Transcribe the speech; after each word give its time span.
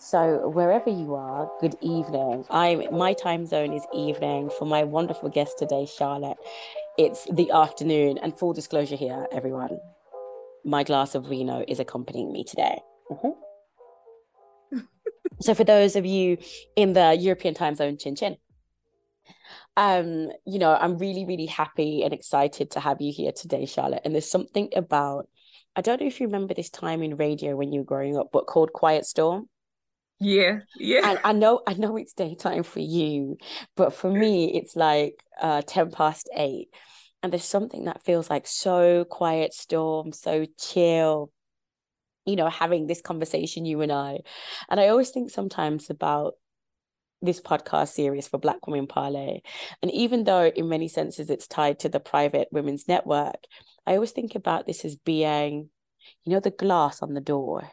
So 0.00 0.48
wherever 0.48 0.88
you 0.88 1.16
are, 1.16 1.50
good 1.60 1.74
evening. 1.80 2.44
I'm 2.50 2.96
my 2.96 3.14
time 3.14 3.46
zone 3.46 3.72
is 3.72 3.84
evening 3.92 4.48
for 4.56 4.64
my 4.64 4.84
wonderful 4.84 5.28
guest 5.28 5.58
today, 5.58 5.86
Charlotte. 5.86 6.36
It's 6.96 7.26
the 7.32 7.50
afternoon, 7.50 8.18
and 8.18 8.38
full 8.38 8.52
disclosure 8.52 8.94
here, 8.94 9.26
everyone, 9.32 9.80
my 10.64 10.84
glass 10.84 11.16
of 11.16 11.28
Reno 11.28 11.64
is 11.66 11.80
accompanying 11.80 12.32
me 12.32 12.44
today. 12.44 12.78
Mm-hmm. 13.10 14.78
so 15.40 15.52
for 15.52 15.64
those 15.64 15.96
of 15.96 16.06
you 16.06 16.38
in 16.76 16.92
the 16.92 17.16
European 17.18 17.54
time 17.54 17.74
zone, 17.74 17.98
chin 17.98 18.14
chin. 18.14 18.36
Um, 19.76 20.30
you 20.46 20.60
know, 20.60 20.74
I'm 20.74 20.96
really, 20.98 21.24
really 21.24 21.46
happy 21.46 22.04
and 22.04 22.12
excited 22.12 22.70
to 22.72 22.80
have 22.80 23.00
you 23.00 23.12
here 23.12 23.32
today, 23.32 23.66
Charlotte. 23.66 24.02
And 24.04 24.14
there's 24.14 24.30
something 24.30 24.70
about 24.76 25.28
I 25.74 25.80
don't 25.80 26.00
know 26.00 26.06
if 26.06 26.20
you 26.20 26.26
remember 26.28 26.54
this 26.54 26.70
time 26.70 27.02
in 27.02 27.16
radio 27.16 27.56
when 27.56 27.72
you 27.72 27.80
were 27.80 27.84
growing 27.84 28.16
up, 28.16 28.28
but 28.32 28.46
called 28.46 28.72
Quiet 28.72 29.04
Storm. 29.04 29.48
Yeah, 30.20 30.60
yeah. 30.76 31.10
And 31.10 31.20
I 31.22 31.32
know, 31.32 31.60
I 31.66 31.74
know 31.74 31.96
it's 31.96 32.12
daytime 32.12 32.64
for 32.64 32.80
you, 32.80 33.36
but 33.76 33.92
for 33.92 34.10
me, 34.10 34.52
it's 34.54 34.74
like 34.74 35.22
uh, 35.40 35.62
ten 35.62 35.90
past 35.90 36.28
eight, 36.34 36.68
and 37.22 37.32
there's 37.32 37.44
something 37.44 37.84
that 37.84 38.04
feels 38.04 38.28
like 38.28 38.46
so 38.46 39.04
quiet 39.04 39.54
storm, 39.54 40.12
so 40.12 40.46
chill. 40.58 41.30
You 42.26 42.36
know, 42.36 42.48
having 42.50 42.86
this 42.86 43.00
conversation, 43.00 43.64
you 43.64 43.80
and 43.80 43.92
I, 43.92 44.20
and 44.68 44.78
I 44.80 44.88
always 44.88 45.10
think 45.10 45.30
sometimes 45.30 45.88
about 45.88 46.34
this 47.22 47.40
podcast 47.40 47.88
series 47.88 48.28
for 48.28 48.38
Black 48.38 48.66
Women 48.66 48.86
Parley, 48.86 49.42
and 49.82 49.90
even 49.92 50.24
though 50.24 50.46
in 50.46 50.68
many 50.68 50.88
senses 50.88 51.30
it's 51.30 51.46
tied 51.46 51.78
to 51.80 51.88
the 51.88 52.00
private 52.00 52.48
women's 52.52 52.88
network, 52.88 53.36
I 53.86 53.94
always 53.94 54.12
think 54.12 54.34
about 54.34 54.66
this 54.66 54.84
as 54.84 54.96
being, 54.96 55.70
you 56.24 56.32
know, 56.32 56.40
the 56.40 56.50
glass 56.50 57.02
on 57.02 57.14
the 57.14 57.20
door 57.20 57.70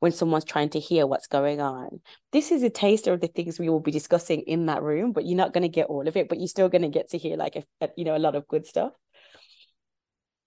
when 0.00 0.12
someone's 0.12 0.44
trying 0.44 0.70
to 0.70 0.80
hear 0.80 1.06
what's 1.06 1.26
going 1.26 1.60
on. 1.60 2.00
This 2.32 2.50
is 2.50 2.62
a 2.62 2.70
taster 2.70 3.12
of 3.12 3.20
the 3.20 3.28
things 3.28 3.58
we 3.58 3.68
will 3.68 3.80
be 3.80 3.90
discussing 3.90 4.40
in 4.42 4.66
that 4.66 4.82
room, 4.82 5.12
but 5.12 5.26
you're 5.26 5.36
not 5.36 5.52
going 5.52 5.62
to 5.62 5.68
get 5.68 5.86
all 5.86 6.06
of 6.06 6.16
it, 6.16 6.28
but 6.28 6.38
you're 6.38 6.48
still 6.48 6.68
going 6.68 6.82
to 6.82 6.88
get 6.88 7.10
to 7.10 7.18
hear 7.18 7.36
like 7.36 7.56
a, 7.56 7.64
a, 7.80 7.88
you 7.96 8.04
know 8.04 8.16
a 8.16 8.18
lot 8.18 8.34
of 8.34 8.48
good 8.48 8.66
stuff. 8.66 8.92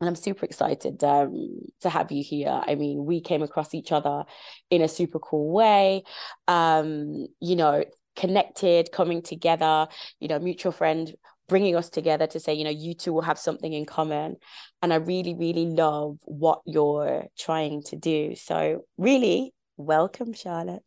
And 0.01 0.07
I'm 0.07 0.15
super 0.15 0.45
excited 0.45 1.03
um, 1.03 1.59
to 1.81 1.89
have 1.89 2.11
you 2.11 2.23
here. 2.23 2.61
I 2.65 2.75
mean, 2.75 3.03
we 3.03 3.19
came 3.19 3.43
across 3.43 3.73
each 3.73 3.91
other 3.91 4.23
in 4.69 4.81
a 4.81 4.87
super 4.87 5.19
cool 5.19 5.51
way. 5.51 6.03
Um, 6.47 7.27
you 7.41 7.57
know, 7.57 7.83
connected, 8.15 8.93
coming 8.93 9.21
together. 9.21 9.87
You 10.21 10.29
know, 10.29 10.39
mutual 10.39 10.71
friend 10.71 11.13
bringing 11.49 11.75
us 11.75 11.89
together 11.89 12.27
to 12.27 12.39
say, 12.39 12.53
you 12.53 12.63
know, 12.63 12.69
you 12.69 12.93
two 12.93 13.11
will 13.11 13.23
have 13.23 13.37
something 13.37 13.73
in 13.73 13.85
common. 13.85 14.37
And 14.81 14.93
I 14.93 14.97
really, 14.97 15.33
really 15.33 15.65
love 15.65 16.19
what 16.23 16.61
you're 16.65 17.25
trying 17.37 17.83
to 17.83 17.97
do. 17.97 18.35
So, 18.35 18.85
really, 18.97 19.53
welcome, 19.75 20.31
Charlotte. 20.33 20.83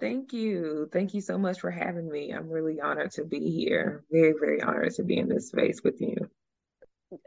Thank 0.00 0.32
you. 0.32 0.88
Thank 0.92 1.14
you 1.14 1.20
so 1.20 1.38
much 1.38 1.60
for 1.60 1.70
having 1.70 2.10
me. 2.10 2.32
I'm 2.32 2.48
really 2.48 2.80
honored 2.80 3.12
to 3.12 3.24
be 3.24 3.50
here. 3.50 4.02
Very, 4.10 4.32
very 4.40 4.62
honored 4.62 4.94
to 4.94 5.04
be 5.04 5.18
in 5.18 5.28
this 5.28 5.48
space 5.48 5.82
with 5.84 6.00
you. 6.00 6.16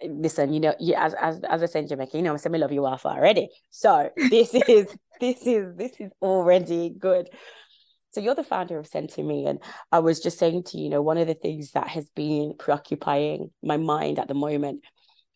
Listen, 0.04 0.52
you 0.52 0.60
know, 0.60 0.76
you, 0.80 0.96
as 0.96 1.14
as 1.14 1.40
as 1.42 1.62
I 1.62 1.68
said 1.68 1.88
Jamaica, 1.88 2.18
you 2.18 2.24
know, 2.24 2.36
I 2.36 2.50
love 2.50 2.72
you 2.72 2.86
off 2.86 3.06
already. 3.06 3.50
So 3.70 4.10
this 4.30 4.54
is 4.68 4.88
this 5.22 5.46
is 5.46 5.76
this 5.78 6.00
is 6.00 6.12
already 6.22 6.90
good. 6.90 7.30
So 8.16 8.22
you're 8.22 8.34
the 8.34 8.46
founder 8.46 8.80
of 8.80 8.90
SenterME. 8.90 9.46
And 9.46 9.60
I 9.92 10.00
was 10.00 10.22
just 10.22 10.40
saying 10.40 10.64
to 10.68 10.78
you, 10.78 10.86
you 10.86 10.90
know, 10.90 11.02
one 11.02 11.18
of 11.18 11.28
the 11.28 11.34
things 11.34 11.72
that 11.72 11.90
has 11.90 12.08
been 12.16 12.54
preoccupying 12.58 13.52
my 13.62 13.76
mind 13.76 14.20
at 14.20 14.30
the 14.30 14.34
moment 14.34 14.86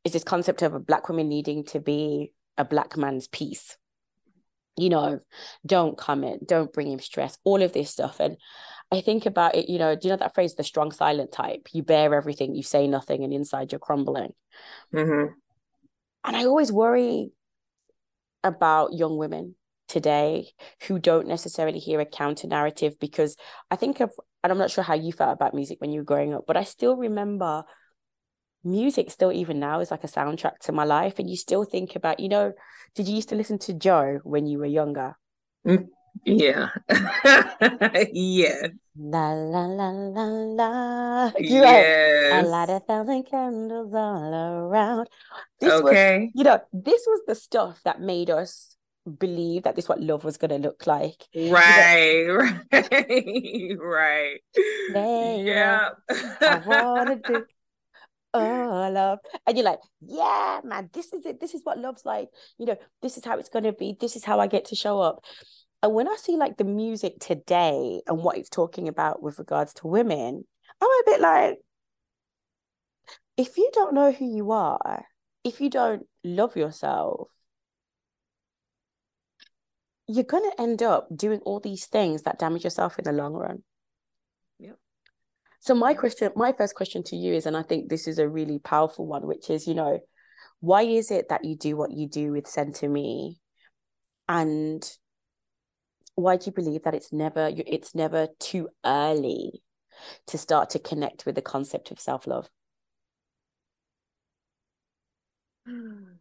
is 0.06 0.14
this 0.14 0.24
concept 0.24 0.62
of 0.62 0.74
a 0.74 0.80
black 0.80 1.10
woman 1.10 1.28
needing 1.28 1.66
to 1.66 1.82
be 1.82 2.32
a 2.58 2.64
black 2.64 2.96
man's 2.96 3.28
piece. 3.28 3.76
You 4.78 4.88
know, 4.88 5.20
don't 5.66 5.98
comment, 5.98 6.48
don't 6.48 6.72
bring 6.72 6.90
him 6.90 7.00
stress, 7.00 7.38
all 7.44 7.62
of 7.62 7.74
this 7.74 7.90
stuff. 7.90 8.22
And 8.22 8.38
I 8.94 9.02
think 9.02 9.26
about 9.26 9.56
it, 9.56 9.68
you 9.68 9.78
know, 9.78 9.96
do 9.96 10.08
you 10.08 10.14
know 10.14 10.18
that 10.20 10.34
phrase, 10.34 10.56
the 10.56 10.64
strong 10.64 10.94
silent 10.94 11.34
type? 11.34 11.68
You 11.74 11.84
bear 11.84 12.16
everything, 12.16 12.56
you 12.56 12.64
say 12.64 12.88
nothing, 12.88 13.26
and 13.26 13.34
inside 13.34 13.74
you're 13.74 13.80
crumbling. 13.80 14.32
Mm-hmm. 14.96 15.34
And 16.24 16.36
I 16.38 16.46
always 16.46 16.72
worry 16.72 17.32
about 18.42 18.94
young 18.94 19.18
women 19.18 19.56
today 19.90 20.48
who 20.88 21.00
don't 21.00 21.28
necessarily 21.28 21.80
hear 21.80 22.00
a 22.00 22.06
counter 22.06 22.48
narrative 22.48 22.98
because 23.00 23.36
I 23.70 23.76
think 23.76 24.00
of, 24.00 24.12
and 24.44 24.52
I'm 24.52 24.58
not 24.58 24.72
sure 24.72 24.84
how 24.84 24.94
you 24.94 25.12
felt 25.12 25.34
about 25.34 25.54
music 25.54 25.82
when 25.82 25.92
you 25.92 26.00
were 26.00 26.06
growing 26.06 26.34
up, 26.34 26.46
but 26.48 26.56
I 26.56 26.64
still 26.64 26.96
remember 26.96 27.66
music 28.64 29.10
still 29.12 29.32
even 29.32 29.60
now 29.60 29.80
is 29.80 29.92
like 29.92 30.04
a 30.04 30.08
soundtrack 30.08 30.60
to 30.60 30.72
my 30.72 30.84
life. 30.84 31.20
And 31.20 31.30
you 31.30 31.36
still 31.36 31.66
think 31.66 31.96
about, 31.96 32.20
you 32.20 32.30
know, 32.30 32.54
did 32.96 33.08
you 33.08 33.16
used 33.16 33.30
to 33.30 33.36
listen 33.36 33.58
to 33.60 33.74
Joe 33.74 34.20
when 34.24 34.46
you 34.46 34.60
were 34.60 34.66
younger? 34.66 35.18
Mm, 35.66 35.88
yeah. 36.26 36.70
yeah. 38.12 38.68
La 38.98 39.32
la 39.32 39.66
la 39.66 39.90
la 39.90 40.24
la. 40.24 41.32
You 41.38 41.62
yes. 41.62 42.44
A 42.44 42.48
light 42.48 42.70
a 42.70 42.80
thousand 42.80 43.24
candles 43.24 43.94
all 43.94 44.34
around. 44.34 45.10
This 45.60 45.74
okay. 45.74 46.20
Was, 46.20 46.32
you 46.36 46.44
know, 46.44 46.60
this 46.74 47.04
was 47.08 47.22
the 47.28 47.36
stuff 47.36 47.80
that 47.86 48.02
made 48.02 48.30
us 48.30 48.76
believe 49.10 49.64
that 49.64 49.76
this 49.76 49.86
is 49.86 49.90
what 49.90 50.02
love 50.02 50.24
was 50.24 50.38
going 50.38 50.52
to 50.52 50.58
look 50.58 50.88
like. 50.88 51.28
Right 51.36 52.28
right 52.28 54.40
right. 54.64 55.44
Yeah 55.44 55.90
i 56.42 56.62
want 56.66 57.26
to 57.26 57.34
do 57.40 57.46
oh 58.34 58.90
love 58.94 59.20
and 59.48 59.58
you're 59.58 59.66
like 59.66 59.80
yeah 60.02 60.62
man 60.64 60.90
this 60.94 61.14
is 61.14 61.26
it 61.26 61.40
this 61.40 61.54
is 61.54 61.62
what 61.64 61.80
love's 61.80 62.06
like. 62.06 62.30
You 62.58 62.68
know 62.68 62.78
this 63.02 63.18
is 63.18 63.26
how 63.26 63.38
it's 63.38 63.50
going 63.50 63.66
to 63.66 63.74
be 63.74 63.98
this 64.00 64.16
is 64.16 64.24
how 64.24 64.40
i 64.40 64.48
get 64.48 64.66
to 64.66 64.76
show 64.76 65.00
up. 65.00 65.24
And 65.82 65.94
when 65.94 66.08
i 66.08 66.16
see 66.16 66.38
like 66.38 66.58
the 66.58 66.64
music 66.64 67.20
today 67.20 68.02
and 68.08 68.24
what 68.24 68.38
it's 68.38 68.50
talking 68.50 68.88
about 68.88 69.24
with 69.24 69.40
regards 69.40 69.74
to 69.76 69.88
women 69.88 70.44
i'm 70.82 70.90
a 70.90 71.04
bit 71.06 71.22
like 71.22 71.58
if 73.38 73.58
you 73.58 73.70
don't 73.74 73.94
know 73.94 74.12
who 74.12 74.26
you 74.26 74.52
are 74.52 75.06
if 75.44 75.62
you 75.62 75.70
don't 75.70 76.06
love 76.24 76.58
yourself 76.58 77.30
you're 80.10 80.24
going 80.24 80.50
to 80.50 80.60
end 80.60 80.82
up 80.82 81.08
doing 81.16 81.40
all 81.42 81.60
these 81.60 81.86
things 81.86 82.24
that 82.24 82.40
damage 82.40 82.64
yourself 82.64 82.98
in 82.98 83.06
the 83.06 83.12
long 83.12 83.34
run. 83.34 83.62
Yeah. 84.58 84.72
So 85.60 85.76
my 85.76 85.94
question, 85.94 86.32
my 86.36 86.52
first 86.52 86.74
question 86.74 87.04
to 87.04 87.16
you 87.16 87.36
is, 87.36 87.46
and 87.46 87.56
I 87.56 87.62
think 87.62 87.90
this 87.90 88.08
is 88.08 88.18
a 88.18 88.28
really 88.28 88.58
powerful 88.58 89.06
one, 89.06 89.28
which 89.28 89.52
is, 89.52 89.68
you 89.68 89.76
know, 89.76 90.00
why 90.62 90.82
is 90.82 91.12
it 91.12 91.30
that 91.30 91.46
you 91.46 91.56
do 91.56 91.78
what 91.78 91.92
you 91.92 92.10
do 92.10 92.32
with 92.32 92.46
SenterME, 92.46 93.36
and 94.28 94.92
why 96.16 96.38
do 96.38 96.48
you 96.48 96.54
believe 96.54 96.84
that 96.84 96.96
it's 96.96 97.14
never 97.14 97.52
it's 97.56 97.94
never 97.94 98.30
too 98.40 98.68
early 98.84 99.62
to 100.26 100.40
start 100.40 100.72
to 100.72 100.80
connect 100.80 101.28
with 101.28 101.36
the 101.36 101.42
concept 101.44 101.92
of 101.92 102.00
self 102.00 102.26
love? 102.26 102.50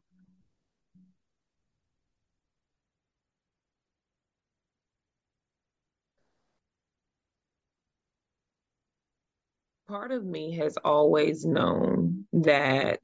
part 9.89 10.13
of 10.13 10.25
me 10.25 10.57
has 10.57 10.77
always 10.85 11.47
known 11.47 12.27
that 12.35 13.01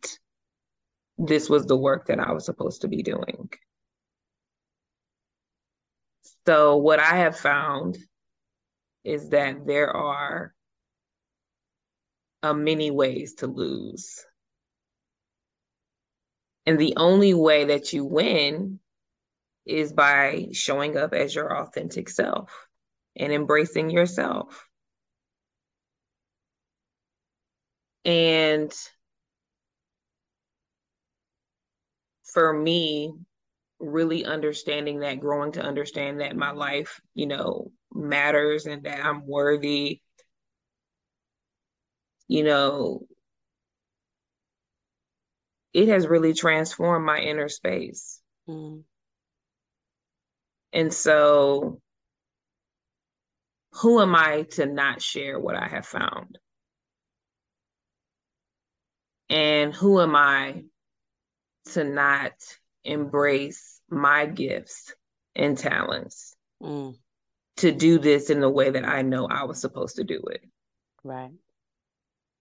this 1.17 1.49
was 1.49 1.65
the 1.65 1.77
work 1.77 2.07
that 2.07 2.21
I 2.21 2.33
was 2.33 2.45
supposed 2.45 2.83
to 2.83 2.89
be 2.89 3.03
doing. 3.03 3.49
So, 6.47 6.77
what 6.77 7.01
I 7.01 7.17
have 7.17 7.39
found 7.39 7.97
is 9.03 9.31
that 9.31 9.67
there 9.67 9.91
are 9.91 10.55
uh, 12.43 12.53
many 12.53 12.91
ways 12.91 13.35
to 13.37 13.47
lose. 13.47 14.25
And 16.67 16.79
the 16.79 16.95
only 16.97 17.33
way 17.33 17.67
that 17.67 17.93
you 17.93 18.05
win 18.05 18.79
is 19.65 19.93
by 19.93 20.49
showing 20.53 20.97
up 20.97 21.15
as 21.15 21.35
your 21.35 21.57
authentic 21.57 22.11
self 22.11 22.51
and 23.17 23.33
embracing 23.33 23.91
yourself. 23.91 24.67
And 28.05 28.73
for 32.33 32.53
me, 32.53 33.15
really 33.79 34.25
understanding 34.25 35.01
that, 35.01 35.21
growing 35.21 35.53
to 35.53 35.63
understand 35.63 36.21
that 36.21 36.37
my 36.37 36.51
life, 36.51 37.01
you 37.15 37.27
know, 37.27 37.71
matters 37.93 38.67
and 38.67 38.83
that 38.85 39.05
I'm 39.05 39.27
worthy, 39.27 40.01
you 42.29 42.43
know, 42.43 43.07
it 45.73 45.89
has 45.89 46.07
really 46.07 46.33
transformed 46.35 47.05
my 47.05 47.19
inner 47.19 47.49
space. 47.49 48.21
Mm. 48.49 48.85
And 50.73 50.93
so, 50.93 51.81
who 53.73 54.01
am 54.01 54.15
I 54.15 54.43
to 54.53 54.67
not 54.67 55.03
share 55.03 55.39
what 55.39 55.57
I 55.57 55.69
have 55.69 55.87
found? 55.87 56.39
And 59.35 59.75
who 59.75 60.01
am 60.01 60.15
I 60.15 60.63
to 61.73 61.83
not 61.83 62.35
embrace 62.85 63.81
my 63.91 64.27
gifts 64.27 64.95
and 65.35 65.59
talents? 65.59 66.37
Mm. 66.63 66.97
to 67.57 67.73
do 67.73 67.99
this 67.99 68.31
in 68.31 68.41
the 68.41 68.49
way 68.49 68.71
that 68.71 68.89
I 68.89 69.03
know 69.03 69.27
I 69.27 69.45
was 69.45 69.61
supposed 69.61 69.97
to 69.97 70.05
do 70.05 70.23
it. 70.31 70.43
Right. 71.03 71.33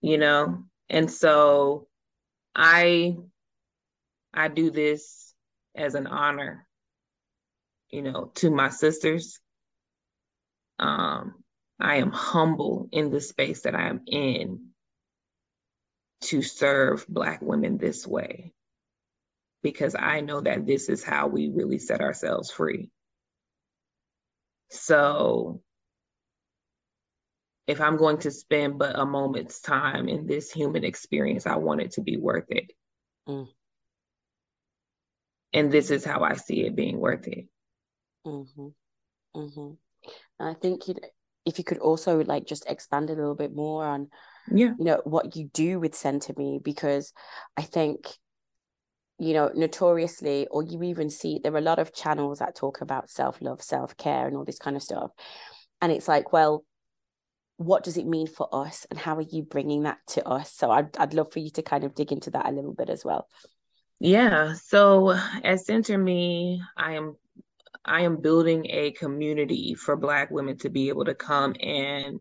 You 0.01 0.18
know? 0.19 0.63
And 0.90 1.12
so 1.12 1.88
I 2.56 3.18
I 4.34 4.48
do 4.48 4.69
this 4.69 5.34
as 5.75 5.95
an 5.95 6.06
honor, 6.07 6.68
you 7.90 8.04
know, 8.04 8.31
to 8.36 8.51
my 8.51 8.69
sisters. 8.69 9.40
Um, 10.78 11.44
I 11.80 11.95
am 11.95 12.12
humble 12.12 12.88
in 12.92 13.10
the 13.10 13.19
space 13.19 13.63
that 13.63 13.75
I 13.75 13.88
am 13.88 14.01
in 14.06 14.73
to 16.24 16.42
serve 16.42 17.06
Black 17.08 17.42
women 17.42 17.78
this 17.78 18.08
way 18.08 18.54
because 19.62 19.96
I 19.98 20.22
know 20.22 20.42
that 20.42 20.66
this 20.66 20.90
is 20.90 21.04
how 21.04 21.28
we 21.28 21.50
really 21.50 21.80
set 21.80 22.02
ourselves 22.02 22.52
free. 22.52 22.90
So 24.70 25.62
if 27.68 27.80
I'm 27.80 27.98
going 27.98 28.18
to 28.20 28.31
spend 28.31 28.78
but 28.78 29.00
a 29.00 29.06
moment's 29.06 29.62
time 29.62 30.10
in 30.10 30.28
this 30.28 30.52
human 30.52 30.84
experience, 30.84 31.48
I 31.48 31.56
want 31.56 31.81
it 31.81 31.92
to 31.92 32.02
be 32.02 32.18
worth 32.18 32.50
it. 32.50 32.72
Mm. 33.28 33.48
And 35.54 35.72
this 35.72 35.92
is 35.92 36.04
how 36.04 36.24
I 36.24 36.34
see 36.34 36.66
it 36.66 36.76
being 36.76 37.00
worth 37.00 37.28
it. 37.28 37.48
Mm-hmm. 38.28 38.68
Mm-hmm. 39.36 39.72
And 40.40 40.50
I 40.50 40.54
think 40.54 40.88
you 40.88 40.96
if 41.46 41.58
you 41.58 41.64
could 41.64 41.78
also 41.78 42.24
like 42.24 42.46
just 42.46 42.69
expand 42.69 43.10
a 43.10 43.14
little 43.14 43.36
bit 43.36 43.54
more 43.54 43.86
on 43.86 44.10
yeah. 44.51 44.74
you 44.78 44.86
know 44.86 45.01
what 45.04 45.36
you 45.36 45.50
do 45.54 45.80
with 45.80 45.94
SenterME 45.94 46.63
because 46.63 47.13
I 47.57 47.63
think 47.63 48.07
you 49.19 49.34
know 49.34 49.51
notoriously 49.54 50.48
or 50.50 50.63
you 50.63 50.81
even 50.84 51.10
see 51.10 51.40
there 51.42 51.54
are 51.54 51.60
a 51.60 51.62
lot 51.62 51.80
of 51.80 51.94
channels 51.94 52.40
that 52.40 52.56
talk 52.56 52.81
about 52.81 53.10
self-love 53.10 53.62
self-care 53.62 54.28
and 54.28 54.36
all 54.36 54.45
this 54.45 54.60
kind 54.60 54.75
of 54.75 54.84
stuff. 54.84 55.12
And 55.81 55.92
it's 55.92 56.07
like 56.07 56.34
well 56.34 56.66
what 57.57 57.84
does 57.84 57.98
it 57.98 58.07
mean 58.07 58.28
for 58.28 58.50
us 58.51 58.86
and 58.90 59.00
how 59.00 59.16
are 59.16 59.22
you 59.22 59.44
bringing 59.44 59.84
that 59.84 60.00
to 60.07 60.28
us? 60.28 60.51
So 60.51 60.72
I'd, 60.72 60.98
I'd 60.98 61.13
love 61.13 61.31
for 61.31 61.40
you 61.40 61.51
to 61.51 61.62
kind 61.62 61.84
of 61.84 61.95
dig 61.95 62.12
into 62.12 62.31
that 62.31 62.48
a 62.48 62.51
little 62.51 62.74
bit 62.74 62.90
as 62.90 63.06
well. 63.06 63.28
Yeah. 64.00 64.54
So 64.56 65.12
at 65.12 65.60
SenterME 65.60 66.60
i 66.75 66.94
am 66.94 67.16
i 67.86 68.01
am 68.01 68.22
building 68.22 68.66
a 68.69 68.92
community 68.92 69.75
for 69.75 69.95
black 69.95 70.31
women 70.31 70.57
to 70.57 70.69
be 70.69 70.90
able 70.90 71.06
to 71.06 71.16
come 71.16 71.56
and 71.62 72.19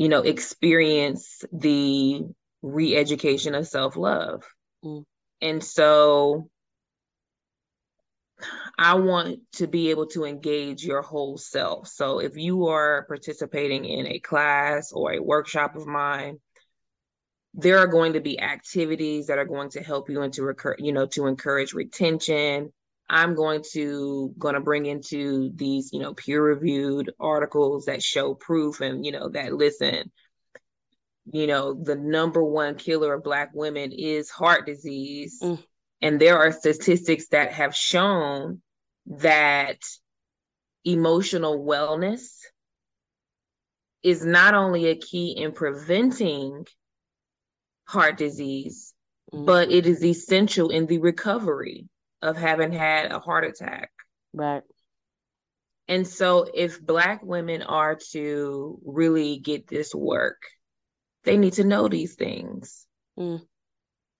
you 0.00 0.08
know 0.08 0.22
experience 0.22 1.44
the 1.52 2.22
re-education 2.62 3.54
of 3.54 3.68
self-love 3.68 4.42
mm. 4.82 5.04
and 5.42 5.62
so 5.62 6.48
I 8.78 8.94
want 8.94 9.40
to 9.56 9.66
be 9.66 9.90
able 9.90 10.06
to 10.06 10.24
engage 10.24 10.82
your 10.82 11.02
whole 11.02 11.36
self. 11.36 11.88
So 11.88 12.20
if 12.20 12.38
you 12.38 12.68
are 12.68 13.04
participating 13.06 13.84
in 13.84 14.06
a 14.06 14.18
class 14.18 14.92
or 14.92 15.12
a 15.12 15.22
workshop 15.22 15.76
of 15.76 15.86
mine, 15.86 16.38
there 17.52 17.76
are 17.76 17.86
going 17.86 18.14
to 18.14 18.20
be 18.20 18.40
activities 18.40 19.26
that 19.26 19.36
are 19.36 19.44
going 19.44 19.68
to 19.72 19.82
help 19.82 20.08
you 20.08 20.22
into 20.22 20.42
recur, 20.42 20.74
you 20.78 20.92
know, 20.92 21.04
to 21.08 21.26
encourage 21.26 21.74
retention. 21.74 22.72
I'm 23.12 23.34
going 23.34 23.64
to 23.72 24.32
going 24.38 24.54
to 24.54 24.60
bring 24.60 24.86
into 24.86 25.50
these, 25.56 25.92
you 25.92 25.98
know, 25.98 26.14
peer-reviewed 26.14 27.12
articles 27.18 27.86
that 27.86 28.04
show 28.04 28.34
proof 28.34 28.80
and, 28.80 29.04
you 29.04 29.10
know, 29.10 29.28
that 29.30 29.52
listen, 29.52 30.12
you 31.32 31.48
know, 31.48 31.74
the 31.74 31.96
number 31.96 32.42
one 32.42 32.76
killer 32.76 33.14
of 33.14 33.24
black 33.24 33.50
women 33.52 33.90
is 33.90 34.30
heart 34.30 34.64
disease. 34.64 35.40
Mm. 35.42 35.62
And 36.00 36.20
there 36.20 36.38
are 36.38 36.52
statistics 36.52 37.26
that 37.28 37.52
have 37.52 37.74
shown 37.74 38.62
that 39.06 39.78
emotional 40.84 41.66
wellness 41.66 42.38
is 44.04 44.24
not 44.24 44.54
only 44.54 44.86
a 44.86 44.96
key 44.96 45.32
in 45.36 45.50
preventing 45.50 46.64
heart 47.86 48.16
disease, 48.16 48.94
mm-hmm. 49.32 49.44
but 49.44 49.70
it 49.70 49.84
is 49.84 50.04
essential 50.04 50.70
in 50.70 50.86
the 50.86 50.98
recovery 50.98 51.88
of 52.22 52.36
having 52.36 52.72
had 52.72 53.12
a 53.12 53.18
heart 53.18 53.44
attack. 53.44 53.90
Right. 54.32 54.62
And 55.88 56.06
so, 56.06 56.46
if 56.52 56.80
Black 56.80 57.22
women 57.22 57.62
are 57.62 57.98
to 58.12 58.80
really 58.84 59.38
get 59.38 59.66
this 59.66 59.94
work, 59.94 60.42
they 61.24 61.36
need 61.36 61.54
to 61.54 61.64
know 61.64 61.88
these 61.88 62.14
things. 62.14 62.86
Mm. 63.18 63.40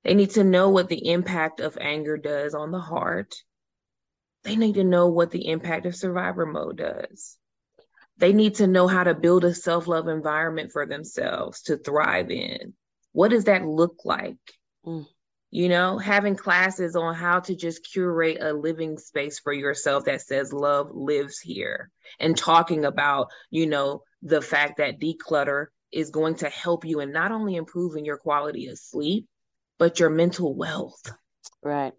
They 0.02 0.14
need 0.14 0.30
to 0.30 0.44
know 0.44 0.70
what 0.70 0.88
the 0.88 1.10
impact 1.10 1.60
of 1.60 1.78
anger 1.80 2.16
does 2.16 2.54
on 2.54 2.72
the 2.72 2.80
heart 2.80 3.34
they 4.42 4.56
need 4.56 4.74
to 4.74 4.84
know 4.84 5.08
what 5.08 5.30
the 5.30 5.48
impact 5.48 5.86
of 5.86 5.94
survivor 5.94 6.46
mode 6.46 6.78
does. 6.78 7.36
They 8.16 8.32
need 8.32 8.56
to 8.56 8.66
know 8.66 8.86
how 8.86 9.04
to 9.04 9.14
build 9.14 9.44
a 9.44 9.54
self 9.54 9.86
love 9.86 10.08
environment 10.08 10.72
for 10.72 10.86
themselves 10.86 11.62
to 11.62 11.76
thrive 11.76 12.30
in. 12.30 12.74
What 13.12 13.30
does 13.30 13.44
that 13.44 13.64
look 13.64 13.96
like? 14.04 14.36
Mm. 14.84 15.06
You 15.52 15.68
know, 15.68 15.98
having 15.98 16.36
classes 16.36 16.94
on 16.94 17.14
how 17.14 17.40
to 17.40 17.56
just 17.56 17.84
curate 17.90 18.38
a 18.40 18.52
living 18.52 18.98
space 18.98 19.40
for 19.40 19.52
yourself 19.52 20.04
that 20.04 20.22
says 20.22 20.52
love 20.52 20.90
lives 20.92 21.40
here 21.40 21.90
and 22.20 22.36
talking 22.36 22.84
about, 22.84 23.28
you 23.50 23.66
know, 23.66 24.02
the 24.22 24.40
fact 24.40 24.78
that 24.78 25.00
declutter 25.00 25.66
is 25.92 26.10
going 26.10 26.36
to 26.36 26.48
help 26.48 26.84
you 26.84 27.00
in 27.00 27.10
not 27.10 27.32
only 27.32 27.56
improving 27.56 28.04
your 28.04 28.16
quality 28.16 28.68
of 28.68 28.78
sleep, 28.78 29.26
but 29.78 29.98
your 29.98 30.10
mental 30.10 30.54
wealth. 30.54 31.10
Right. 31.62 31.94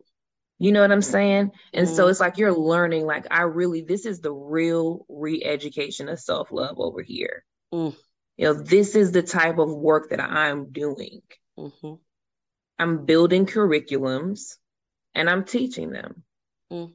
You 0.59 0.71
know 0.71 0.81
what 0.81 0.91
I'm 0.91 1.01
saying? 1.01 1.51
And 1.73 1.87
mm-hmm. 1.87 1.95
so 1.95 2.07
it's 2.07 2.19
like 2.19 2.37
you're 2.37 2.55
learning, 2.55 3.05
like, 3.05 3.25
I 3.31 3.41
really, 3.41 3.81
this 3.81 4.05
is 4.05 4.21
the 4.21 4.31
real 4.31 5.05
re 5.09 5.43
education 5.43 6.07
of 6.07 6.19
self 6.19 6.51
love 6.51 6.75
over 6.77 7.01
here. 7.01 7.43
Mm. 7.73 7.95
You 8.37 8.45
know, 8.45 8.53
this 8.53 8.95
is 8.95 9.11
the 9.11 9.23
type 9.23 9.57
of 9.57 9.73
work 9.73 10.11
that 10.11 10.21
I'm 10.21 10.71
doing. 10.71 11.21
Mm-hmm. 11.57 11.95
I'm 12.81 13.05
building 13.05 13.45
curriculums 13.45 14.55
and 15.13 15.29
I'm 15.29 15.45
teaching 15.45 15.91
them. 15.91 16.23
Mm. 16.71 16.93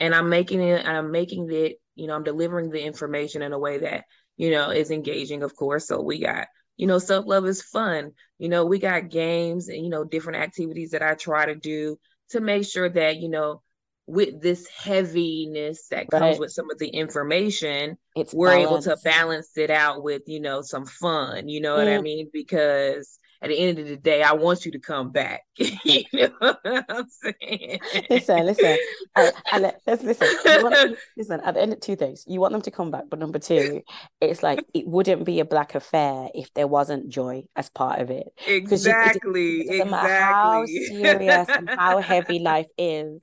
And 0.00 0.14
I'm 0.14 0.28
making 0.28 0.60
it, 0.62 0.86
I'm 0.86 1.10
making 1.10 1.50
it, 1.52 1.76
you 1.94 2.06
know, 2.06 2.14
I'm 2.14 2.24
delivering 2.24 2.70
the 2.70 2.82
information 2.82 3.42
in 3.42 3.52
a 3.52 3.58
way 3.58 3.78
that, 3.78 4.04
you 4.36 4.50
know, 4.50 4.70
is 4.70 4.90
engaging, 4.90 5.42
of 5.42 5.54
course. 5.54 5.86
So 5.86 6.00
we 6.00 6.20
got, 6.20 6.48
you 6.76 6.86
know, 6.86 6.98
self 6.98 7.26
love 7.26 7.46
is 7.46 7.62
fun. 7.62 8.12
You 8.38 8.48
know, 8.48 8.64
we 8.64 8.78
got 8.78 9.10
games 9.10 9.68
and, 9.68 9.84
you 9.84 9.90
know, 9.90 10.04
different 10.04 10.42
activities 10.42 10.90
that 10.90 11.02
I 11.02 11.14
try 11.14 11.46
to 11.46 11.54
do 11.54 11.98
to 12.32 12.40
make 12.40 12.66
sure 12.66 12.88
that 12.88 13.18
you 13.18 13.28
know 13.28 13.62
with 14.06 14.42
this 14.42 14.66
heaviness 14.68 15.86
that 15.88 16.10
comes 16.10 16.22
right. 16.22 16.40
with 16.40 16.50
some 16.50 16.70
of 16.70 16.78
the 16.78 16.88
information 16.88 17.96
it's 18.16 18.34
we're 18.34 18.48
balanced. 18.48 18.88
able 18.88 18.96
to 18.96 19.02
balance 19.04 19.56
it 19.56 19.70
out 19.70 20.02
with 20.02 20.22
you 20.26 20.40
know 20.40 20.60
some 20.60 20.84
fun 20.84 21.48
you 21.48 21.60
know 21.60 21.76
mm. 21.76 21.78
what 21.78 21.88
i 21.88 22.00
mean 22.00 22.28
because 22.32 23.18
at 23.42 23.48
the 23.48 23.58
end 23.58 23.80
of 23.80 23.88
the 23.88 23.96
day, 23.96 24.22
I 24.22 24.32
want 24.32 24.64
you 24.64 24.70
to 24.70 24.78
come 24.78 25.10
back. 25.10 25.42
you 25.56 26.04
know 26.12 26.30
what 26.38 26.84
I'm 26.88 27.06
saying? 27.08 27.80
Listen, 28.08 28.46
listen. 28.46 28.76
I, 29.16 29.32
I, 29.46 29.72
let's 29.84 30.04
listen. 30.04 30.28
Want, 30.62 30.96
listen, 31.16 31.40
at 31.40 31.54
the 31.54 31.60
end 31.60 31.72
of 31.72 31.80
two 31.80 31.96
things, 31.96 32.24
you 32.28 32.38
want 32.38 32.52
them 32.52 32.62
to 32.62 32.70
come 32.70 32.92
back, 32.92 33.04
but 33.10 33.18
number 33.18 33.40
two, 33.40 33.82
it's 34.20 34.44
like 34.44 34.64
it 34.72 34.86
wouldn't 34.86 35.24
be 35.24 35.40
a 35.40 35.44
black 35.44 35.74
affair 35.74 36.28
if 36.36 36.54
there 36.54 36.68
wasn't 36.68 37.08
joy 37.08 37.42
as 37.56 37.68
part 37.68 38.00
of 38.00 38.10
it. 38.10 38.28
Exactly. 38.46 39.56
You, 39.56 39.60
it, 39.62 39.74
it 39.74 39.80
exactly. 39.82 39.98
how 39.98 40.64
serious 40.66 41.48
and 41.48 41.68
how 41.68 41.98
heavy 41.98 42.38
life 42.38 42.68
is, 42.78 43.20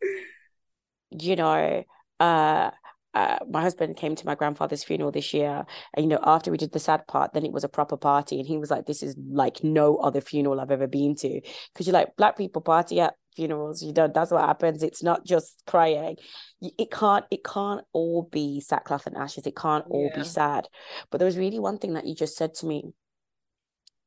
you 1.11 1.37
know, 1.37 1.83
uh 2.19 2.71
uh, 3.13 3.39
my 3.49 3.61
husband 3.61 3.97
came 3.97 4.15
to 4.15 4.25
my 4.25 4.35
grandfather's 4.35 4.83
funeral 4.83 5.11
this 5.11 5.33
year 5.33 5.65
and 5.95 6.03
you 6.03 6.09
know 6.09 6.19
after 6.23 6.51
we 6.51 6.57
did 6.57 6.71
the 6.71 6.79
sad 6.79 7.05
part 7.07 7.33
then 7.33 7.43
it 7.43 7.51
was 7.51 7.63
a 7.63 7.69
proper 7.69 7.97
party 7.97 8.39
and 8.39 8.47
he 8.47 8.57
was 8.57 8.69
like 8.69 8.85
this 8.85 9.01
is 9.01 9.15
like 9.31 9.63
no 9.63 9.97
other 9.97 10.21
funeral 10.21 10.59
i've 10.59 10.71
ever 10.71 10.87
been 10.87 11.15
to. 11.15 11.41
Because 11.73 11.87
you're 11.87 11.93
like 11.93 12.15
black 12.17 12.37
people 12.37 12.61
party 12.61 12.99
at 12.99 13.15
funerals 13.35 13.81
you 13.81 13.93
know 13.93 14.09
that's 14.13 14.31
what 14.31 14.43
happens 14.43 14.83
it's 14.83 15.03
not 15.03 15.25
just 15.25 15.63
crying. 15.65 16.17
It 16.61 16.91
can't 16.91 17.25
it 17.31 17.43
can't 17.43 17.81
all 17.93 18.29
be 18.31 18.61
sackcloth 18.61 19.07
and 19.07 19.17
ashes 19.17 19.47
it 19.47 19.55
can't 19.55 19.85
all 19.89 20.09
yeah. 20.11 20.21
be 20.21 20.27
sad. 20.27 20.67
But 21.09 21.17
there 21.17 21.25
was 21.25 21.37
really 21.37 21.59
one 21.59 21.77
thing 21.77 21.93
that 21.93 22.05
you 22.05 22.15
just 22.15 22.37
said 22.37 22.53
to 22.55 22.65
me 22.65 22.83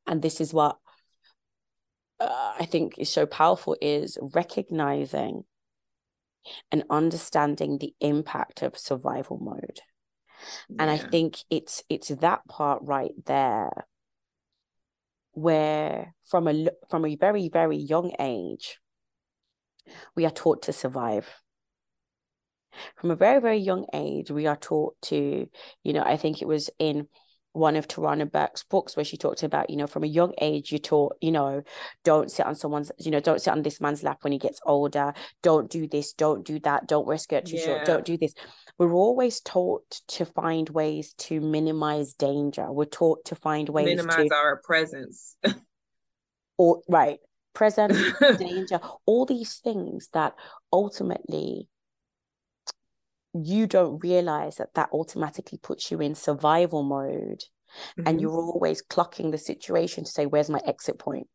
and 0.06 0.22
this 0.22 0.40
is 0.40 0.52
what 0.52 0.78
uh, 2.20 2.54
i 2.58 2.64
think 2.64 2.98
is 2.98 3.10
so 3.10 3.26
powerful 3.26 3.76
is 3.80 4.18
recognizing 4.34 5.44
and 6.70 6.84
understanding 6.90 7.78
the 7.78 7.94
impact 8.00 8.62
of 8.62 8.78
survival 8.78 9.38
mode. 9.38 9.80
Yeah. 10.68 10.76
And 10.80 10.90
I 10.90 10.98
think 10.98 11.38
it's 11.50 11.82
it's 11.88 12.08
that 12.08 12.46
part 12.48 12.80
right 12.82 13.12
there 13.26 13.86
where 15.32 16.14
from 16.24 16.48
a 16.48 16.68
from 16.90 17.06
a 17.06 17.16
very 17.16 17.48
very 17.48 17.78
young 17.78 18.12
age 18.18 18.78
we 20.14 20.26
are 20.26 20.30
taught 20.30 20.62
to 20.62 20.72
survive 20.72 21.26
from 22.96 23.10
a 23.10 23.16
very 23.16 23.40
very 23.40 23.58
young 23.58 23.86
age 23.94 24.30
we 24.30 24.46
are 24.46 24.56
taught 24.56 24.94
to 25.02 25.48
you 25.82 25.92
know 25.92 26.02
i 26.02 26.16
think 26.16 26.42
it 26.42 26.48
was 26.48 26.70
in 26.78 27.08
one 27.52 27.76
of 27.76 27.86
Tarana 27.86 28.30
Burke's 28.30 28.62
books 28.62 28.96
where 28.96 29.04
she 29.04 29.16
talked 29.16 29.42
about, 29.42 29.68
you 29.68 29.76
know, 29.76 29.86
from 29.86 30.04
a 30.04 30.08
young 30.08 30.32
age, 30.40 30.72
you 30.72 30.78
taught, 30.78 31.16
you 31.20 31.30
know, 31.30 31.62
don't 32.04 32.30
sit 32.30 32.46
on 32.46 32.54
someone's, 32.54 32.90
you 32.98 33.10
know, 33.10 33.20
don't 33.20 33.40
sit 33.40 33.50
on 33.50 33.62
this 33.62 33.80
man's 33.80 34.02
lap 34.02 34.18
when 34.22 34.32
he 34.32 34.38
gets 34.38 34.60
older. 34.64 35.12
Don't 35.42 35.70
do 35.70 35.86
this, 35.86 36.12
don't 36.12 36.44
do 36.44 36.58
that, 36.60 36.86
don't 36.86 37.06
wear 37.06 37.18
skirt 37.18 37.46
too 37.46 37.56
yeah. 37.56 37.64
short, 37.64 37.84
don't 37.84 38.04
do 38.04 38.16
this. 38.16 38.34
We're 38.78 38.94
always 38.94 39.40
taught 39.40 40.00
to 40.08 40.24
find 40.24 40.68
ways 40.70 41.14
to 41.18 41.40
minimize 41.40 42.14
danger. 42.14 42.72
We're 42.72 42.84
taught 42.86 43.26
to 43.26 43.34
find 43.34 43.68
ways 43.68 43.84
to 43.86 43.96
minimize 43.96 44.28
to 44.28 44.34
our 44.34 44.60
presence. 44.64 45.36
or 46.56 46.82
right. 46.88 47.18
Presence, 47.54 47.98
danger, 48.38 48.80
all 49.04 49.26
these 49.26 49.56
things 49.56 50.08
that 50.14 50.32
ultimately 50.72 51.68
you 53.34 53.66
don't 53.66 54.02
realize 54.02 54.56
that 54.56 54.74
that 54.74 54.90
automatically 54.92 55.58
puts 55.62 55.90
you 55.90 56.00
in 56.00 56.14
survival 56.14 56.82
mode 56.82 57.44
mm-hmm. 57.98 58.06
and 58.06 58.20
you're 58.20 58.32
always 58.32 58.82
clocking 58.82 59.30
the 59.30 59.38
situation 59.38 60.04
to 60.04 60.10
say 60.10 60.26
where's 60.26 60.50
my 60.50 60.60
exit 60.66 60.98
point 60.98 61.28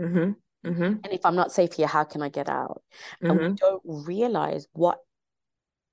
mm-hmm. 0.00 0.32
Mm-hmm. 0.68 0.82
and 0.82 1.08
if 1.12 1.24
i'm 1.24 1.36
not 1.36 1.52
safe 1.52 1.74
here 1.74 1.86
how 1.86 2.04
can 2.04 2.22
i 2.22 2.28
get 2.28 2.48
out 2.48 2.82
and 3.20 3.32
we 3.32 3.44
mm-hmm. 3.44 3.54
don't 3.54 3.82
realize 3.84 4.66
what 4.72 4.98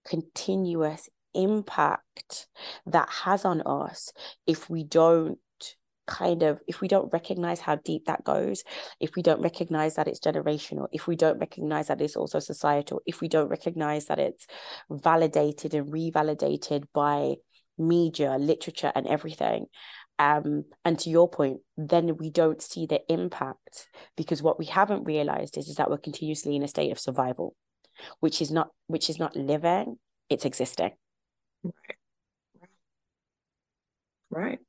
continuous 0.06 1.10
impact 1.34 2.48
that 2.86 3.10
has 3.10 3.46
on 3.46 3.62
us 3.62 4.12
if 4.46 4.70
we 4.70 4.84
don't 4.84 5.38
kind 6.06 6.44
of 6.44 6.60
if 6.68 6.82
we 6.82 6.88
don't 6.88 7.12
recognize 7.14 7.62
how 7.62 7.76
deep 7.78 8.06
that 8.06 8.24
goes 8.24 8.64
if 9.00 9.16
we 9.16 9.22
don't 9.22 9.42
recognize 9.42 9.96
that 9.96 10.08
it's 10.08 10.20
generational 10.20 10.88
if 10.92 11.08
we 11.08 11.16
don't 11.16 11.40
recognize 11.40 11.88
that 11.88 12.02
it's 12.02 12.16
also 12.16 12.40
societal 12.40 13.02
if 13.06 13.22
we 13.22 13.28
don't 13.30 13.50
recognize 13.50 14.06
that 14.06 14.20
it's 14.20 14.46
validated 14.90 15.74
and 15.74 15.88
revalidated 15.92 16.84
by 16.94 17.36
media 17.78 18.38
literature 18.38 18.92
and 18.96 19.08
everything 19.08 19.66
um, 20.20 20.66
and 20.86 21.00
to 21.00 21.10
your 21.10 21.30
point 21.30 21.60
then 21.78 22.18
we 22.18 22.30
don't 22.30 22.62
see 22.62 22.86
the 22.86 23.02
impact 23.12 23.88
because 24.16 24.44
what 24.44 24.60
we 24.60 24.66
haven't 24.66 25.06
realized 25.06 25.58
is, 25.58 25.68
is 25.68 25.78
that 25.78 25.90
we're 25.90 25.98
continuously 25.98 26.56
in 26.56 26.64
a 26.64 26.68
state 26.68 26.92
of 26.92 27.00
survival 27.00 27.56
which 28.20 28.42
is 28.42 28.52
not 28.52 28.70
which 28.88 29.10
is 29.10 29.20
not 29.20 29.36
living 29.36 29.98
it's 30.30 30.46
existing. 30.46 30.92
Right. 31.64 31.98
Right 34.30 34.60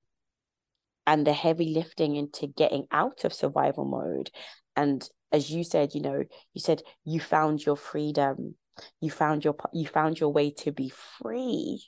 and 1.06 1.26
the 1.26 1.32
heavy 1.32 1.74
lifting 1.74 2.16
into 2.16 2.46
getting 2.46 2.86
out 2.90 3.24
of 3.24 3.32
survival 3.32 3.84
mode. 3.84 4.30
And 4.76 5.06
as 5.32 5.50
you 5.50 5.64
said 5.64 5.94
you 5.94 6.00
know 6.00 6.24
you 6.52 6.60
said 6.60 6.82
you 7.04 7.20
found 7.20 7.64
your 7.64 7.76
freedom. 7.76 8.56
You 9.00 9.10
found 9.10 9.44
your 9.44 9.56
you 9.72 9.86
found 9.86 10.18
your 10.18 10.32
way 10.32 10.50
to 10.58 10.72
be 10.72 10.88
free. 10.88 11.84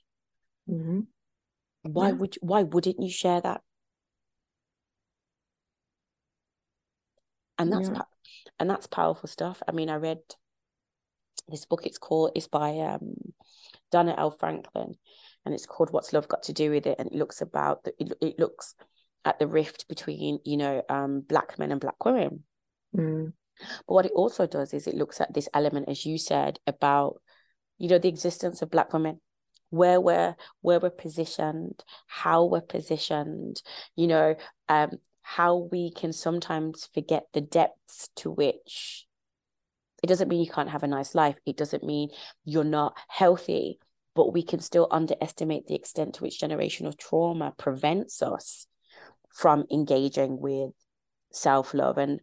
Mm-hmm. 0.69 1.01
why 1.83 2.09
yeah. 2.09 2.15
would 2.15 2.37
why 2.41 2.63
wouldn't 2.65 3.01
you 3.01 3.11
share 3.11 3.41
that? 3.41 3.61
And 7.59 7.73
that's 7.73 7.89
yeah. 7.89 8.03
and 8.59 8.69
that's 8.69 8.87
powerful 8.87 9.29
stuff. 9.29 9.63
I 9.67 9.73
mean 9.73 9.89
i 9.89 9.95
read 9.97 10.19
this 11.49 11.65
book. 11.65 11.87
It's 11.87 11.99
called 11.99 12.33
it's 12.35 12.49
by 12.49 12.79
um 12.79 13.15
donna 13.93 14.15
l. 14.19 14.31
Franklin 14.31 14.97
and 15.45 15.55
it's 15.55 15.65
called 15.65 15.93
what's 15.93 16.13
love 16.13 16.29
got 16.29 16.43
to 16.45 16.53
do 16.53 16.71
with 16.71 16.87
it? 16.87 16.97
And 16.99 17.09
it 17.09 17.15
looks 17.15 17.41
about 17.41 17.85
the, 17.85 17.95
it, 17.99 18.13
it 18.21 18.39
looks 18.39 18.75
at 19.27 19.39
the 19.39 19.47
rift 19.47 19.89
between 19.89 20.39
you 20.45 20.57
know 20.57 20.83
um, 20.89 21.21
black 21.21 21.59
men 21.59 21.73
and 21.73 21.81
black 21.81 22.03
women 22.05 22.45
mm. 22.97 23.33
but 23.87 23.95
what 23.95 24.07
it 24.07 24.13
also 24.15 24.47
does 24.47 24.73
is 24.73 24.87
it 24.87 24.95
looks 24.95 25.21
at 25.21 25.35
this 25.35 25.49
element 25.53 25.89
as 25.89 26.07
you 26.07 26.17
said 26.17 26.59
about 26.67 27.21
you 27.77 27.89
know 27.89 27.99
the 27.99 28.09
existence 28.09 28.63
of 28.63 28.71
black 28.71 28.93
women 28.93 29.21
where 29.71 30.01
we're 30.01 30.37
where 30.61 30.79
we're 30.79 30.91
positioned 30.91 31.83
how 32.07 32.45
we're 32.45 32.61
positioned 32.61 33.61
you 33.97 34.07
know 34.07 34.37
um 34.69 34.91
how 35.23 35.69
we 35.73 35.91
can 35.91 36.13
sometimes 36.13 36.89
forget 36.95 37.25
the 37.35 37.41
depths 37.41 38.09
to 38.15 38.31
which 38.31 39.07
it 40.05 40.07
doesn't 40.07 40.29
mean 40.29 40.41
you 40.41 40.51
can't 40.51 40.71
have 40.71 40.85
a 40.85 40.89
nice 40.89 41.17
life 41.17 41.37
it 41.45 41.57
doesn't 41.57 41.83
mean 41.83 42.09
you're 42.45 42.63
not 42.63 42.97
healthy 43.09 43.81
but 44.15 44.33
we 44.33 44.43
can 44.43 44.61
still 44.61 44.87
underestimate 44.93 45.67
the 45.67 45.75
extent 45.75 46.15
to 46.15 46.23
which 46.23 46.41
generational 46.41 46.97
trauma 46.97 47.53
prevents 47.59 48.23
us 48.23 48.69
from 49.37 49.65
engaging 49.71 50.41
with 50.41 50.73
self 51.31 51.75
love. 51.75 51.99
And 51.99 52.21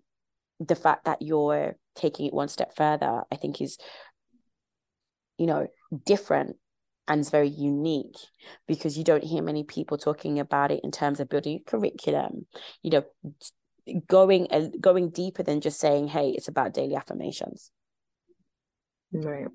the 0.60 0.75
fact 0.75 1.05
that 1.05 1.22
you're 1.22 1.75
taking 1.96 2.25
it 2.25 2.34
one 2.34 2.48
step 2.48 2.75
further, 2.75 3.22
I 3.32 3.36
think 3.36 3.62
is, 3.62 3.77
you 5.38 5.46
know, 5.46 5.67
different 6.05 6.58
and 7.08 7.20
it's 7.20 7.29
very 7.29 7.50
unique 7.50 8.15
because 8.65 8.98
you 8.98 9.03
don't 9.03 9.24
hear 9.24 9.43
many 9.43 9.63
people 9.63 9.98
talking 9.98 10.39
about 10.39 10.72
it 10.72 10.79
in 10.84 10.91
terms 10.91 11.20
of 11.20 11.27
building 11.27 11.60
a 11.60 11.70
curriculum, 11.70 12.46
you 12.82 12.91
know, 12.91 13.03
going 14.08 14.48
uh, 14.50 14.70
going 14.79 15.10
deeper 15.10 15.43
than 15.43 15.60
just 15.60 15.79
saying, 15.79 16.08
hey, 16.08 16.29
it's 16.29 16.48
about 16.48 16.74
daily 16.74 16.96
affirmations. 16.96 17.72
Right. 19.12 19.48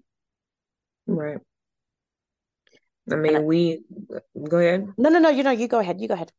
Right. 1.06 1.38
I 3.10 3.16
mean, 3.16 3.36
I, 3.36 3.40
we 3.40 3.82
go 4.48 4.58
ahead. 4.58 4.92
No, 4.98 5.08
no, 5.08 5.18
no. 5.18 5.30
You 5.30 5.42
know, 5.42 5.50
you 5.50 5.66
go 5.66 5.78
ahead. 5.78 6.00
You 6.00 6.08
go 6.08 6.14
ahead. 6.14 6.30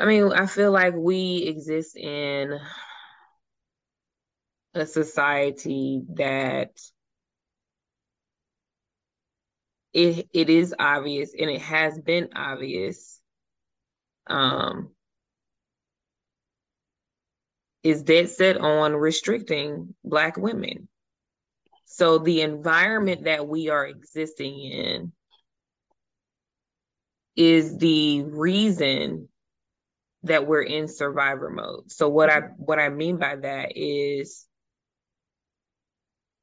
I 0.00 0.06
mean, 0.06 0.32
I 0.32 0.46
feel 0.46 0.72
like 0.72 0.94
we 0.96 1.44
exist 1.46 1.94
in 1.96 2.58
a 4.74 4.86
society 4.86 6.02
that 6.14 6.70
it 9.92 10.28
it 10.32 10.48
is 10.48 10.74
obvious 10.78 11.34
and 11.38 11.50
it 11.50 11.60
has 11.60 11.98
been 11.98 12.28
obvious 12.34 13.20
um 14.28 14.90
is 17.82 18.02
dead 18.02 18.28
set 18.28 18.56
on 18.56 18.94
restricting 18.94 19.94
black 20.04 20.36
women. 20.36 20.88
So 21.86 22.18
the 22.18 22.42
environment 22.42 23.24
that 23.24 23.46
we 23.48 23.68
are 23.68 23.86
existing 23.86 24.60
in 24.60 25.12
is 27.36 27.76
the 27.78 28.22
reason 28.22 29.28
that 30.24 30.46
we're 30.46 30.62
in 30.62 30.88
survivor 30.88 31.50
mode. 31.50 31.90
So 31.90 32.08
what 32.08 32.30
I 32.30 32.40
what 32.56 32.78
I 32.78 32.88
mean 32.88 33.16
by 33.16 33.36
that 33.36 33.72
is 33.76 34.46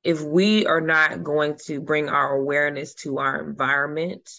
if 0.03 0.21
we 0.21 0.65
are 0.65 0.81
not 0.81 1.23
going 1.23 1.57
to 1.65 1.81
bring 1.81 2.09
our 2.09 2.35
awareness 2.35 2.93
to 2.95 3.17
our 3.17 3.47
environment, 3.47 4.29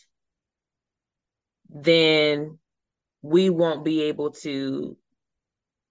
then 1.69 2.59
we 3.23 3.51
won't 3.51 3.85
be 3.85 4.05
able 4.05 4.31
to 4.31 4.97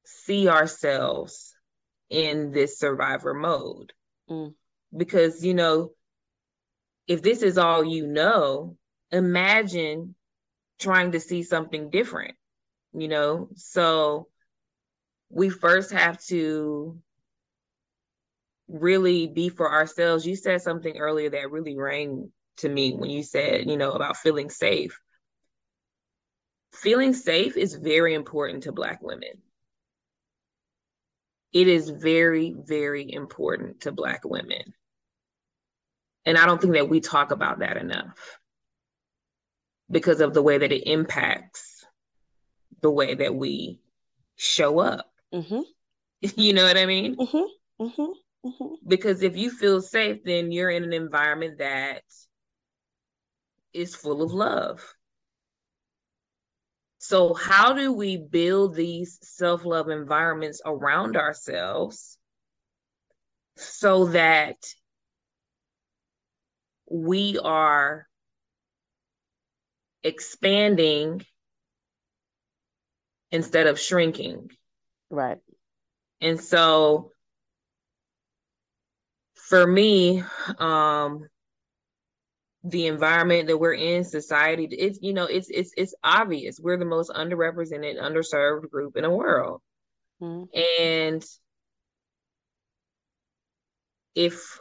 see 0.03 0.47
ourselves 0.47 1.53
in 2.09 2.51
this 2.51 2.79
survivor 2.79 3.33
mode. 3.33 3.93
Mm. 4.29 4.53
Because, 4.95 5.43
you 5.43 5.53
know, 5.53 5.91
if 7.07 7.21
this 7.21 7.41
is 7.41 7.57
all 7.57 7.83
you 7.83 8.07
know, 8.07 8.77
imagine 9.11 10.15
trying 10.79 11.11
to 11.11 11.19
see 11.19 11.43
something 11.43 11.89
different 11.89 12.36
you 12.97 13.07
know? 13.07 13.49
So 13.55 14.27
we 15.29 15.49
first 15.49 15.91
have 15.91 16.21
to 16.25 16.99
really 18.67 19.27
be 19.27 19.49
for 19.49 19.71
ourselves. 19.71 20.25
You 20.25 20.35
said 20.35 20.61
something 20.61 20.97
earlier 20.97 21.29
that 21.29 21.51
really 21.51 21.77
rang 21.77 22.31
to 22.57 22.69
me 22.69 22.93
when 22.93 23.09
you 23.09 23.23
said, 23.23 23.69
you 23.69 23.77
know, 23.77 23.91
about 23.91 24.17
feeling 24.17 24.49
safe. 24.49 24.99
Feeling 26.73 27.13
safe 27.13 27.55
is 27.55 27.75
very 27.75 28.13
important 28.13 28.63
to 28.63 28.71
Black 28.71 29.01
women. 29.01 29.41
It 31.53 31.67
is 31.67 31.89
very, 31.89 32.55
very 32.57 33.11
important 33.11 33.81
to 33.81 33.91
Black 33.91 34.21
women. 34.25 34.73
And 36.25 36.37
I 36.37 36.45
don't 36.45 36.59
think 36.59 36.73
that 36.73 36.89
we 36.89 36.99
talk 36.99 37.31
about 37.31 37.59
that 37.59 37.77
enough 37.77 38.37
because 39.89 40.19
of 40.19 40.33
the 40.33 40.41
way 40.41 40.57
that 40.57 40.73
it 40.73 40.89
impacts 40.89 41.76
the 42.81 42.91
way 42.91 43.15
that 43.15 43.35
we 43.35 43.79
show 44.35 44.79
up. 44.79 45.11
Mm-hmm. 45.33 45.61
You 46.35 46.53
know 46.53 46.63
what 46.63 46.77
I 46.77 46.87
mean? 46.87 47.15
Mm-hmm. 47.15 47.83
Mm-hmm. 47.85 48.47
mm-hmm. 48.47 48.73
Because 48.87 49.21
if 49.21 49.37
you 49.37 49.51
feel 49.51 49.81
safe, 49.81 50.23
then 50.23 50.51
you're 50.51 50.71
in 50.71 50.83
an 50.83 50.91
environment 50.91 51.59
that 51.59 52.01
is 53.71 53.95
full 53.95 54.23
of 54.23 54.33
love. 54.33 54.95
So, 56.97 57.35
how 57.35 57.73
do 57.73 57.93
we 57.93 58.17
build 58.17 58.73
these 58.73 59.19
self 59.21 59.63
love 59.63 59.89
environments 59.89 60.59
around 60.65 61.15
ourselves 61.15 62.17
so 63.55 64.05
that 64.05 64.57
we 66.89 67.37
are 67.43 68.07
expanding 70.03 71.25
instead 73.37 73.67
of 73.67 73.79
shrinking. 73.79 74.49
Right. 75.11 75.37
And 76.21 76.41
so 76.41 77.11
for 79.35 79.65
me, 79.65 80.23
um, 80.57 81.27
the 82.63 82.87
environment 82.87 83.47
that 83.47 83.57
we're 83.57 83.73
in 83.73 84.03
society 84.03 84.67
it's 84.71 84.99
you 85.01 85.13
know 85.13 85.25
it's 85.25 85.47
it's 85.49 85.71
it's 85.77 85.93
obvious 86.03 86.59
we're 86.59 86.75
the 86.75 86.83
most 86.83 87.11
underrepresented 87.11 88.01
underserved 88.01 88.69
group 88.69 88.97
in 88.97 89.03
the 89.03 89.09
world 89.09 89.61
mm-hmm. 90.21 90.43
and 90.81 91.23
if 94.15 94.59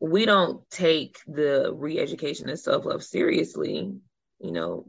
we 0.00 0.26
don't 0.26 0.68
take 0.70 1.18
the 1.26 1.72
re-education 1.72 2.50
and 2.50 2.58
self-love 2.58 3.02
seriously 3.02 3.94
you 4.40 4.52
know 4.52 4.84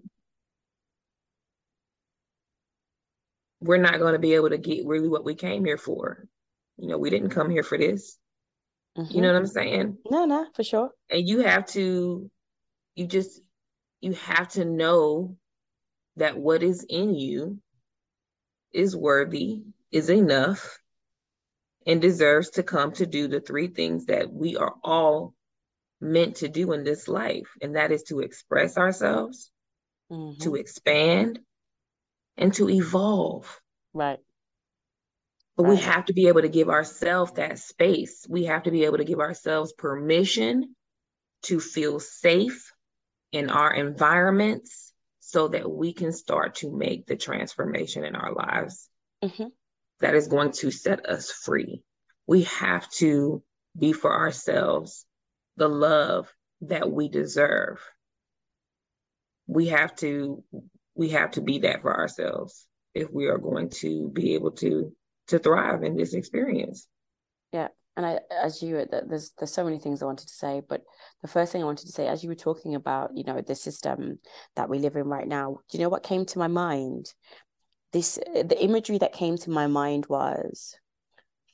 we're 3.61 3.77
not 3.77 3.99
going 3.99 4.13
to 4.13 4.19
be 4.19 4.33
able 4.33 4.49
to 4.49 4.57
get 4.57 4.85
really 4.85 5.09
what 5.09 5.25
we 5.25 5.35
came 5.35 5.65
here 5.65 5.77
for 5.77 6.25
you 6.77 6.87
know 6.87 6.97
we 6.97 7.09
didn't 7.09 7.29
come 7.29 7.49
here 7.49 7.63
for 7.63 7.77
this 7.77 8.17
Mm-hmm. 8.99 9.15
You 9.15 9.21
know 9.21 9.33
what 9.33 9.37
I'm 9.37 9.47
saying? 9.47 9.97
No, 10.09 10.25
no, 10.25 10.47
for 10.53 10.63
sure. 10.63 10.91
And 11.09 11.27
you 11.27 11.39
have 11.39 11.65
to, 11.67 12.29
you 12.95 13.07
just, 13.07 13.41
you 14.01 14.13
have 14.13 14.49
to 14.49 14.65
know 14.65 15.37
that 16.17 16.37
what 16.37 16.63
is 16.63 16.85
in 16.87 17.15
you 17.15 17.59
is 18.73 18.95
worthy, 18.95 19.63
is 19.91 20.09
enough, 20.09 20.79
and 21.85 22.01
deserves 22.01 22.51
to 22.51 22.63
come 22.63 22.91
to 22.93 23.05
do 23.05 23.27
the 23.27 23.39
three 23.39 23.67
things 23.67 24.05
that 24.07 24.31
we 24.31 24.57
are 24.57 24.75
all 24.83 25.33
meant 26.01 26.37
to 26.37 26.47
do 26.49 26.73
in 26.73 26.83
this 26.83 27.07
life. 27.07 27.47
And 27.61 27.75
that 27.75 27.91
is 27.91 28.03
to 28.03 28.19
express 28.19 28.77
ourselves, 28.77 29.49
mm-hmm. 30.11 30.41
to 30.43 30.55
expand, 30.55 31.39
and 32.39 32.53
to 32.55 32.69
evolve. 32.69 33.61
Right. 33.93 34.19
But 35.55 35.63
we 35.63 35.75
have 35.75 36.05
to 36.05 36.13
be 36.13 36.29
able 36.29 36.41
to 36.41 36.49
give 36.49 36.69
ourselves 36.69 37.33
that 37.33 37.59
space. 37.59 38.25
We 38.29 38.45
have 38.45 38.63
to 38.63 38.71
be 38.71 38.85
able 38.85 38.97
to 38.97 39.03
give 39.03 39.19
ourselves 39.19 39.73
permission 39.73 40.73
to 41.43 41.59
feel 41.59 41.99
safe 41.99 42.71
in 43.33 43.49
our 43.49 43.73
environments 43.73 44.93
so 45.19 45.49
that 45.49 45.69
we 45.69 45.93
can 45.93 46.13
start 46.13 46.55
to 46.55 46.71
make 46.71 47.05
the 47.05 47.17
transformation 47.17 48.05
in 48.05 48.15
our 48.15 48.33
lives 48.33 48.89
mm-hmm. 49.21 49.47
that 49.99 50.15
is 50.15 50.29
going 50.29 50.53
to 50.53 50.71
set 50.71 51.05
us 51.07 51.29
free. 51.29 51.83
We 52.25 52.43
have 52.43 52.89
to 52.93 53.43
be 53.77 53.91
for 53.91 54.15
ourselves 54.15 55.05
the 55.57 55.67
love 55.67 56.33
that 56.61 56.89
we 56.89 57.09
deserve. 57.09 57.85
We 59.45 59.67
have 59.67 59.93
to 59.97 60.43
we 60.99 61.07
have 61.07 61.31
to 61.31 61.41
be 61.41 61.59
that 61.59 61.81
for 61.81 61.97
ourselves 61.97 62.67
if 62.93 63.09
we 63.09 63.27
are 63.27 63.37
going 63.37 63.69
to 63.69 64.09
be 64.09 64.33
able 64.33 64.51
to 64.51 64.91
to 65.27 65.39
thrive 65.39 65.81
in 65.83 65.95
this 65.95 66.13
experience. 66.13 66.87
Yeah. 67.53 67.69
And 67.95 68.05
I, 68.05 68.19
as 68.43 68.61
you, 68.61 68.85
there's 68.89 69.31
there's 69.37 69.53
so 69.53 69.63
many 69.63 69.79
things 69.79 70.01
I 70.01 70.07
wanted 70.07 70.27
to 70.27 70.33
say, 70.33 70.61
but 70.67 70.81
the 71.21 71.29
first 71.29 71.51
thing 71.51 71.61
I 71.61 71.65
wanted 71.65 71.85
to 71.85 71.93
say, 71.93 72.07
as 72.07 72.21
you 72.21 72.29
were 72.29 72.35
talking 72.35 72.75
about, 72.75 73.11
you 73.15 73.23
know, 73.23 73.39
the 73.41 73.55
system 73.55 74.19
that 74.57 74.69
we 74.69 74.79
live 74.79 74.97
in 74.97 75.05
right 75.05 75.27
now, 75.27 75.59
do 75.69 75.77
you 75.77 75.83
know 75.83 75.89
what 75.89 76.03
came 76.03 76.25
to 76.25 76.39
my 76.39 76.47
mind? 76.47 77.13
This 77.93 78.19
the 78.33 78.61
imagery 78.61 78.97
that 78.97 79.13
came 79.13 79.37
to 79.37 79.49
my 79.49 79.67
mind 79.67 80.05
was 80.09 80.75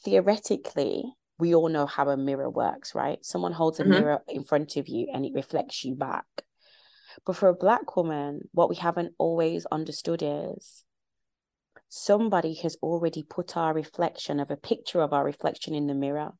theoretically, 0.04 1.04
we 1.38 1.54
all 1.54 1.70
know 1.70 1.86
how 1.86 2.10
a 2.10 2.18
mirror 2.18 2.50
works, 2.50 2.96
right? 2.96 3.24
Someone 3.24 3.54
holds 3.54 3.80
a 3.80 3.84
mm-hmm. 3.84 3.92
mirror 3.92 4.20
in 4.28 4.44
front 4.44 4.75
of 4.78 4.88
you 4.88 5.08
and 5.14 5.24
it 5.24 5.34
reflects 5.36 5.84
you 5.84 5.94
back. 5.94 6.25
But 7.25 7.36
for 7.36 7.50
a 7.50 7.55
black 7.55 7.95
woman, 7.95 8.50
what 8.51 8.69
we 8.69 8.75
haven't 8.75 9.13
always 9.17 9.65
understood 9.67 10.22
is 10.24 10.84
somebody 11.89 12.55
has 12.55 12.75
already 12.81 13.24
put 13.24 13.55
our 13.55 13.74
reflection 13.74 14.39
of 14.39 14.51
a 14.51 14.57
picture 14.57 15.01
of 15.01 15.13
our 15.13 15.24
reflection 15.24 15.74
in 15.74 15.88
the 15.88 15.93
mirror. 15.93 16.31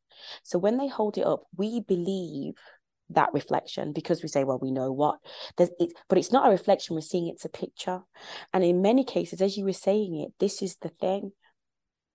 So 0.44 0.58
when 0.58 0.78
they 0.78 0.88
hold 0.88 1.18
it 1.18 1.26
up, 1.26 1.44
we 1.56 1.80
believe 1.80 2.56
that 3.10 3.34
reflection 3.34 3.94
because 3.94 4.24
we 4.24 4.30
say, 4.30 4.44
well, 4.44 4.60
we 4.60 4.72
know 4.72 4.92
what 4.92 5.20
there's 5.58 5.70
it, 5.80 5.94
but 6.10 6.18
it's 6.18 6.32
not 6.32 6.48
a 6.48 6.52
reflection, 6.52 6.96
we're 6.96 7.02
seeing 7.02 7.28
it's 7.28 7.46
a 7.46 7.50
picture. 7.50 8.02
And 8.54 8.64
in 8.64 8.82
many 8.82 9.04
cases, 9.04 9.42
as 9.42 9.58
you 9.58 9.66
were 9.66 9.74
saying 9.74 10.20
it, 10.20 10.34
this 10.40 10.62
is 10.62 10.78
the 10.78 10.90
thing. 10.90 11.32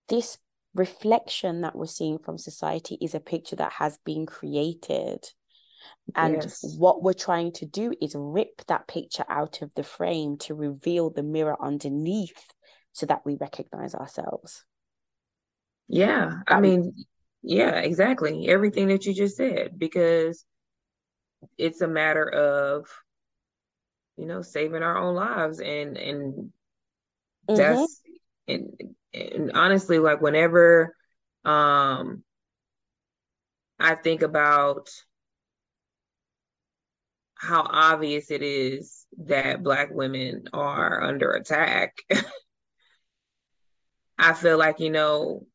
This 0.08 0.38
reflection 0.74 1.60
that 1.60 1.76
we're 1.76 1.86
seeing 1.86 2.18
from 2.18 2.38
society 2.38 2.98
is 3.00 3.14
a 3.14 3.20
picture 3.20 3.56
that 3.56 3.72
has 3.74 3.98
been 4.04 4.26
created. 4.26 5.24
And 6.14 6.34
yes. 6.34 6.64
what 6.78 7.02
we're 7.02 7.12
trying 7.12 7.52
to 7.52 7.67
do 7.67 7.95
is 8.00 8.14
rip 8.17 8.62
that 8.67 8.88
picture 8.88 9.25
out 9.28 9.62
of 9.62 9.71
the 9.75 9.82
frame 9.82 10.38
to 10.38 10.54
reveal 10.54 11.10
the 11.10 11.23
mirror 11.23 11.56
underneath 11.60 12.52
so 12.93 13.06
that 13.06 13.25
we 13.25 13.36
recognize 13.36 13.95
ourselves. 13.95 14.64
Yeah, 15.88 16.34
I 16.47 16.60
mean, 16.60 16.95
yeah, 17.43 17.80
exactly. 17.80 18.49
Everything 18.49 18.88
that 18.88 19.06
you 19.06 19.14
just 19.14 19.36
said, 19.36 19.78
because 19.78 20.45
it's 21.58 21.80
a 21.80 21.88
matter 21.88 22.28
of, 22.28 22.86
you 24.17 24.26
know, 24.26 24.43
saving 24.43 24.82
our 24.82 24.99
own 24.99 25.14
lives 25.14 25.60
and 25.60 25.97
and 25.97 26.34
mm-hmm. 27.49 27.54
that's 27.56 28.02
and 28.47 28.71
and 29.12 29.52
honestly, 29.54 29.99
like 29.99 30.21
whenever 30.21 30.95
um 31.45 32.23
I 33.78 33.95
think 33.95 34.23
about 34.23 34.91
how 37.40 37.62
obvious 37.68 38.30
it 38.30 38.42
is 38.42 39.06
that 39.24 39.62
black 39.62 39.88
women 39.90 40.44
are 40.52 41.02
under 41.02 41.30
attack 41.32 41.96
I 44.20 44.34
feel 44.34 44.58
like, 44.58 44.80
you 44.80 44.90
know, 44.90 45.46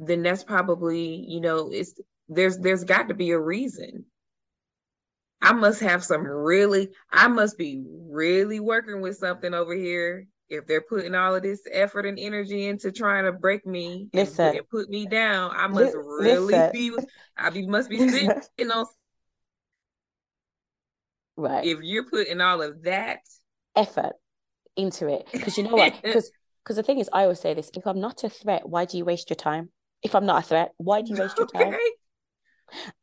then 0.00 0.22
that's 0.22 0.42
probably, 0.42 1.24
you 1.28 1.40
know, 1.40 1.70
it's 1.72 1.94
there's 2.28 2.58
there's 2.58 2.84
got 2.84 3.08
to 3.08 3.14
be 3.14 3.30
a 3.30 3.38
reason. 3.38 4.04
I 5.40 5.52
must 5.52 5.80
have 5.80 6.02
some 6.02 6.26
really, 6.26 6.90
I 7.12 7.28
must 7.28 7.56
be 7.58 7.84
really 7.86 8.58
working 8.58 9.00
with 9.00 9.18
something 9.18 9.54
over 9.54 9.72
here 9.72 10.26
if 10.48 10.66
they're 10.66 10.80
putting 10.80 11.14
all 11.14 11.36
of 11.36 11.44
this 11.44 11.62
effort 11.70 12.06
and 12.06 12.18
energy 12.18 12.66
into 12.66 12.90
trying 12.90 13.24
to 13.24 13.32
break 13.32 13.64
me 13.64 14.08
and, 14.12 14.28
and 14.40 14.68
put 14.68 14.88
me 14.90 15.06
down. 15.06 15.52
I 15.54 15.68
must 15.68 15.94
really 15.94 16.54
listen. 16.54 16.72
be, 16.72 16.92
I 17.36 17.50
be 17.50 17.66
must 17.68 17.88
be 17.88 17.98
sitting 18.08 18.70
on. 18.72 18.86
Right. 21.38 21.64
If 21.64 21.78
you're 21.82 22.04
putting 22.04 22.40
all 22.40 22.60
of 22.60 22.82
that 22.82 23.20
effort 23.76 24.14
into 24.76 25.06
it, 25.06 25.28
because 25.30 25.56
you 25.56 25.62
know 25.62 25.76
what? 25.76 25.94
Because 26.02 26.32
because 26.64 26.76
the 26.76 26.82
thing 26.82 26.98
is, 26.98 27.08
I 27.12 27.22
always 27.22 27.38
say 27.38 27.54
this: 27.54 27.70
if 27.74 27.86
I'm 27.86 28.00
not 28.00 28.24
a 28.24 28.28
threat, 28.28 28.68
why 28.68 28.84
do 28.86 28.98
you 28.98 29.04
waste 29.04 29.30
your 29.30 29.36
time? 29.36 29.70
If 30.02 30.16
I'm 30.16 30.26
not 30.26 30.44
a 30.44 30.46
threat, 30.46 30.72
why 30.78 31.00
do 31.00 31.14
you 31.14 31.20
waste 31.20 31.38
your 31.38 31.46
time? 31.46 31.74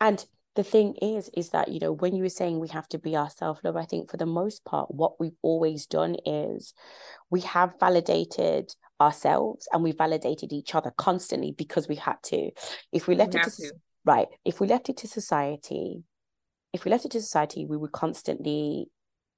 And 0.01 0.23
the 0.55 0.63
thing 0.63 0.95
is, 1.01 1.29
is 1.33 1.51
that 1.51 1.69
you 1.69 1.79
know 1.79 1.93
when 1.93 2.13
you 2.13 2.23
were 2.23 2.29
saying 2.29 2.59
we 2.59 2.67
have 2.67 2.89
to 2.89 2.99
be 2.99 3.15
our 3.15 3.29
self 3.29 3.63
love, 3.63 3.77
I 3.77 3.85
think 3.85 4.11
for 4.11 4.17
the 4.17 4.25
most 4.25 4.65
part, 4.65 4.93
what 4.93 5.17
we've 5.17 5.37
always 5.41 5.85
done 5.85 6.17
is 6.25 6.73
we 7.29 7.39
have 7.41 7.79
validated 7.79 8.75
ourselves 8.99 9.65
and 9.71 9.81
we 9.81 9.93
validated 9.93 10.51
each 10.51 10.75
other 10.75 10.91
constantly 10.97 11.53
because 11.53 11.87
we 11.87 11.95
had 11.95 12.17
to. 12.23 12.51
If 12.91 13.07
we 13.07 13.15
left 13.15 13.33
we 13.33 13.39
it 13.39 13.43
to, 13.45 13.51
to 13.51 13.71
right, 14.03 14.27
if 14.43 14.59
we 14.59 14.67
left 14.67 14.89
it 14.89 14.97
to 14.97 15.07
society, 15.07 16.03
if 16.75 16.85
we 16.85 16.91
left 16.91 17.05
it 17.05 17.11
to 17.11 17.21
society, 17.21 17.65
we 17.65 17.77
would 17.77 17.91
constantly 17.91 18.87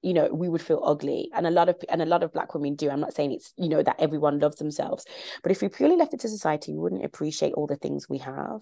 you 0.02 0.14
know 0.14 0.28
we 0.32 0.48
would 0.48 0.62
feel 0.62 0.82
ugly. 0.84 1.30
And 1.34 1.46
a 1.46 1.50
lot 1.50 1.68
of 1.68 1.76
and 1.88 2.02
a 2.02 2.06
lot 2.06 2.22
of 2.22 2.32
black 2.32 2.54
women 2.54 2.74
do. 2.74 2.90
I'm 2.90 3.00
not 3.00 3.14
saying 3.14 3.32
it's 3.32 3.52
you 3.56 3.68
know 3.68 3.82
that 3.82 3.96
everyone 3.98 4.38
loves 4.38 4.56
themselves. 4.56 5.04
But 5.42 5.52
if 5.52 5.62
we 5.62 5.68
purely 5.68 5.96
left 5.96 6.14
it 6.14 6.20
to 6.20 6.28
society 6.28 6.72
we 6.72 6.78
wouldn't 6.78 7.04
appreciate 7.04 7.54
all 7.54 7.66
the 7.66 7.76
things 7.76 8.08
we 8.08 8.18
have. 8.18 8.60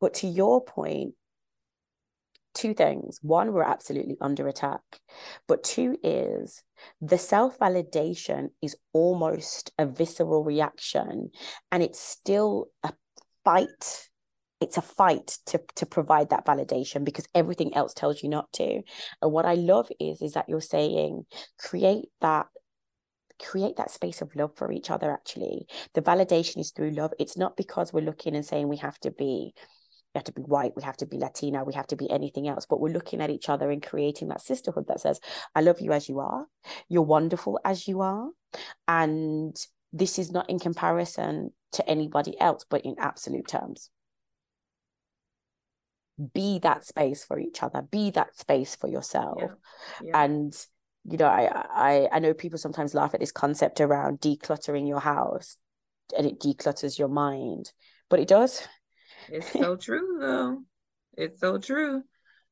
But 0.00 0.14
to 0.14 0.28
your 0.28 0.64
point 0.64 1.14
two 2.54 2.74
things. 2.74 3.20
One 3.22 3.52
we're 3.52 3.62
absolutely 3.62 4.16
under 4.20 4.48
attack. 4.48 4.80
But 5.46 5.62
two 5.62 5.96
is 6.02 6.62
the 7.00 7.18
self-validation 7.18 8.48
is 8.60 8.76
almost 8.92 9.72
a 9.78 9.86
visceral 9.86 10.42
reaction. 10.42 11.30
And 11.70 11.82
it's 11.84 12.00
still 12.00 12.70
a 12.82 12.92
fight 13.44 14.07
it's 14.60 14.76
a 14.76 14.82
fight 14.82 15.38
to 15.46 15.60
to 15.76 15.86
provide 15.86 16.30
that 16.30 16.46
validation 16.46 17.04
because 17.04 17.28
everything 17.34 17.74
else 17.74 17.94
tells 17.94 18.22
you 18.22 18.28
not 18.28 18.52
to. 18.54 18.82
And 19.22 19.32
what 19.32 19.46
i 19.46 19.54
love 19.54 19.90
is 20.00 20.22
is 20.22 20.32
that 20.32 20.48
you're 20.48 20.60
saying 20.60 21.24
create 21.58 22.06
that 22.20 22.46
create 23.40 23.76
that 23.76 23.90
space 23.90 24.20
of 24.20 24.34
love 24.34 24.50
for 24.56 24.72
each 24.72 24.90
other 24.90 25.12
actually. 25.12 25.66
The 25.94 26.02
validation 26.02 26.58
is 26.58 26.72
through 26.72 26.90
love. 26.90 27.12
It's 27.18 27.36
not 27.36 27.56
because 27.56 27.92
we're 27.92 28.04
looking 28.04 28.34
and 28.34 28.44
saying 28.44 28.68
we 28.68 28.78
have 28.78 28.98
to 29.00 29.10
be 29.10 29.54
we 30.14 30.18
have 30.18 30.24
to 30.24 30.32
be 30.32 30.42
white 30.42 30.72
we 30.74 30.82
have 30.82 30.96
to 30.96 31.06
be 31.06 31.18
latina 31.18 31.64
we 31.64 31.74
have 31.74 31.86
to 31.86 31.96
be 31.96 32.10
anything 32.10 32.48
else 32.48 32.66
but 32.68 32.80
we're 32.80 32.92
looking 32.92 33.20
at 33.20 33.28
each 33.28 33.50
other 33.50 33.70
and 33.70 33.86
creating 33.86 34.28
that 34.28 34.40
sisterhood 34.40 34.86
that 34.88 35.00
says 35.00 35.20
i 35.54 35.60
love 35.60 35.80
you 35.80 35.92
as 35.92 36.08
you 36.08 36.18
are. 36.18 36.46
You're 36.88 37.02
wonderful 37.02 37.60
as 37.64 37.86
you 37.86 38.00
are. 38.00 38.30
And 38.88 39.54
this 39.92 40.18
is 40.18 40.32
not 40.32 40.50
in 40.50 40.58
comparison 40.58 41.52
to 41.72 41.88
anybody 41.88 42.38
else 42.40 42.64
but 42.68 42.84
in 42.84 42.96
absolute 42.98 43.46
terms 43.46 43.90
be 46.34 46.58
that 46.58 46.84
space 46.84 47.24
for 47.24 47.38
each 47.38 47.62
other 47.62 47.82
be 47.82 48.10
that 48.10 48.36
space 48.36 48.74
for 48.74 48.88
yourself 48.88 49.38
yeah. 49.40 49.48
Yeah. 50.02 50.24
and 50.24 50.66
you 51.04 51.16
know 51.16 51.26
I, 51.26 51.64
I 51.70 52.08
i 52.12 52.18
know 52.18 52.34
people 52.34 52.58
sometimes 52.58 52.94
laugh 52.94 53.14
at 53.14 53.20
this 53.20 53.32
concept 53.32 53.80
around 53.80 54.20
decluttering 54.20 54.88
your 54.88 55.00
house 55.00 55.56
and 56.16 56.26
it 56.26 56.40
declutters 56.40 56.98
your 56.98 57.08
mind 57.08 57.72
but 58.08 58.18
it 58.18 58.28
does 58.28 58.66
it's 59.28 59.52
so 59.52 59.76
true 59.80 60.18
though 60.20 60.62
it's 61.16 61.40
so 61.40 61.58
true 61.58 62.02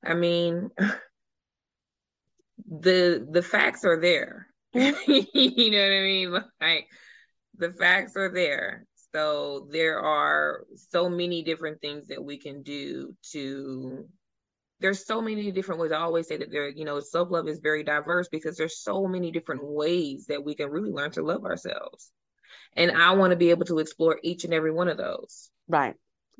I 0.06 0.14
mean, 0.14 0.70
the 2.68 3.26
the 3.30 3.42
facts 3.42 3.84
are 3.84 4.00
there. 4.00 4.48
Mm-hmm. 4.76 5.12
you 5.32 5.70
know 5.70 5.78
what 5.78 5.92
I 5.92 6.02
mean? 6.02 6.32
Like 6.60 6.86
the 7.56 7.72
facts 7.72 8.14
are 8.16 8.30
there. 8.30 8.84
So 9.16 9.66
there 9.70 9.98
are 9.98 10.66
so 10.90 11.08
many 11.08 11.42
different 11.42 11.80
things 11.80 12.08
that 12.08 12.22
we 12.22 12.36
can 12.38 12.62
do 12.62 13.16
to 13.32 14.06
there's 14.80 15.06
so 15.06 15.22
many 15.22 15.50
different 15.52 15.80
ways. 15.80 15.90
I 15.90 16.00
always 16.00 16.28
say 16.28 16.36
that 16.36 16.50
there, 16.50 16.68
you 16.68 16.84
know, 16.84 17.00
self-love 17.00 17.48
is 17.48 17.60
very 17.60 17.82
diverse 17.82 18.28
because 18.28 18.58
there's 18.58 18.82
so 18.82 19.06
many 19.06 19.32
different 19.32 19.62
ways 19.64 20.26
that 20.28 20.44
we 20.44 20.54
can 20.54 20.68
really 20.68 20.90
learn 20.90 21.12
to 21.12 21.22
love 21.22 21.46
ourselves. 21.46 22.12
And 22.74 22.90
I 22.90 23.14
want 23.14 23.30
to 23.30 23.36
be 23.36 23.48
able 23.48 23.64
to 23.64 23.78
explore 23.78 24.20
each 24.22 24.44
and 24.44 24.52
every 24.52 24.70
one 24.70 24.88
of 24.88 24.98
those. 24.98 25.48
Right. 25.66 25.94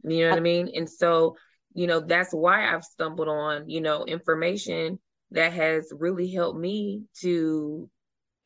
You 0.05 0.25
know 0.25 0.29
what 0.29 0.35
I, 0.35 0.41
I 0.41 0.41
mean? 0.41 0.71
And 0.75 0.91
so, 0.91 1.37
you 1.73 1.87
know, 1.87 2.01
that's 2.01 2.35
why 2.35 2.71
I've 2.71 2.85
stumbled 2.85 3.29
on, 3.29 3.71
you 3.71 3.81
know, 3.81 4.05
information 4.05 4.99
that 5.31 5.55
has 5.55 5.91
really 5.99 6.31
helped 6.31 6.59
me 6.59 7.05
to 7.23 7.89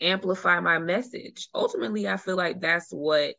amplify 0.01 0.61
my 0.61 0.79
message. 0.79 1.49
Ultimately, 1.53 2.07
I 2.07 2.17
feel 2.17 2.37
like 2.37 2.61
that's 2.61 2.93
what 2.93 3.35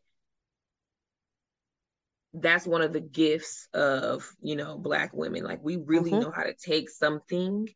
that's 2.34 2.66
one 2.66 2.82
of 2.82 2.92
the 2.92 3.00
gifts 3.00 3.68
of 3.74 4.28
you 4.40 4.56
know 4.56 4.78
black 4.78 5.12
women. 5.12 5.44
Like 5.44 5.62
we 5.62 5.76
really 5.76 6.10
mm-hmm. 6.10 6.20
know 6.20 6.32
how 6.34 6.44
to 6.44 6.54
take 6.54 6.90
something 6.90 7.68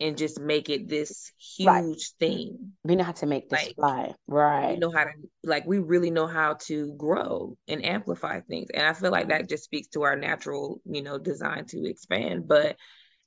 and 0.00 0.16
just 0.16 0.40
make 0.40 0.70
it 0.70 0.88
this 0.88 1.32
huge 1.38 1.66
right. 1.66 1.96
thing. 2.20 2.72
We 2.84 2.94
know 2.94 3.04
how 3.04 3.12
to 3.12 3.26
make 3.26 3.48
this 3.48 3.66
like, 3.66 3.74
fly. 3.74 4.14
right. 4.28 4.74
we 4.74 4.76
know 4.76 4.92
how 4.92 5.04
to 5.04 5.10
like 5.42 5.66
we 5.66 5.78
really 5.80 6.10
know 6.10 6.26
how 6.28 6.54
to 6.66 6.94
grow 6.96 7.56
and 7.66 7.84
amplify 7.84 8.40
things. 8.40 8.68
And 8.72 8.86
i 8.86 8.92
feel 8.92 9.10
like 9.10 9.28
that 9.28 9.48
just 9.48 9.64
speaks 9.64 9.88
to 9.88 10.02
our 10.02 10.16
natural 10.16 10.80
you 10.84 11.02
know 11.02 11.18
design 11.18 11.66
to 11.66 11.88
expand. 11.88 12.46
But 12.48 12.76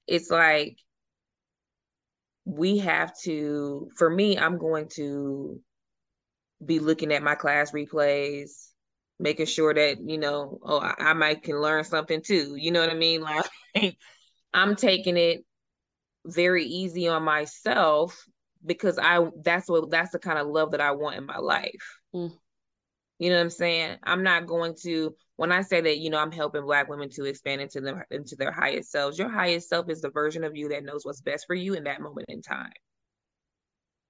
it's 0.08 0.32
like 0.32 0.78
we 2.46 2.80
have 2.80 3.14
to 3.24 3.88
for 3.96 4.10
me 4.10 4.38
i'm 4.38 4.58
going 4.58 4.88
to 4.90 5.60
be 6.64 6.80
looking 6.80 7.14
at 7.14 7.24
my 7.24 7.36
class 7.36 7.72
replays 7.72 8.68
making 9.22 9.46
sure 9.46 9.74
that 9.74 9.98
you 10.02 10.18
know 10.18 10.60
oh 10.64 10.80
I, 10.80 10.96
I 10.98 11.14
might 11.14 11.44
can 11.44 11.62
learn 11.62 11.84
something 11.84 12.22
too 12.22 12.56
you 12.58 12.72
know 12.72 12.82
what 12.82 12.90
i 12.90 12.96
mean? 12.96 13.24
Like 13.74 13.98
i'm 14.54 14.76
taking 14.76 15.16
it 15.16 15.46
very 16.26 16.66
easy 16.66 17.08
on 17.08 17.24
myself 17.24 18.26
because 18.66 19.00
i 19.02 19.26
that's 19.44 19.70
what 19.70 19.90
that's 19.90 20.12
the 20.12 20.20
kind 20.20 20.38
of 20.38 20.48
love 20.48 20.72
that 20.72 20.82
i 20.82 20.92
want 20.92 21.16
in 21.16 21.26
my 21.26 21.38
life. 21.38 22.00
Mm. 22.14 22.34
you 23.20 23.30
know 23.30 23.38
what 23.38 23.44
i'm 23.44 23.50
saying? 23.50 23.98
I'm 24.04 24.24
not 24.24 24.48
going 24.48 24.76
to 24.84 25.16
when 25.38 25.54
i 25.54 25.62
say 25.62 25.80
that 25.80 26.00
you 26.00 26.10
know 26.10 26.20
i'm 26.20 26.34
helping 26.34 26.66
black 26.66 26.90
women 26.90 27.10
to 27.12 27.24
expand 27.24 27.62
into 27.62 27.80
them 27.80 28.04
into 28.12 28.36
their 28.36 28.52
highest 28.52 28.92
selves 28.92 29.18
your 29.18 29.30
highest 29.30 29.70
self 29.70 29.90
is 29.90 30.02
the 30.02 30.10
version 30.10 30.44
of 30.44 30.58
you 30.58 30.70
that 30.70 30.84
knows 30.84 31.06
what's 31.06 31.22
best 31.22 31.46
for 31.48 31.56
you 31.56 31.76
in 31.76 31.86
that 31.86 32.02
moment 32.02 32.26
in 32.28 32.42
time. 32.42 32.74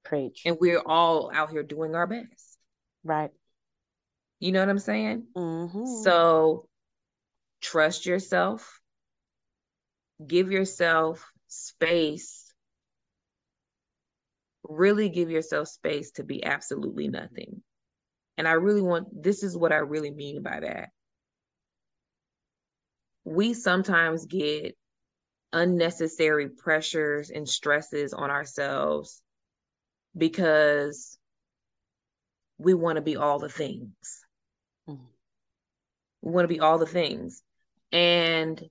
Preach. 0.04 0.42
And 0.46 0.58
we're 0.60 0.82
all 0.84 1.32
out 1.32 1.52
here 1.52 1.62
doing 1.62 1.94
our 1.94 2.08
best. 2.08 2.58
Right 3.04 3.32
you 4.42 4.52
know 4.52 4.60
what 4.60 4.70
I'm 4.70 4.80
saying? 4.80 5.28
Mm-hmm. 5.38 5.86
So 6.04 6.68
trust 7.62 8.08
yourself, 8.08 8.82
give 10.26 10.52
yourself 10.52 11.24
space, 11.48 12.52
really 14.64 15.10
give 15.10 15.30
yourself 15.30 15.68
space 15.68 16.12
to 16.14 16.24
be 16.24 16.44
absolutely 16.44 17.08
nothing. 17.08 17.62
And 18.36 18.48
I 18.48 18.54
really 18.54 18.82
want 18.82 19.10
this 19.22 19.44
is 19.44 19.56
what 19.56 19.72
I 19.72 19.78
really 19.78 20.10
mean 20.10 20.42
by 20.42 20.60
that. 20.62 20.90
We 23.24 23.54
sometimes 23.54 24.26
get 24.26 24.76
unnecessary 25.54 26.50
pressures 26.50 27.30
and 27.30 27.48
stresses 27.48 28.12
on 28.12 28.32
ourselves 28.32 29.22
because 30.18 31.20
we 32.58 32.74
want 32.74 32.96
to 32.96 33.04
be 33.04 33.18
all 33.18 33.38
the 33.38 33.50
things. 33.50 34.26
We 36.22 36.32
want 36.32 36.46
to 36.46 36.54
be 36.54 36.60
all 36.60 36.78
the 36.78 36.86
things. 36.86 37.42
And 37.92 38.62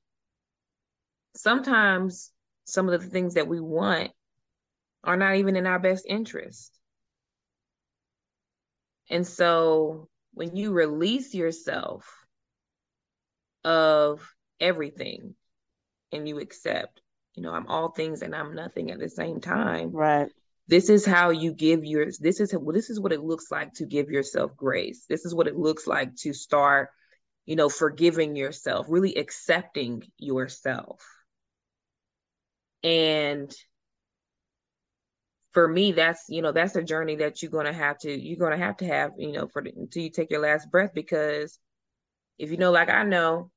sometimes 1.34 2.30
some 2.64 2.88
of 2.88 3.00
the 3.00 3.08
things 3.08 3.34
that 3.34 3.48
we 3.48 3.60
want 3.60 4.12
are 5.04 5.16
not 5.16 5.36
even 5.36 5.56
in 5.56 5.66
our 5.66 5.78
best 5.78 6.06
interest. 6.08 6.78
And 9.08 9.26
so 9.26 10.08
when 10.34 10.54
you 10.54 10.72
release 10.72 11.34
yourself 11.34 12.06
of 13.64 14.26
everything 14.60 15.34
and 16.12 16.28
you 16.28 16.38
accept, 16.38 17.00
you 17.34 17.42
know, 17.42 17.52
I'm 17.52 17.66
all 17.66 17.90
things 17.90 18.22
and 18.22 18.34
I'm 18.34 18.54
nothing 18.54 18.90
at 18.90 19.00
the 19.00 19.08
same 19.08 19.40
time. 19.40 19.90
Right 19.90 20.30
this 20.70 20.88
is 20.88 21.04
how 21.04 21.30
you 21.30 21.52
give 21.52 21.84
your 21.84 22.06
this 22.20 22.38
is 22.38 22.54
well, 22.54 22.72
this 22.72 22.90
is 22.90 23.00
what 23.00 23.12
it 23.12 23.20
looks 23.20 23.50
like 23.50 23.74
to 23.74 23.84
give 23.84 24.08
yourself 24.08 24.56
grace 24.56 25.04
this 25.08 25.24
is 25.24 25.34
what 25.34 25.48
it 25.48 25.56
looks 25.56 25.86
like 25.86 26.14
to 26.14 26.32
start 26.32 26.90
you 27.50 27.56
know 27.56 27.68
forgiving 27.68 28.36
yourself 28.36 28.86
really 28.88 29.16
accepting 29.16 30.04
yourself 30.18 31.04
and 32.84 33.52
for 35.52 35.66
me 35.66 35.90
that's 35.90 36.26
you 36.28 36.42
know 36.42 36.52
that's 36.52 36.76
a 36.76 36.82
journey 36.82 37.16
that 37.16 37.42
you're 37.42 37.50
going 37.50 37.66
to 37.66 37.72
have 37.72 37.98
to 37.98 38.10
you're 38.10 38.38
going 38.38 38.56
to 38.56 38.64
have 38.64 38.76
to 38.76 38.86
have 38.86 39.10
you 39.18 39.32
know 39.32 39.48
for 39.48 39.62
until 39.62 40.02
you 40.02 40.10
take 40.10 40.30
your 40.30 40.40
last 40.40 40.70
breath 40.70 40.92
because 40.94 41.58
if 42.38 42.52
you 42.52 42.56
know 42.56 42.70
like 42.70 42.88
i 42.88 43.02
know 43.02 43.50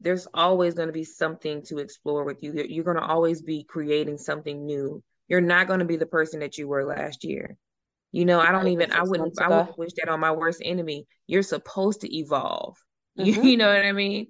there's 0.00 0.26
always 0.34 0.74
going 0.74 0.88
to 0.88 0.92
be 0.92 1.04
something 1.04 1.62
to 1.62 1.78
explore 1.78 2.24
with 2.24 2.42
you 2.42 2.52
you're 2.68 2.82
going 2.82 2.96
to 2.96 3.06
always 3.06 3.42
be 3.42 3.62
creating 3.62 4.18
something 4.18 4.66
new 4.66 5.00
you're 5.28 5.40
not 5.40 5.68
going 5.68 5.78
to 5.78 5.84
be 5.84 5.96
the 5.96 6.06
person 6.06 6.40
that 6.40 6.58
you 6.58 6.68
were 6.68 6.84
last 6.84 7.24
year. 7.24 7.56
You 8.12 8.24
know, 8.24 8.40
I 8.40 8.52
don't 8.52 8.68
even 8.68 8.92
I 8.92 9.02
wouldn't 9.02 9.40
I 9.40 9.48
wouldn't 9.48 9.78
wish 9.78 9.90
that 9.96 10.08
on 10.08 10.20
my 10.20 10.30
worst 10.30 10.60
enemy. 10.64 11.06
You're 11.26 11.42
supposed 11.42 12.02
to 12.02 12.16
evolve. 12.16 12.76
Mm-hmm. 13.18 13.42
You, 13.44 13.56
know 13.56 13.68
what 13.68 13.86
I 13.86 13.92
mean? 13.92 14.26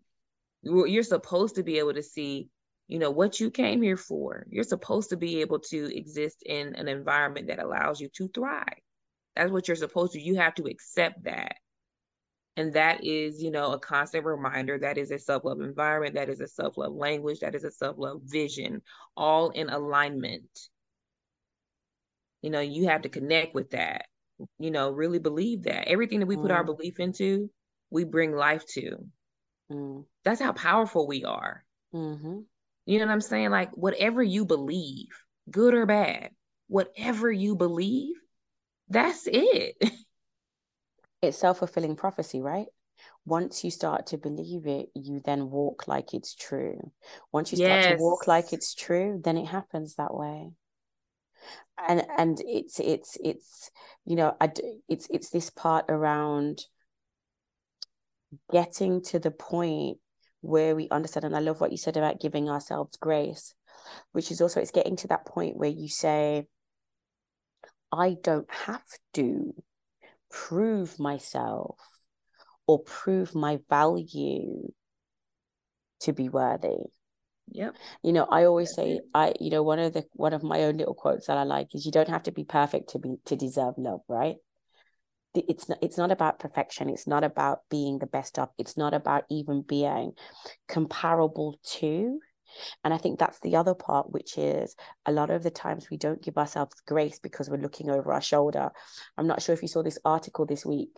You're 0.63 1.05
supposed 1.05 1.55
to 1.55 1.63
be 1.63 1.79
able 1.79 1.95
to 1.95 2.03
see, 2.03 2.51
you 2.87 2.99
know, 2.99 3.11
what 3.11 3.41
you 3.41 3.51
came 3.51 3.81
here 3.81 3.97
for. 3.97 4.45
You're 4.51 4.63
supposed 4.63 5.09
to 5.09 5.17
be 5.17 5.41
able 5.41 5.61
to 5.61 5.97
exist 5.97 6.43
in 6.45 6.75
an 6.75 6.87
environment 6.89 7.47
that 7.47 7.61
allows 7.61 7.99
you 7.99 8.11
to 8.17 8.29
thrive. 8.29 8.83
That's 9.37 9.51
what 9.51 9.69
you're 9.69 9.77
supposed 9.77 10.13
to. 10.13 10.21
You 10.21 10.37
have 10.37 10.55
to 10.57 10.65
accept 10.65 11.25
that. 11.25 11.57
And 12.59 12.75
that 12.75 13.05
is, 13.05 13.43
you 13.43 13.51
know, 13.51 13.73
a 13.73 13.79
constant 13.79 14.27
reminder 14.27 14.79
that 14.79 14.99
is 14.99 15.11
a 15.11 15.19
self 15.19 15.45
love 15.45 15.63
environment, 15.63 16.17
that 16.17 16.29
is 16.29 16.41
a 16.41 16.47
self 16.47 16.77
love 16.77 16.93
language, 16.93 17.41
that 17.41 17.55
is 17.55 17.65
a 17.65 17.71
self 17.71 17.97
love 17.99 18.21
vision, 18.25 18.83
all 19.17 19.49
in 19.49 19.71
alignment 19.71 20.51
you 22.45 22.51
know 22.51 22.61
you 22.61 22.89
have 22.89 23.01
to 23.01 23.09
connect 23.09 23.55
with 23.55 23.71
that 23.71 24.05
you 24.59 24.71
know 24.71 24.91
really 24.91 25.19
believe 25.19 25.63
that 25.63 25.89
everything 25.89 26.21
that 26.21 26.27
we 26.27 26.37
put 26.37 26.51
our 26.51 26.63
mm. 26.63 26.67
belief 26.67 27.01
into 27.01 27.49
we 27.95 28.05
bring 28.05 28.33
life 28.33 28.67
to 28.67 28.99
mm. 29.73 30.05
that's 30.25 30.41
how 30.41 30.53
powerful 30.53 31.07
we 31.07 31.25
are 31.25 31.65
mm-hmm. 31.95 32.41
you 32.85 32.99
know 32.99 33.07
what 33.07 33.13
i'm 33.13 33.21
saying 33.21 33.51
like 33.51 33.71
whatever 33.77 34.23
you 34.23 34.45
believe 34.45 35.09
good 35.51 35.73
or 35.75 35.87
bad 35.87 36.31
whatever 36.67 37.31
you 37.31 37.55
believe 37.55 38.17
that's 38.89 39.27
it 39.27 39.77
it's 41.23 41.39
self-fulfilling 41.39 41.97
prophecy 41.97 42.43
right 42.43 42.67
once 43.25 43.65
you 43.65 43.71
start 43.71 44.09
to 44.09 44.19
believe 44.19 44.67
it 44.67 44.89
you 44.95 45.21
then 45.25 45.49
walk 45.49 45.87
like 45.87 46.13
it's 46.13 46.35
true 46.35 46.91
once 47.33 47.53
you 47.53 47.57
start 47.57 47.83
yes. 47.83 47.93
to 47.93 48.03
walk 48.03 48.27
like 48.27 48.53
it's 48.53 48.75
true 48.75 49.21
then 49.25 49.37
it 49.37 49.47
happens 49.47 49.95
that 49.95 50.13
way 50.15 50.51
and 51.89 52.05
and 52.19 52.41
it's 52.47 52.81
it's 52.81 53.17
it's 53.23 53.71
you 54.05 54.17
know 54.17 54.37
I, 54.41 54.51
it's 54.89 55.07
it's 55.11 55.31
this 55.31 55.51
part 55.51 55.87
around 55.89 56.65
getting 58.51 59.03
to 59.03 59.19
the 59.19 59.31
point 59.31 59.99
where 60.41 60.77
we 60.77 60.89
understand 60.91 61.25
and 61.25 61.37
i 61.37 61.41
love 61.41 61.61
what 61.61 61.71
you 61.73 61.79
said 61.79 61.97
about 61.97 62.21
giving 62.21 62.49
ourselves 62.49 62.97
grace 62.99 63.55
which 64.13 64.31
is 64.31 64.41
also 64.41 64.61
it's 64.61 64.71
getting 64.71 64.97
to 64.97 65.09
that 65.09 65.27
point 65.27 65.57
where 65.57 65.71
you 65.71 65.89
say 65.89 66.47
i 67.93 68.17
don't 68.23 68.51
have 68.51 68.85
to 69.13 69.55
prove 70.31 70.99
myself 70.99 71.79
or 72.67 72.83
prove 72.83 73.35
my 73.35 73.59
value 73.69 74.73
to 76.01 76.13
be 76.13 76.29
worthy. 76.29 76.77
Yeah 77.51 77.71
You 78.03 78.13
know, 78.13 78.25
I 78.25 78.45
always 78.45 78.75
say 78.75 79.01
I 79.15 79.35
you 79.39 79.51
know 79.51 79.63
one 79.63 79.79
of 79.79 79.93
the 79.93 80.05
one 80.13 80.33
of 80.33 80.43
my 80.43 80.65
own 80.65 80.77
little 80.79 80.95
quotes 80.95 81.27
that 81.27 81.37
I 81.37 81.45
like 81.45 81.75
is 81.75 81.85
you 81.85 81.93
don't 81.93 82.09
have 82.09 82.23
to 82.25 82.33
be 82.33 82.45
perfect 82.45 82.91
to 82.91 82.99
be 82.99 83.17
to 83.27 83.37
deserve 83.37 83.75
love, 83.77 84.01
right? 84.09 84.37
It's 85.35 85.69
not 85.69 85.79
it's 85.83 85.99
not 85.99 86.13
about 86.13 86.39
perfection. 86.39 86.89
It's 86.89 87.07
not 87.07 87.25
about 87.25 87.61
being 87.71 87.99
the 87.99 88.07
best 88.07 88.39
of. 88.39 88.51
It's 88.59 88.77
not 88.77 88.95
about 88.95 89.25
even 89.31 89.63
being 89.63 90.13
comparable 90.69 91.59
to. 91.79 92.21
And 92.85 92.95
I 92.95 92.99
think 92.99 93.19
that's 93.19 93.41
the 93.41 93.57
other 93.57 93.75
part, 93.75 94.13
which 94.13 94.39
is 94.39 94.77
a 95.07 95.13
lot 95.13 95.31
of 95.31 95.43
the 95.43 95.51
times 95.51 95.89
we 95.91 95.97
don't 95.97 96.23
give 96.23 96.39
ourselves 96.39 96.81
grace 96.87 97.19
because 97.19 97.51
we're 97.51 97.57
looking 97.57 97.91
over 97.91 98.13
our 98.13 98.21
shoulder. 98.21 98.71
I'm 99.19 99.27
not 99.27 99.43
sure 99.43 99.55
if 99.55 99.63
you 99.63 99.69
saw 99.69 99.83
this 99.83 99.99
article 100.05 100.47
this 100.47 100.65
week 100.65 100.97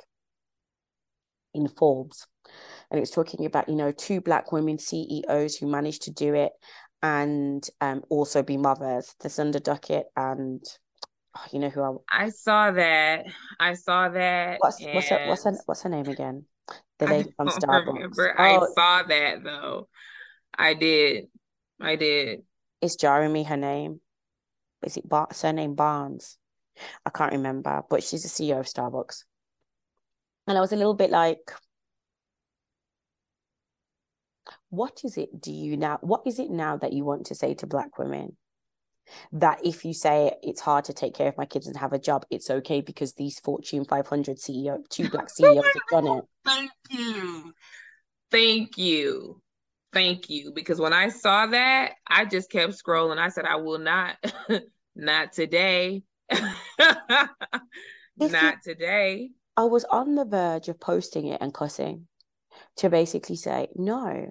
in 1.55 1.66
Forbes 1.66 2.27
and 2.90 2.99
it 2.99 3.01
was 3.01 3.11
talking 3.11 3.46
about 3.46 3.68
you 3.68 3.75
know 3.75 3.92
two 3.92 4.20
black 4.20 4.53
women 4.53 4.79
CEOs 4.79 5.57
who 5.57 5.66
managed 5.66 6.03
to 6.03 6.11
do 6.11 6.35
it 6.35 6.53
and 7.03 7.68
um, 7.81 8.03
also 8.09 8.42
be 8.42 8.57
mothers. 8.57 9.14
Thasunda 9.22 9.62
Duckett 9.62 10.07
and 10.16 10.62
oh, 11.37 11.44
you 11.53 11.59
know 11.59 11.68
who 11.68 11.83
I 12.11 12.25
I 12.25 12.29
saw 12.31 12.70
that. 12.70 13.27
I 13.61 13.75
saw 13.75 14.09
that. 14.09 14.59
What's 14.61 14.83
what's 14.83 15.09
her, 15.09 15.25
what's 15.29 15.44
her, 15.44 15.59
what's 15.66 15.83
her 15.83 15.88
name 15.88 16.09
again? 16.09 16.44
The 16.99 17.07
lady 17.07 17.31
from 17.37 17.49
Starbucks. 17.49 18.16
Oh, 18.18 18.33
I 18.38 18.59
saw 18.75 19.03
that 19.07 19.44
though. 19.44 19.88
I 20.59 20.75
did. 20.75 21.27
I 21.81 21.96
did. 21.96 22.42
It's 22.81 22.96
jarring 22.96 23.33
me 23.33 23.44
her 23.44 23.57
name. 23.57 24.01
Is 24.83 24.96
it 24.96 25.09
Bar- 25.09 25.29
surname 25.33 25.75
Barnes? 25.75 26.38
I 27.05 27.11
can't 27.11 27.33
remember, 27.33 27.83
but 27.88 28.03
she's 28.03 28.22
the 28.22 28.29
CEO 28.29 28.61
of 28.61 28.66
Starbucks. 28.66 29.25
And 30.46 30.57
I 30.57 30.61
was 30.61 30.72
a 30.72 30.77
little 30.77 30.94
bit 30.94 31.11
like, 31.11 31.51
what 34.70 35.01
is 35.05 35.16
it 35.16 35.40
do 35.40 35.53
you 35.53 35.77
now 35.77 35.99
what 36.03 36.22
is 36.27 36.38
it 36.38 36.51
now 36.51 36.77
that 36.77 36.92
you 36.92 37.05
want 37.05 37.27
to 37.27 37.35
say 37.35 37.55
to 37.55 37.66
black 37.66 37.99
women 37.99 38.37
that 39.33 39.64
if 39.64 39.85
you 39.85 39.92
say 39.92 40.33
it's 40.42 40.61
hard 40.61 40.85
to 40.85 40.92
take 40.92 41.14
care 41.14 41.29
of 41.29 41.37
my 41.37 41.45
kids 41.45 41.66
and 41.66 41.77
have 41.77 41.92
a 41.92 41.99
job 41.99 42.25
it's 42.31 42.51
okay 42.51 42.81
because 42.81 43.14
these 43.14 43.38
fortune 43.40 43.85
500 43.85 44.38
ceo 44.38 44.79
two 44.88 45.09
black 45.11 45.31
ceos 45.31 45.64
have 45.64 46.05
done 46.05 46.19
it. 46.19 46.25
Thank 46.45 46.71
you. 46.90 47.53
Thank 48.31 48.79
you. 48.79 49.40
Thank 49.92 50.29
you. 50.29 50.53
Because 50.55 50.81
when 50.81 50.92
i 50.92 51.09
saw 51.09 51.47
that 51.47 51.92
i 52.07 52.25
just 52.25 52.51
kept 52.51 52.73
scrolling. 52.73 53.19
I 53.19 53.29
said 53.29 53.45
i 53.45 53.57
will 53.57 53.79
not 53.79 54.16
not 54.97 55.33
today. 55.33 56.03
Not 58.19 58.62
today. 58.64 59.31
I 59.59 59.64
was 59.64 59.85
on 59.85 60.14
the 60.14 60.25
verge 60.25 60.69
of 60.69 60.81
posting 60.81 61.27
it 61.27 61.40
and 61.40 61.53
cussing 61.53 62.07
to 62.77 62.88
basically 62.88 63.37
say 63.37 63.69
no 63.75 64.31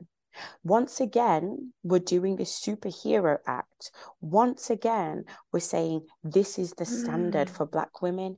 once 0.64 1.00
again, 1.00 1.74
we're 1.84 2.00
doing 2.00 2.36
this 2.36 2.60
superhero 2.60 3.38
act. 3.48 3.92
Once 4.22 4.70
again, 4.70 5.26
we're 5.52 5.60
saying 5.60 6.02
this 6.24 6.58
is 6.58 6.74
the 6.74 6.86
standard 6.86 7.48
mm. 7.48 7.56
for 7.56 7.66
Black 7.66 8.02
women. 8.02 8.38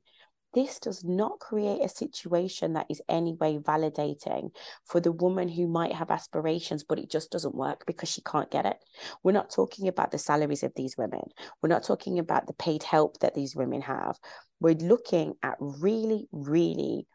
This 0.54 0.80
does 0.80 1.04
not 1.04 1.40
create 1.40 1.84
a 1.84 1.90
situation 1.90 2.74
that 2.74 2.88
is 2.90 3.02
anyway 3.10 3.58
validating 3.58 4.50
for 4.86 5.00
the 5.00 5.12
woman 5.12 5.50
who 5.50 5.68
might 5.68 5.94
have 5.94 6.10
aspirations, 6.10 6.84
but 6.84 6.98
it 6.98 7.12
just 7.12 7.32
doesn't 7.32 7.54
work 7.54 7.84
because 7.86 8.10
she 8.10 8.22
can't 8.22 8.50
get 8.50 8.66
it. 8.66 8.78
We're 9.24 9.34
not 9.34 9.52
talking 9.52 9.88
about 9.88 10.12
the 10.12 10.18
salaries 10.18 10.64
of 10.64 10.72
these 10.76 10.98
women. 10.98 11.22
We're 11.62 11.70
not 11.70 11.84
talking 11.84 12.18
about 12.18 12.48
the 12.48 12.54
paid 12.54 12.84
help 12.84 13.20
that 13.20 13.36
these 13.36 13.56
women 13.56 13.82
have. 13.82 14.18
We're 14.60 14.76
looking 14.76 15.36
at 15.44 15.58
really, 15.60 16.28
really 16.32 17.08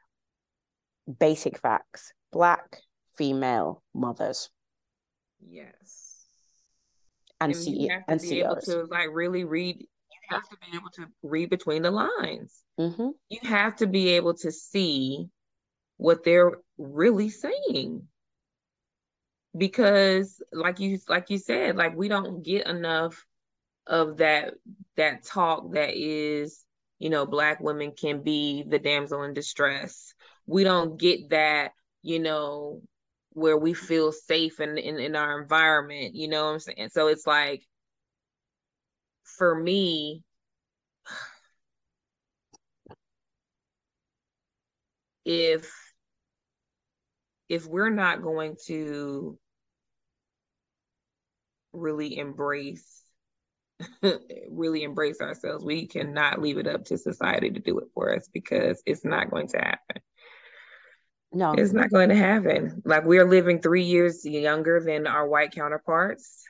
basic 1.18 1.58
facts 1.58 2.12
Black 2.32 2.78
female 3.16 3.82
mothers. 3.94 4.50
Yes. 5.48 6.24
And, 7.40 7.52
and 7.52 7.60
see 7.60 7.70
you 7.72 7.90
have 7.90 8.06
to 8.06 8.12
and 8.12 8.20
be 8.20 8.40
able 8.40 8.60
to 8.62 8.84
like 8.90 9.08
really 9.12 9.44
read. 9.44 9.76
You 9.78 10.36
have 10.36 10.48
to 10.48 10.56
be 10.58 10.76
able 10.76 10.90
to 10.94 11.06
read 11.22 11.50
between 11.50 11.82
the 11.82 11.90
lines. 11.90 12.62
Mm-hmm. 12.78 13.08
You 13.28 13.38
have 13.42 13.76
to 13.76 13.86
be 13.86 14.10
able 14.10 14.34
to 14.34 14.52
see 14.52 15.28
what 15.96 16.24
they're 16.24 16.52
really 16.78 17.28
saying 17.28 18.06
because 19.56 20.42
like 20.52 20.80
you 20.80 20.98
like 21.08 21.30
you 21.30 21.38
said 21.38 21.76
like 21.76 21.94
we 21.96 22.08
don't 22.08 22.42
get 22.42 22.66
enough 22.66 23.24
of 23.86 24.18
that 24.18 24.54
that 24.96 25.24
talk 25.24 25.72
that 25.74 25.90
is 25.94 26.64
you 26.98 27.10
know 27.10 27.26
black 27.26 27.60
women 27.60 27.92
can 27.92 28.22
be 28.22 28.64
the 28.66 28.78
damsel 28.78 29.22
in 29.24 29.34
distress 29.34 30.14
we 30.46 30.64
don't 30.64 30.98
get 30.98 31.30
that 31.30 31.72
you 32.02 32.18
know 32.18 32.80
where 33.34 33.56
we 33.58 33.74
feel 33.74 34.12
safe 34.12 34.60
in, 34.60 34.78
in 34.78 34.98
in 34.98 35.16
our 35.16 35.40
environment 35.40 36.14
you 36.14 36.28
know 36.28 36.44
what 36.46 36.52
i'm 36.52 36.60
saying? 36.60 36.88
So 36.90 37.08
it's 37.08 37.26
like 37.26 37.62
for 39.24 39.54
me 39.54 40.22
if 45.24 45.70
if 47.48 47.66
we're 47.66 47.90
not 47.90 48.22
going 48.22 48.56
to 48.66 49.38
really 51.72 52.18
embrace 52.18 53.02
really 54.50 54.82
embrace 54.84 55.20
ourselves 55.20 55.64
we 55.64 55.86
cannot 55.86 56.40
leave 56.40 56.58
it 56.58 56.66
up 56.66 56.84
to 56.84 56.98
society 56.98 57.50
to 57.50 57.60
do 57.60 57.78
it 57.78 57.88
for 57.94 58.14
us 58.14 58.28
because 58.32 58.82
it's 58.86 59.04
not 59.04 59.30
going 59.30 59.48
to 59.48 59.58
happen 59.58 60.02
no. 61.32 61.52
It's 61.52 61.72
not 61.72 61.90
going 61.90 62.10
to 62.10 62.16
happen. 62.16 62.82
Like 62.84 63.04
we're 63.04 63.28
living 63.28 63.60
three 63.60 63.84
years 63.84 64.24
younger 64.24 64.80
than 64.80 65.06
our 65.06 65.26
white 65.26 65.52
counterparts. 65.52 66.44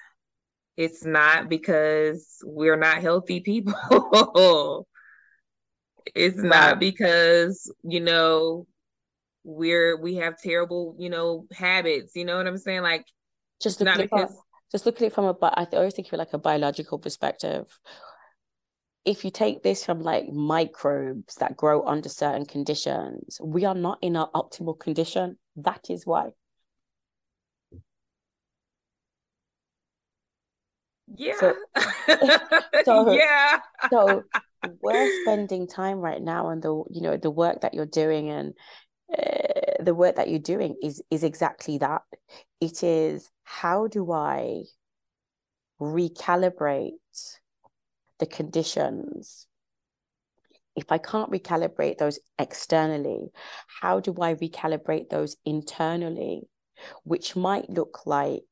It's 0.77 1.05
not 1.05 1.49
because 1.49 2.39
we're 2.45 2.77
not 2.77 2.99
healthy 3.03 3.41
people. 3.41 3.75
it's 6.15 6.39
right. 6.39 6.49
not 6.49 6.81
because, 6.81 7.73
you 7.83 8.01
know, 8.01 8.67
we're 9.45 10.01
we 10.01 10.17
have 10.17 10.39
terrible, 10.39 10.97
you 10.99 11.11
know, 11.11 11.47
habits. 11.53 12.13
You 12.17 12.25
know 12.25 12.37
what 12.37 12.47
I'm 12.47 12.59
saying? 12.59 12.83
Like 12.83 13.05
just 13.61 13.81
look 13.81 13.87
not 13.87 13.99
because 13.99 14.35
just 14.71 14.87
look 14.87 14.97
at 14.97 15.03
it 15.03 15.13
from 15.13 15.27
a 15.27 15.37
I 15.43 15.67
always 15.73 15.95
think 15.95 16.09
of 16.09 16.15
it 16.15 16.19
like 16.19 16.33
a 16.33 16.39
biological 16.39 16.99
perspective 16.99 17.67
if 19.05 19.25
you 19.25 19.31
take 19.31 19.63
this 19.63 19.85
from 19.85 20.01
like 20.01 20.29
microbes 20.33 21.35
that 21.37 21.57
grow 21.57 21.85
under 21.87 22.09
certain 22.09 22.47
conditions, 22.47 23.39
we 23.43 23.65
are 23.65 23.75
not 23.75 23.99
in 24.01 24.17
our 24.17 24.31
optimal 24.33 24.79
condition. 24.79 25.39
That 25.57 25.87
is 25.91 26.07
why. 26.07 26.31
Yeah. 31.17 31.35
So, 31.39 31.55
so, 32.85 33.13
yeah. 33.13 33.59
so 33.91 34.23
we're 34.81 35.23
spending 35.23 35.67
time 35.67 35.99
right 35.99 36.23
now 36.23 36.47
on 36.47 36.61
the 36.61 36.85
you 36.91 37.03
know 37.03 37.17
the 37.17 37.31
work 37.31 37.63
that 37.63 37.75
you're 37.75 37.87
doing 37.87 38.31
and 38.31 38.55
uh, 39.13 39.83
the 39.83 39.95
work 39.95 40.17
that 40.17 40.29
you're 40.31 40.39
doing 40.39 40.77
is 40.83 41.03
is 41.11 41.25
exactly 41.25 41.79
that. 41.79 42.03
It 42.61 42.83
is 42.85 43.29
how 43.43 43.89
do 43.89 44.13
I 44.13 44.63
recalibrate 45.81 46.93
the 48.23 48.27
conditions 48.27 49.49
if 50.75 50.91
I 50.91 50.99
can't 50.99 51.31
recalibrate 51.31 51.99
those 51.99 52.19
externally, 52.39 53.31
how 53.81 54.01
do 54.01 54.15
I 54.21 54.35
recalibrate 54.35 55.11
those 55.11 55.37
internally? 55.45 56.43
Which 57.05 57.37
might 57.37 57.69
look 57.69 58.07
like 58.07 58.43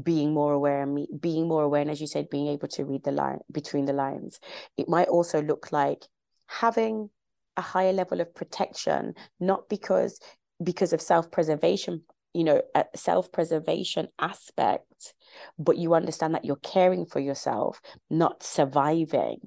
being 0.00 0.32
more 0.32 0.52
aware 0.52 0.82
and 0.82 1.06
being 1.20 1.48
more 1.48 1.62
aware, 1.62 1.82
and 1.82 1.90
as 1.90 2.00
you 2.00 2.06
said, 2.06 2.30
being 2.30 2.48
able 2.48 2.68
to 2.68 2.84
read 2.84 3.04
the 3.04 3.12
line 3.12 3.40
between 3.50 3.86
the 3.86 3.92
lines. 3.92 4.38
It 4.76 4.88
might 4.88 5.08
also 5.08 5.42
look 5.42 5.72
like 5.72 6.04
having 6.46 7.10
a 7.56 7.62
higher 7.62 7.92
level 7.92 8.20
of 8.20 8.34
protection, 8.34 9.14
not 9.40 9.68
because 9.68 10.20
because 10.62 10.92
of 10.92 11.00
self-preservation 11.00 12.02
you 12.34 12.44
know 12.44 12.60
a 12.74 12.84
self-preservation 12.94 14.08
aspect 14.18 15.14
but 15.58 15.78
you 15.78 15.94
understand 15.94 16.34
that 16.34 16.44
you're 16.44 16.56
caring 16.56 17.06
for 17.06 17.20
yourself 17.20 17.80
not 18.10 18.42
surviving. 18.42 19.38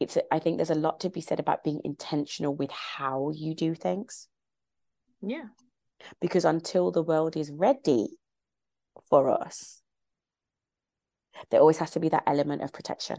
It's 0.00 0.16
i 0.30 0.38
think 0.38 0.56
there's 0.56 0.70
a 0.70 0.74
lot 0.74 1.00
to 1.00 1.10
be 1.10 1.20
said 1.20 1.40
about 1.40 1.64
being 1.64 1.80
intentional 1.84 2.54
with 2.54 2.70
how 2.70 3.30
you 3.34 3.54
do 3.54 3.74
things. 3.74 4.28
Yeah. 5.20 5.46
Because 6.20 6.44
until 6.44 6.90
the 6.90 7.02
world 7.02 7.36
is 7.36 7.50
ready 7.50 8.18
for 9.10 9.28
us 9.28 9.82
there 11.50 11.60
always 11.60 11.78
has 11.78 11.90
to 11.90 12.00
be 12.00 12.08
that 12.08 12.24
element 12.26 12.62
of 12.62 12.72
protection 12.72 13.18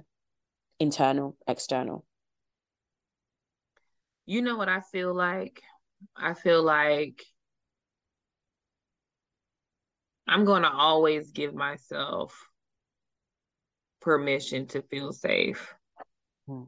internal 0.79 1.35
external. 1.47 2.05
You 4.25 4.41
know 4.41 4.57
what 4.57 4.69
i 4.69 4.81
feel 4.81 5.13
like? 5.13 5.61
I 6.15 6.33
feel 6.33 6.61
like 6.61 7.23
I'm 10.27 10.45
going 10.45 10.63
to 10.63 10.71
always 10.71 11.31
give 11.31 11.53
myself 11.53 12.37
permission 14.01 14.67
to 14.67 14.81
feel 14.81 15.13
safe. 15.13 15.73
Hmm. 16.47 16.63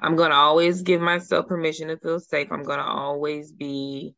I'm 0.00 0.14
going 0.14 0.30
to 0.30 0.36
always 0.36 0.82
give 0.82 1.00
myself 1.00 1.48
permission 1.48 1.88
to 1.88 1.96
feel 1.96 2.20
safe. 2.20 2.52
I'm 2.52 2.62
going 2.62 2.78
to 2.78 2.84
always 2.84 3.50
be, 3.50 4.14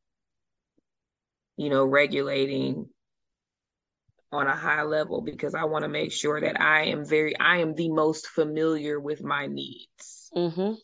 you 1.57 1.71
know, 1.71 1.85
regulating 1.85 2.87
on 4.33 4.47
a 4.47 4.55
high 4.55 4.83
level 4.83 5.23
because 5.23 5.55
I 5.55 5.65
want 5.65 5.85
to 5.85 5.89
make 5.89 6.13
sure 6.13 6.41
that 6.41 6.61
I 6.61 6.85
am 6.85 7.05
very, 7.05 7.39
I 7.39 7.59
am 7.59 7.75
the 7.75 7.91
most 7.91 8.27
familiar 8.27 9.01
with 9.01 9.25
my 9.25 9.47
needs. 9.47 10.31
Mm-hmm. 10.37 10.75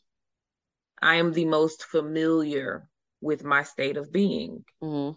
I 1.00 1.16
am 1.16 1.32
the 1.32 1.44
most 1.44 1.84
familiar 1.84 2.88
with 3.20 3.44
my 3.44 3.62
state 3.62 3.98
of 3.98 4.10
being. 4.10 4.64
Mm-hmm. 4.82 5.16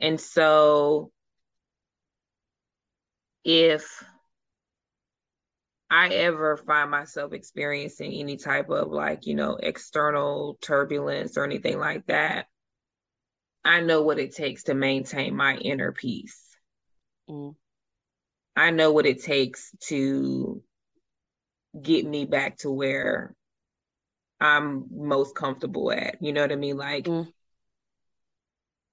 And 0.00 0.20
so 0.20 1.12
if 3.46 4.02
I 5.88 6.08
ever 6.08 6.56
find 6.56 6.90
myself 6.90 7.32
experiencing 7.32 8.12
any 8.12 8.36
type 8.36 8.70
of 8.70 8.88
like, 8.88 9.24
you 9.26 9.36
know, 9.36 9.56
external 9.62 10.58
turbulence 10.60 11.38
or 11.38 11.44
anything 11.44 11.78
like 11.78 12.04
that, 12.08 12.46
I 13.64 13.82
know 13.82 14.02
what 14.02 14.18
it 14.18 14.34
takes 14.34 14.64
to 14.64 14.74
maintain 14.74 15.36
my 15.36 15.56
inner 15.56 15.92
peace. 15.92 16.56
Mm. 17.30 17.54
I 18.56 18.70
know 18.72 18.90
what 18.90 19.06
it 19.06 19.22
takes 19.22 19.70
to 19.88 20.60
get 21.80 22.04
me 22.04 22.24
back 22.24 22.56
to 22.58 22.70
where 22.70 23.32
I'm 24.40 24.86
most 24.90 25.36
comfortable 25.36 25.92
at. 25.92 26.16
You 26.20 26.32
know 26.32 26.40
what 26.40 26.52
I 26.52 26.56
mean? 26.56 26.76
Like 26.76 27.04
mm. 27.04 27.28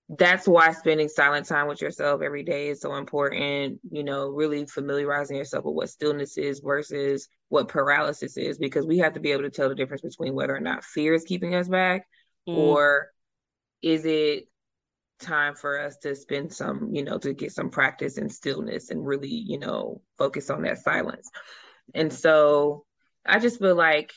That's 0.09 0.47
why 0.47 0.71
spending 0.73 1.07
silent 1.07 1.47
time 1.47 1.67
with 1.67 1.81
yourself 1.81 2.21
every 2.21 2.43
day 2.43 2.67
is 2.67 2.81
so 2.81 2.95
important. 2.95 3.79
You 3.89 4.03
know, 4.03 4.27
really 4.27 4.65
familiarizing 4.65 5.37
yourself 5.37 5.65
with 5.65 5.75
what 5.75 5.89
stillness 5.89 6.37
is 6.37 6.59
versus 6.59 7.27
what 7.49 7.67
paralysis 7.67 8.37
is, 8.37 8.57
because 8.57 8.85
we 8.85 8.97
have 8.99 9.13
to 9.13 9.19
be 9.19 9.31
able 9.31 9.43
to 9.43 9.49
tell 9.49 9.69
the 9.69 9.75
difference 9.75 10.01
between 10.01 10.33
whether 10.33 10.55
or 10.55 10.59
not 10.59 10.83
fear 10.83 11.13
is 11.13 11.23
keeping 11.23 11.55
us 11.55 11.67
back 11.67 12.05
mm. 12.47 12.55
or 12.55 13.07
is 13.81 14.05
it 14.05 14.47
time 15.19 15.55
for 15.55 15.79
us 15.79 15.97
to 15.97 16.15
spend 16.15 16.51
some, 16.53 16.89
you 16.93 17.03
know, 17.03 17.17
to 17.17 17.33
get 17.33 17.51
some 17.51 17.69
practice 17.69 18.17
in 18.17 18.29
stillness 18.29 18.89
and 18.89 19.05
really, 19.05 19.29
you 19.29 19.57
know, 19.57 20.01
focus 20.17 20.49
on 20.49 20.63
that 20.63 20.79
silence. 20.79 21.29
And 21.93 22.11
so 22.11 22.85
I 23.25 23.39
just 23.39 23.59
feel 23.59 23.75
like 23.75 24.11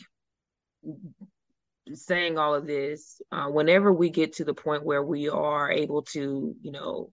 saying 1.94 2.38
all 2.38 2.54
of 2.54 2.66
this, 2.66 3.20
uh, 3.32 3.46
whenever 3.46 3.92
we 3.92 4.10
get 4.10 4.34
to 4.34 4.44
the 4.44 4.54
point 4.54 4.84
where 4.84 5.02
we 5.02 5.28
are 5.28 5.70
able 5.70 6.02
to, 6.02 6.54
you 6.60 6.72
know, 6.72 7.10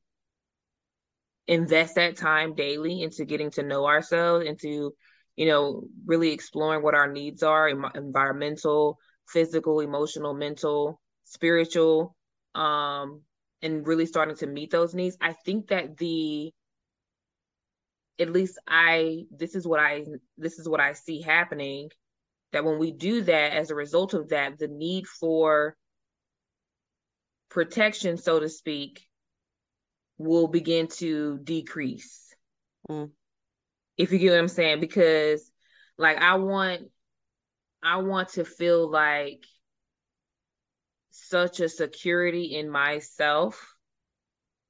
invest 1.47 1.95
that 1.95 2.17
time 2.17 2.55
daily 2.55 3.01
into 3.01 3.25
getting 3.25 3.51
to 3.51 3.63
know 3.63 3.85
ourselves, 3.85 4.45
into, 4.45 4.93
you 5.35 5.45
know, 5.45 5.83
really 6.05 6.31
exploring 6.31 6.81
what 6.81 6.95
our 6.95 7.11
needs 7.11 7.43
are 7.43 7.69
environmental, 7.95 8.97
physical, 9.27 9.79
emotional, 9.79 10.33
mental, 10.33 10.99
spiritual, 11.25 12.15
um, 12.55 13.21
and 13.61 13.87
really 13.87 14.05
starting 14.05 14.35
to 14.37 14.47
meet 14.47 14.71
those 14.71 14.93
needs. 14.93 15.17
I 15.21 15.33
think 15.33 15.67
that 15.67 15.97
the 15.97 16.51
at 18.19 18.29
least 18.31 18.59
I 18.67 19.23
this 19.31 19.55
is 19.55 19.67
what 19.67 19.79
I 19.79 20.05
this 20.37 20.59
is 20.59 20.69
what 20.69 20.79
I 20.79 20.93
see 20.93 21.21
happening 21.21 21.89
that 22.53 22.63
when 22.63 22.77
we 22.77 22.91
do 22.91 23.23
that 23.23 23.53
as 23.53 23.71
a 23.71 23.75
result 23.75 24.13
of 24.13 24.29
that 24.29 24.57
the 24.57 24.67
need 24.67 25.05
for 25.07 25.75
protection 27.49 28.17
so 28.17 28.39
to 28.39 28.47
speak 28.47 29.01
will 30.17 30.47
begin 30.47 30.87
to 30.87 31.39
decrease 31.43 32.33
mm. 32.89 33.09
if 33.97 34.11
you 34.11 34.19
get 34.19 34.31
what 34.31 34.39
i'm 34.39 34.47
saying 34.47 34.79
because 34.79 35.51
like 35.97 36.17
i 36.17 36.35
want 36.35 36.81
i 37.83 37.97
want 37.97 38.29
to 38.29 38.45
feel 38.45 38.89
like 38.89 39.43
such 41.09 41.59
a 41.59 41.67
security 41.67 42.55
in 42.55 42.69
myself 42.69 43.75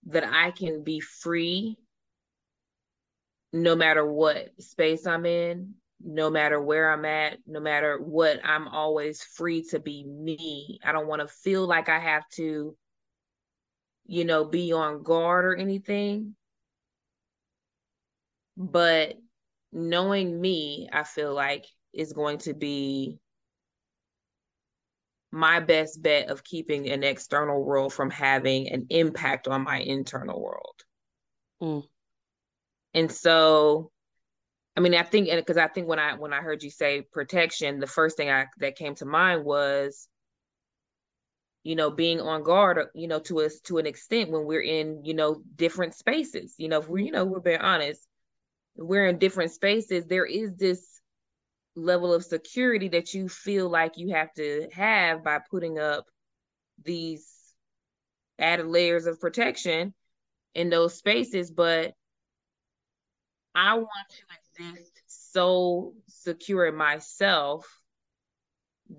that 0.08 0.24
i 0.26 0.52
can 0.52 0.84
be 0.84 1.00
free 1.00 1.78
no 3.52 3.76
matter 3.76 4.06
what 4.06 4.50
space 4.60 5.06
i'm 5.06 5.26
in 5.26 5.74
no 6.04 6.30
matter 6.30 6.62
where 6.62 6.92
I'm 6.92 7.06
at, 7.06 7.38
no 7.48 7.60
matter 7.60 7.98
what, 7.98 8.40
I'm 8.44 8.68
always 8.68 9.24
free 9.24 9.64
to 9.70 9.80
be 9.80 10.04
me. 10.04 10.80
I 10.84 10.92
don't 10.92 11.08
want 11.08 11.22
to 11.22 11.28
feel 11.28 11.66
like 11.66 11.88
I 11.88 12.00
have 12.00 12.28
to, 12.36 12.76
you 14.06 14.26
know, 14.26 14.44
be 14.46 14.74
on 14.74 15.04
guard 15.04 15.46
or 15.46 15.56
anything. 15.56 16.36
But 18.58 19.16
knowing 19.72 20.40
me, 20.40 20.90
I 20.92 21.04
feel 21.04 21.34
like 21.34 21.66
is 21.94 22.14
going 22.14 22.40
to 22.40 22.54
be 22.54 23.20
my 25.32 25.60
best 25.60 26.02
bet 26.02 26.30
of 26.30 26.44
keeping 26.44 26.90
an 26.90 27.04
external 27.04 27.64
world 27.64 27.94
from 27.94 28.10
having 28.10 28.70
an 28.70 28.88
impact 28.90 29.48
on 29.48 29.64
my 29.64 29.80
internal 29.80 30.40
world. 30.40 30.84
Mm. 31.62 31.84
And 32.94 33.12
so 33.12 33.92
I 34.76 34.80
mean, 34.80 34.96
I 34.96 35.04
think 35.04 35.30
because 35.30 35.58
I 35.58 35.68
think 35.68 35.88
when 35.88 36.00
I 36.00 36.16
when 36.16 36.34
I 36.34 36.42
heard 36.42 36.64
you 36.64 36.72
say 36.72 37.02
protection, 37.02 37.80
the 37.80 37.88
first 37.88 38.18
thing 38.18 38.30
I 38.30 38.48
that 38.58 38.76
came 38.76 38.96
to 38.96 39.06
mind 39.06 39.46
was, 39.46 40.08
you 41.64 41.76
know, 41.76 41.92
being 41.92 42.20
on 42.20 42.44
guard, 42.44 42.78
uh, 42.80 42.86
you 42.96 43.08
know, 43.08 43.20
to 43.20 43.42
us 43.42 43.60
to 43.66 43.78
an 43.78 43.86
extent 43.86 44.32
when 44.32 44.46
we're 44.46 44.62
in, 44.62 45.06
you 45.06 45.14
know, 45.14 45.42
different 45.56 45.94
spaces. 45.94 46.56
You 46.58 46.70
know, 46.70 46.80
if 46.80 46.90
we're, 46.90 47.06
you 47.06 47.12
know, 47.12 47.24
we're 47.26 47.40
being 47.40 47.62
honest, 47.62 48.02
we're 48.76 49.08
in 49.08 49.20
different 49.20 49.52
spaces. 49.52 50.06
There 50.06 50.26
is 50.26 50.56
this 50.56 51.02
level 51.76 52.14
of 52.14 52.24
security 52.24 52.90
that 52.90 53.14
you 53.14 53.30
feel 53.30 53.70
like 53.70 53.98
you 53.98 54.14
have 54.14 54.34
to 54.36 54.68
have 54.74 55.24
by 55.24 55.40
putting 55.52 55.78
up 55.78 56.06
these 56.84 57.28
added 58.40 58.68
layers 58.68 59.06
of 59.06 59.20
protection 59.20 59.94
in 60.56 60.70
those 60.70 60.96
spaces, 60.96 61.52
but 61.52 61.94
I 63.56 63.76
want 63.76 63.90
to 64.10 64.16
so 65.08 65.94
secure 66.08 66.66
in 66.66 66.76
myself 66.76 67.68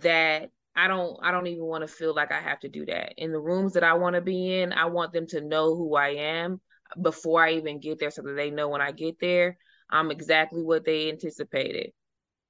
that 0.00 0.50
I 0.76 0.88
don't 0.88 1.18
I 1.22 1.30
don't 1.30 1.46
even 1.46 1.64
want 1.64 1.82
to 1.82 1.88
feel 1.88 2.14
like 2.14 2.32
I 2.32 2.40
have 2.40 2.60
to 2.60 2.68
do 2.68 2.86
that. 2.86 3.14
In 3.16 3.32
the 3.32 3.38
rooms 3.38 3.74
that 3.74 3.84
I 3.84 3.94
want 3.94 4.16
to 4.16 4.20
be 4.20 4.60
in, 4.60 4.72
I 4.72 4.86
want 4.86 5.12
them 5.12 5.26
to 5.28 5.40
know 5.40 5.76
who 5.76 5.94
I 5.94 6.08
am 6.08 6.60
before 7.00 7.44
I 7.44 7.52
even 7.52 7.80
get 7.80 7.98
there 7.98 8.10
so 8.10 8.22
that 8.22 8.34
they 8.34 8.50
know 8.50 8.68
when 8.68 8.80
I 8.80 8.92
get 8.92 9.18
there, 9.20 9.56
I'm 9.90 10.10
exactly 10.10 10.62
what 10.62 10.84
they 10.84 11.10
anticipated. 11.10 11.92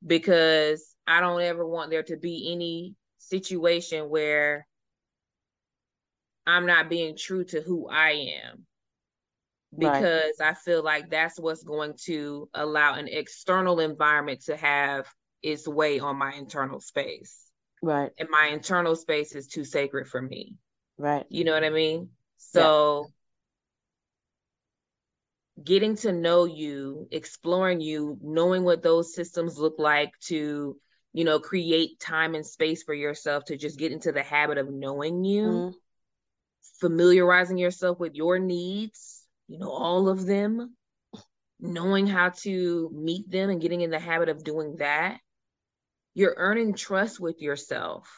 Because 0.07 0.95
I 1.07 1.21
don't 1.21 1.43
ever 1.43 1.67
want 1.67 1.91
there 1.91 2.03
to 2.05 2.17
be 2.17 2.53
any 2.53 2.95
situation 3.19 4.09
where 4.09 4.67
I'm 6.47 6.67
not 6.67 6.91
being 6.91 7.17
true 7.17 7.45
to 7.45 7.61
who 7.63 7.89
I 7.89 8.11
am 8.43 8.67
because 9.79 10.37
right. 10.41 10.51
I 10.51 10.55
feel 10.55 10.83
like 10.83 11.11
that's 11.11 11.39
what's 11.39 11.63
going 11.63 11.95
to 12.05 12.49
allow 12.55 12.95
an 12.95 13.09
external 13.09 13.81
environment 13.81 14.43
to 14.47 14.57
have 14.57 15.07
its 15.43 15.67
way 15.67 15.99
on 15.99 16.17
my 16.17 16.33
internal 16.33 16.81
space. 16.81 17.41
Right. 17.83 18.11
And 18.19 18.29
my 18.31 18.47
internal 18.47 18.97
space 18.97 19.35
is 19.35 19.47
too 19.47 19.65
sacred 19.65 20.07
for 20.07 20.21
me. 20.21 20.55
Right. 20.97 21.25
You 21.29 21.45
know 21.45 21.53
what 21.53 21.65
I 21.65 21.71
mean? 21.71 22.11
So 22.39 23.11
yeah. 25.57 25.65
getting 25.65 25.97
to 25.97 26.13
know 26.13 26.45
you, 26.45 27.09
exploring 27.11 27.81
you, 27.81 28.19
knowing 28.23 28.65
what 28.65 28.83
those 28.83 29.15
systems 29.15 29.59
look 29.59 29.75
like 29.79 30.13
to, 30.27 30.77
you 31.13 31.25
know, 31.25 31.39
create 31.41 32.01
time 32.01 32.35
and 32.35 32.47
space 32.47 32.83
for 32.83 32.95
yourself 32.95 33.45
to 33.47 33.57
just 33.57 33.79
get 33.79 33.93
into 33.93 34.13
the 34.13 34.23
habit 34.23 34.57
of 34.57 34.73
knowing 34.73 35.25
you, 35.25 35.45
mm. 35.45 35.73
familiarizing 36.81 37.59
yourself 37.59 37.99
with 37.99 38.15
your 38.15 38.39
needs 38.39 39.24
you 39.49 39.59
know, 39.59 39.71
all 39.71 40.09
of 40.09 40.27
them, 40.27 40.75
knowing 41.61 42.07
how 42.07 42.31
to 42.43 42.91
meet 42.93 43.31
them 43.31 43.51
and 43.51 43.61
getting 43.61 43.81
in 43.81 43.91
the 43.91 43.99
habit 43.99 44.29
of 44.29 44.45
doing 44.45 44.77
that, 44.77 45.19
you're 46.15 46.35
earning 46.37 46.75
trust 46.75 47.21
with 47.21 47.41
yourself 47.41 48.09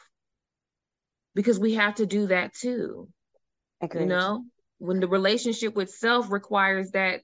because 1.33 1.59
we 1.59 1.75
have 1.75 1.95
to 1.95 2.05
do 2.05 2.27
that 2.27 2.53
too. 2.53 3.07
Agreed. 3.81 4.03
You 4.03 4.09
know, 4.09 4.45
when 4.79 4.99
the 4.99 5.07
relationship 5.07 5.75
with 5.75 5.89
self 5.89 6.31
requires 6.31 6.91
that 6.91 7.21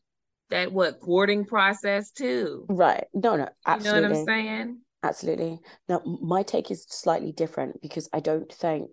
that 0.50 0.72
what 0.72 1.00
courting 1.00 1.46
process 1.46 2.12
too. 2.12 2.66
Right. 2.70 3.06
No, 3.14 3.36
no, 3.36 3.50
absolutely. 3.66 4.02
You 4.02 4.08
know 4.08 4.10
what 4.10 4.18
I'm 4.18 4.26
saying? 4.28 4.82
Absolutely. 5.04 5.60
Now, 5.90 6.02
my 6.06 6.44
take 6.44 6.72
is 6.72 6.86
slightly 6.88 7.32
different 7.32 7.82
because 7.82 8.08
I 8.14 8.20
don't 8.20 8.52
think 8.52 8.92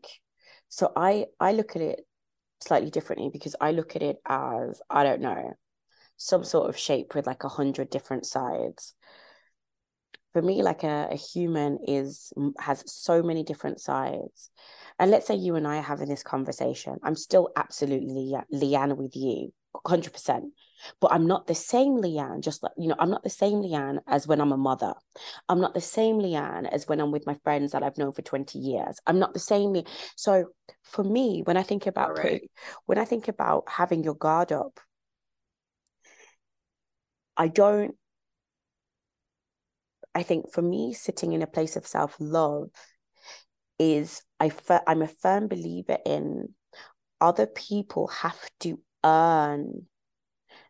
so. 0.69 0.93
I 0.97 1.27
I 1.39 1.53
look 1.53 1.77
at 1.77 1.83
it 1.83 2.01
slightly 2.61 2.91
differently 2.91 3.31
because 3.33 3.57
I 3.61 3.73
look 3.73 3.97
at 3.97 4.03
it 4.03 4.17
as 4.27 4.81
I 4.91 5.05
don't 5.05 5.21
know 5.21 5.55
some 6.17 6.45
sort 6.45 6.69
of 6.69 6.77
shape 6.77 7.15
with 7.15 7.27
like 7.27 7.45
a 7.45 7.49
hundred 7.49 7.89
different 7.89 8.27
sides. 8.27 8.95
For 10.35 10.43
me, 10.43 10.63
like 10.63 10.85
a, 10.85 11.09
a 11.11 11.17
human 11.17 11.79
is 11.89 12.33
has 12.59 12.85
so 12.87 13.23
many 13.23 13.43
different 13.43 13.81
sides. 13.81 14.51
And 14.99 15.11
let's 15.11 15.27
say 15.27 15.35
you 15.35 15.57
and 15.57 15.67
I 15.67 15.79
are 15.79 15.83
having 15.83 16.09
this 16.09 16.23
conversation. 16.23 16.99
I'm 17.03 17.17
still 17.17 17.49
absolutely 17.57 18.35
Leanne 18.53 18.97
with 18.97 19.17
you, 19.17 19.53
100%. 19.73 20.53
But 21.01 21.13
I'm 21.13 21.27
not 21.27 21.47
the 21.47 21.55
same 21.55 21.97
Leanne, 21.97 22.41
just 22.41 22.63
like, 22.63 22.73
you 22.79 22.89
know, 22.89 22.97
I'm 22.99 23.11
not 23.11 23.23
the 23.23 23.31
same 23.31 23.63
Leanne 23.63 23.99
as 24.07 24.27
when 24.27 24.41
I'm 24.41 24.53
a 24.53 24.57
mother. 24.57 24.95
I'm 25.49 25.61
not 25.61 25.75
the 25.75 25.81
same 25.81 26.19
Leanne 26.19 26.67
as 26.71 26.89
when 26.89 27.01
I'm 27.01 27.11
with 27.11 27.27
my 27.27 27.37
friends 27.45 27.73
that 27.73 27.83
I've 27.83 27.99
known 27.99 28.13
for 28.13 28.23
20 28.23 28.59
years. 28.59 28.99
I'm 29.07 29.19
not 29.19 29.35
the 29.35 29.41
same. 29.41 29.77
So 30.17 30.47
for 30.83 31.05
me, 31.05 31.43
when 31.45 31.59
I 31.59 31.63
think 31.63 31.87
about 31.87 32.17
right. 32.17 32.43
when 32.87 32.99
I 32.99 33.05
think 33.05 33.29
about 33.29 33.65
having 33.69 34.03
your 34.03 34.15
guard 34.15 34.53
up, 34.53 34.81
I 37.37 37.49
don't 37.49 37.95
I 40.15 40.23
think 40.23 40.53
for 40.53 40.63
me, 40.63 40.93
sitting 40.93 41.33
in 41.33 41.43
a 41.43 41.47
place 41.47 41.77
of 41.77 41.87
self 41.87 42.17
love 42.19 42.71
is 43.79 44.23
I 44.39 44.51
I'm 44.87 45.03
a 45.03 45.09
firm 45.09 45.49
believer 45.49 45.99
in 46.05 46.55
other 47.21 47.47
people 47.47 48.09
have 48.09 48.39
to 48.61 48.81
earn 49.05 49.87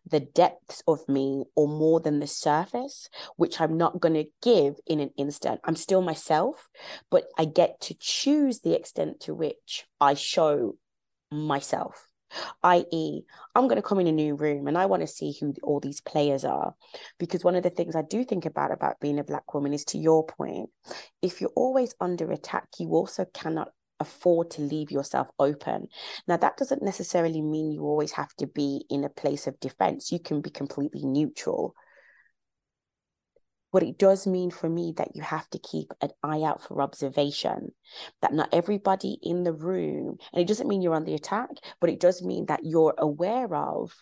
the 0.06 0.20
depths 0.20 0.82
of 0.86 1.08
me 1.08 1.44
or 1.54 1.68
more 1.68 2.00
than 2.00 2.20
the 2.20 2.26
surface, 2.26 3.08
which 3.36 3.60
I'm 3.60 3.76
not 3.76 4.00
going 4.00 4.14
to 4.14 4.26
give 4.42 4.76
in 4.86 5.00
an 5.00 5.10
instant. 5.16 5.60
I'm 5.64 5.76
still 5.76 6.02
myself, 6.02 6.68
but 7.10 7.24
I 7.38 7.44
get 7.44 7.80
to 7.82 7.94
choose 7.98 8.60
the 8.60 8.74
extent 8.74 9.20
to 9.20 9.34
which 9.34 9.86
I 10.00 10.14
show 10.14 10.76
myself. 11.30 12.08
i.e., 12.62 13.22
I'm 13.54 13.68
going 13.68 13.76
to 13.76 13.82
come 13.82 14.00
in 14.00 14.06
a 14.06 14.12
new 14.12 14.34
room 14.34 14.66
and 14.66 14.78
I 14.78 14.86
want 14.86 15.02
to 15.02 15.06
see 15.06 15.36
who 15.38 15.54
all 15.62 15.80
these 15.80 16.00
players 16.00 16.44
are. 16.44 16.74
Because 17.18 17.44
one 17.44 17.56
of 17.56 17.62
the 17.62 17.70
things 17.70 17.94
I 17.94 18.02
do 18.02 18.24
think 18.24 18.46
about 18.46 18.72
about 18.72 19.00
being 19.00 19.18
a 19.18 19.24
Black 19.24 19.52
woman 19.54 19.74
is 19.74 19.84
to 19.86 19.98
your 19.98 20.26
point, 20.26 20.70
if 21.22 21.40
you're 21.40 21.50
always 21.56 21.94
under 22.00 22.30
attack, 22.30 22.68
you 22.78 22.90
also 22.90 23.26
cannot 23.32 23.68
afford 24.00 24.50
to 24.52 24.62
leave 24.62 24.90
yourself 24.90 25.28
open. 25.38 25.86
Now, 26.26 26.38
that 26.38 26.56
doesn't 26.56 26.82
necessarily 26.82 27.42
mean 27.42 27.70
you 27.70 27.84
always 27.84 28.12
have 28.12 28.34
to 28.36 28.46
be 28.46 28.84
in 28.90 29.04
a 29.04 29.08
place 29.08 29.46
of 29.46 29.60
defense, 29.60 30.10
you 30.10 30.18
can 30.18 30.40
be 30.40 30.50
completely 30.50 31.04
neutral. 31.04 31.74
What 33.70 33.84
it 33.84 33.98
does 33.98 34.26
mean 34.26 34.50
for 34.50 34.68
me 34.68 34.94
that 34.96 35.14
you 35.14 35.22
have 35.22 35.48
to 35.50 35.58
keep 35.60 35.92
an 36.00 36.10
eye 36.24 36.42
out 36.42 36.60
for 36.60 36.82
observation, 36.82 37.70
that 38.20 38.32
not 38.32 38.48
everybody 38.52 39.18
in 39.22 39.44
the 39.44 39.52
room, 39.52 40.16
and 40.32 40.42
it 40.42 40.48
doesn't 40.48 40.66
mean 40.66 40.82
you're 40.82 40.94
on 40.94 41.04
the 41.04 41.14
attack, 41.14 41.50
but 41.80 41.90
it 41.90 42.00
does 42.00 42.20
mean 42.20 42.46
that 42.46 42.64
you're 42.64 42.94
aware 42.98 43.54
of 43.54 43.92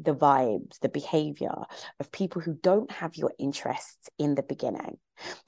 the 0.00 0.14
vibes, 0.14 0.80
the 0.80 0.88
behavior 0.88 1.54
of 2.00 2.10
people 2.10 2.42
who 2.42 2.54
don't 2.54 2.90
have 2.90 3.14
your 3.14 3.32
interests 3.38 4.10
in 4.18 4.34
the 4.34 4.42
beginning, 4.42 4.98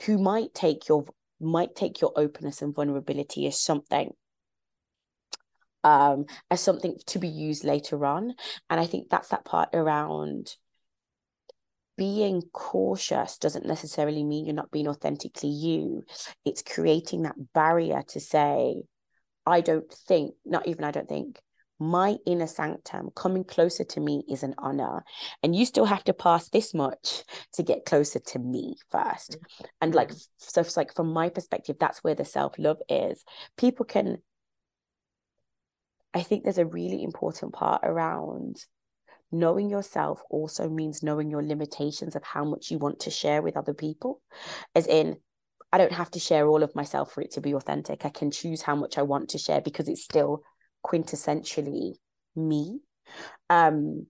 who 0.05 0.19
might 0.19 0.55
take 0.55 0.89
your 0.89 1.05
might 1.41 1.75
take 1.75 2.01
your 2.01 2.13
openness 2.17 2.63
and 2.63 2.75
vulnerability 2.75 3.47
as 3.47 3.61
something 3.61 4.11
um 5.85 6.25
as 6.51 6.61
something 6.61 6.97
to 7.07 7.19
be 7.19 7.29
used 7.29 7.65
later 7.65 8.05
on. 8.05 8.35
And 8.71 8.81
i 8.81 8.87
think 8.87 9.09
that's 9.09 9.29
that 9.29 9.45
part 9.45 9.71
around 9.73 10.57
being 11.97 12.43
cautious 12.53 13.39
doesn't 13.39 13.65
necessarily 13.65 14.23
mean 14.23 14.45
you're 14.45 14.55
not 14.55 14.71
being 14.71 14.87
authentically 14.87 15.49
you. 15.49 16.03
It's 16.45 16.63
creating 16.63 17.23
that 17.23 17.37
barrier 17.55 18.03
to 18.09 18.21
say 18.21 18.83
i 19.47 19.61
don't 19.61 19.91
think 19.91 20.35
not 20.45 20.67
even 20.67 20.85
i 20.85 20.91
don't 20.91 21.09
think 21.09 21.41
my 21.79 22.17
inner 22.27 22.47
sanctum 22.47 23.11
coming 23.15 23.45
closer 23.45 23.85
to 23.85 24.01
me 24.01 24.25
is 24.29 24.43
an 24.43 24.55
honor. 24.59 25.05
And 25.43 25.55
you 25.55 25.67
still 25.67 25.85
have 25.85 26.05
to 26.05 26.13
pass 26.13 26.49
this 26.49 26.73
much 26.73 27.23
to 27.55 27.63
get 27.63 27.85
closer 27.85 28.19
to 28.19 28.39
me 28.39 28.77
first. 28.91 29.33
Mm-hmm. 29.33 29.65
and 29.83 29.95
like 29.95 30.13
so 30.39 30.61
it's 30.61 30.77
like 30.77 30.95
from 30.95 31.13
my 31.13 31.29
perspective 31.29 31.77
that's 31.79 32.03
where 32.03 32.15
the 32.15 32.25
self-love 32.25 32.79
is. 32.89 33.25
People 33.57 33.85
can 33.85 34.19
i 36.15 36.23
think 36.23 36.45
there's 36.45 36.59
a 36.59 36.67
really 36.67 37.03
important 37.03 37.53
part 37.53 37.81
around 37.85 38.57
knowing 39.33 39.69
yourself 39.69 40.23
also 40.31 40.69
means 40.69 41.03
knowing 41.03 41.31
your 41.31 41.43
limitations 41.43 42.15
of 42.15 42.23
how 42.23 42.45
much 42.45 42.71
you 42.71 42.79
want 42.79 43.01
to 43.01 43.11
share 43.11 43.43
with 43.43 43.57
other 43.57 43.75
people. 43.75 44.21
As 44.75 44.87
in 44.87 45.17
i 45.73 45.79
don't 45.79 45.93
have 45.93 46.11
to 46.13 46.21
share 46.21 46.47
all 46.47 46.63
of 46.63 46.75
myself 46.75 47.13
for 47.13 47.21
it 47.21 47.33
to 47.33 47.41
be 47.41 47.55
authentic. 47.55 48.05
I 48.05 48.11
can 48.11 48.31
choose 48.31 48.63
how 48.63 48.77
much 48.77 48.99
i 48.99 49.03
want 49.03 49.31
to 49.31 49.39
share 49.39 49.61
because 49.61 49.89
it's 49.89 50.05
still 50.05 50.43
quintessentially 50.87 51.95
me. 52.37 52.79
Um, 53.51 54.07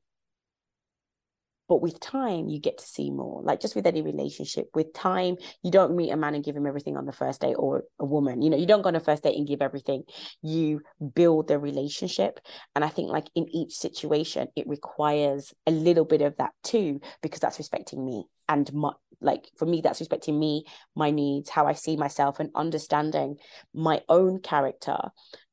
but 1.69 1.83
with 1.83 1.99
time, 1.99 2.49
you 2.49 2.61
get 2.61 2.79
to 2.79 2.87
see 2.87 3.11
more. 3.11 3.43
Like 3.43 3.61
just 3.61 3.75
with 3.75 3.89
any 3.89 4.01
relationship, 4.01 4.69
with 4.73 4.93
time, 4.93 5.37
you 5.65 5.73
don't 5.73 5.97
meet 5.97 6.13
a 6.13 6.17
man 6.17 6.37
and 6.37 6.45
give 6.45 6.55
him 6.55 6.67
everything 6.67 6.97
on 6.97 7.07
the 7.07 7.13
first 7.13 7.41
date 7.41 7.57
or 7.59 7.83
a 7.99 8.05
woman. 8.05 8.41
You 8.41 8.51
know, 8.51 8.57
you 8.57 8.67
don't 8.67 8.83
go 8.83 8.89
on 8.89 8.95
a 8.95 9.01
first 9.01 9.25
date 9.25 9.37
and 9.37 9.49
give 9.49 9.61
everything. 9.61 10.05
You 10.43 10.83
build 11.15 11.49
the 11.49 11.59
relationship. 11.59 12.39
And 12.77 12.85
I 12.85 12.89
think, 12.89 13.11
like 13.11 13.27
in 13.35 13.49
each 13.53 13.75
situation, 13.75 14.47
it 14.55 14.69
requires 14.69 15.53
a 15.67 15.73
little 15.73 16.05
bit 16.05 16.23
of 16.23 16.37
that 16.37 16.53
too, 16.63 17.01
because 17.21 17.41
that's 17.41 17.59
respecting 17.59 18.05
me. 18.05 18.27
And 18.49 18.73
my, 18.73 18.93
like 19.21 19.49
for 19.57 19.67
me, 19.67 19.81
that's 19.81 20.01
respecting 20.01 20.39
me, 20.39 20.65
my 20.95 21.11
needs, 21.11 21.51
how 21.51 21.67
I 21.67 21.73
see 21.73 21.97
myself, 21.97 22.41
and 22.41 22.51
understanding 22.55 23.37
my 23.75 24.03
own 24.09 24.41
character 24.41 24.99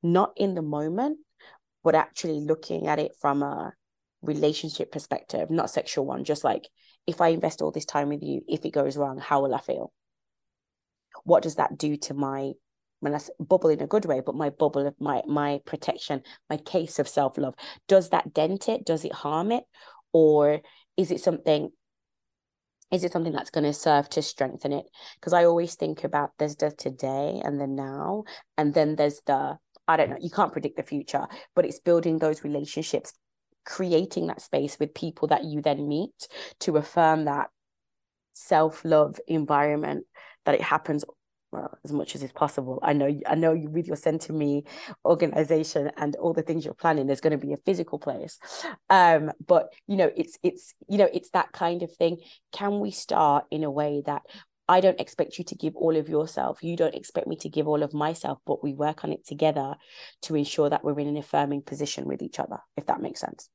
not 0.02 0.34
in 0.36 0.56
the 0.56 0.62
moment, 0.62 1.20
but 1.84 1.96
actually 1.96 2.40
looking 2.42 2.88
at 2.88 3.00
it 3.00 3.14
from 3.20 3.44
a 3.44 3.74
relationship 4.22 4.92
perspective, 4.92 5.50
not 5.50 5.70
sexual 5.70 6.06
one, 6.06 6.24
just 6.24 6.44
like 6.44 6.70
if 7.06 7.22
I 7.22 7.30
invest 7.30 7.62
all 7.62 7.72
this 7.72 7.86
time 7.86 8.10
with 8.10 8.24
you, 8.24 8.42
if 8.48 8.66
it 8.66 8.72
goes 8.72 8.98
wrong, 8.98 9.18
how 9.18 9.42
will 9.42 9.54
I 9.54 9.60
feel? 9.60 9.92
What 11.24 11.44
does 11.44 11.56
that 11.56 11.78
do 11.78 11.98
to 11.98 12.14
my 12.14 12.54
when 13.00 13.14
I 13.14 13.20
bubble 13.38 13.70
in 13.70 13.82
a 13.82 13.88
good 13.88 14.06
way, 14.06 14.22
but 14.26 14.34
my 14.36 14.50
bubble 14.50 14.88
of 14.88 14.96
my 15.00 15.22
my 15.28 15.60
protection, 15.66 16.22
my 16.50 16.56
case 16.58 17.00
of 17.00 17.08
self-love, 17.10 17.54
does 17.90 18.10
that 18.10 18.34
dent 18.34 18.70
it? 18.70 18.86
Does 18.86 19.04
it 19.04 19.12
harm 19.12 19.52
it? 19.52 19.66
Or 20.14 20.62
is 20.96 21.12
it 21.12 21.20
something 21.20 21.70
is 22.94 23.04
it 23.04 23.12
something 23.12 23.34
that's 23.34 23.50
going 23.50 23.64
to 23.64 23.74
serve 23.74 24.08
to 24.10 24.22
strengthen 24.22 24.72
it? 24.72 24.86
Because 25.16 25.34
i 25.34 25.46
always 25.46 25.76
think 25.76 26.04
about 26.04 26.32
there's 26.38 26.56
the 26.56 26.72
today 26.72 27.42
and 27.44 27.60
the 27.60 27.68
now 27.68 28.24
and 28.58 28.74
then 28.74 28.96
there's 28.96 29.22
the 29.26 29.58
I 29.88 29.98
don't 29.98 30.10
know, 30.10 30.18
you 30.22 30.30
can't 30.30 30.54
predict 30.54 30.78
the 30.78 30.84
future, 30.84 31.28
but 31.56 31.66
it's 31.66 31.80
building 31.80 32.18
those 32.18 32.44
relationships, 32.44 33.14
creating 33.66 34.28
that 34.28 34.42
space 34.42 34.80
with 34.80 34.94
people 34.94 35.28
that 35.28 35.44
you 35.44 35.62
then 35.62 35.88
meet 35.90 36.28
to 36.62 36.78
affirm 36.78 37.26
that 37.26 37.50
self 38.34 38.86
love 38.86 39.20
environment 39.28 40.06
that 40.46 40.56
it 40.56 40.62
happens 40.62 41.04
well, 41.54 41.78
as 41.86 41.94
much 41.94 42.16
as 42.16 42.24
is 42.24 42.32
possible. 42.32 42.80
I 42.82 42.94
know, 42.94 43.16
I 43.28 43.36
know 43.36 43.54
you 43.54 43.70
with 43.70 43.88
your 43.88 43.96
SenterME 43.96 44.66
organization 45.06 45.92
and 45.98 46.16
all 46.16 46.34
the 46.34 46.42
things 46.42 46.66
you're 46.66 46.74
planning, 46.74 47.06
there's 47.06 47.22
going 47.22 47.40
to 47.40 47.46
be 47.46 47.54
a 47.54 47.58
physical 47.58 48.00
place. 48.00 48.40
Um, 48.90 49.32
but 49.46 49.72
you 49.88 49.96
know, 49.96 50.12
it's 50.18 50.38
it's 50.42 50.74
you 50.90 50.98
know, 50.98 51.10
it's 51.14 51.30
that 51.30 51.52
kind 51.52 51.84
of 51.84 51.96
thing. 51.96 52.18
Can 52.52 52.80
we 52.80 52.90
start 52.90 53.46
in 53.52 53.64
a 53.64 53.72
way 53.72 54.02
that 54.08 54.24
I 54.68 54.80
don't 54.80 55.00
expect 55.00 55.38
you 55.38 55.44
to 55.46 55.56
give 55.56 55.76
all 55.76 55.96
of 55.96 56.10
yourself. 56.10 56.64
You 56.64 56.76
don't 56.78 56.96
expect 56.96 57.28
me 57.28 57.36
to 57.38 57.50
give 57.50 57.68
all 57.68 57.84
of 57.84 57.94
myself, 57.94 58.40
but 58.46 58.64
we 58.64 58.74
work 58.74 59.04
on 59.04 59.12
it 59.12 59.28
together 59.28 59.76
to 60.24 60.36
ensure 60.36 60.70
that 60.70 60.84
we're 60.84 61.00
in 61.00 61.08
an 61.08 61.18
affirming 61.18 61.62
position 61.64 62.06
with 62.06 62.22
each 62.22 62.40
other, 62.40 62.60
if 62.78 62.86
that 62.86 63.02
makes 63.02 63.20
sense. 63.20 63.50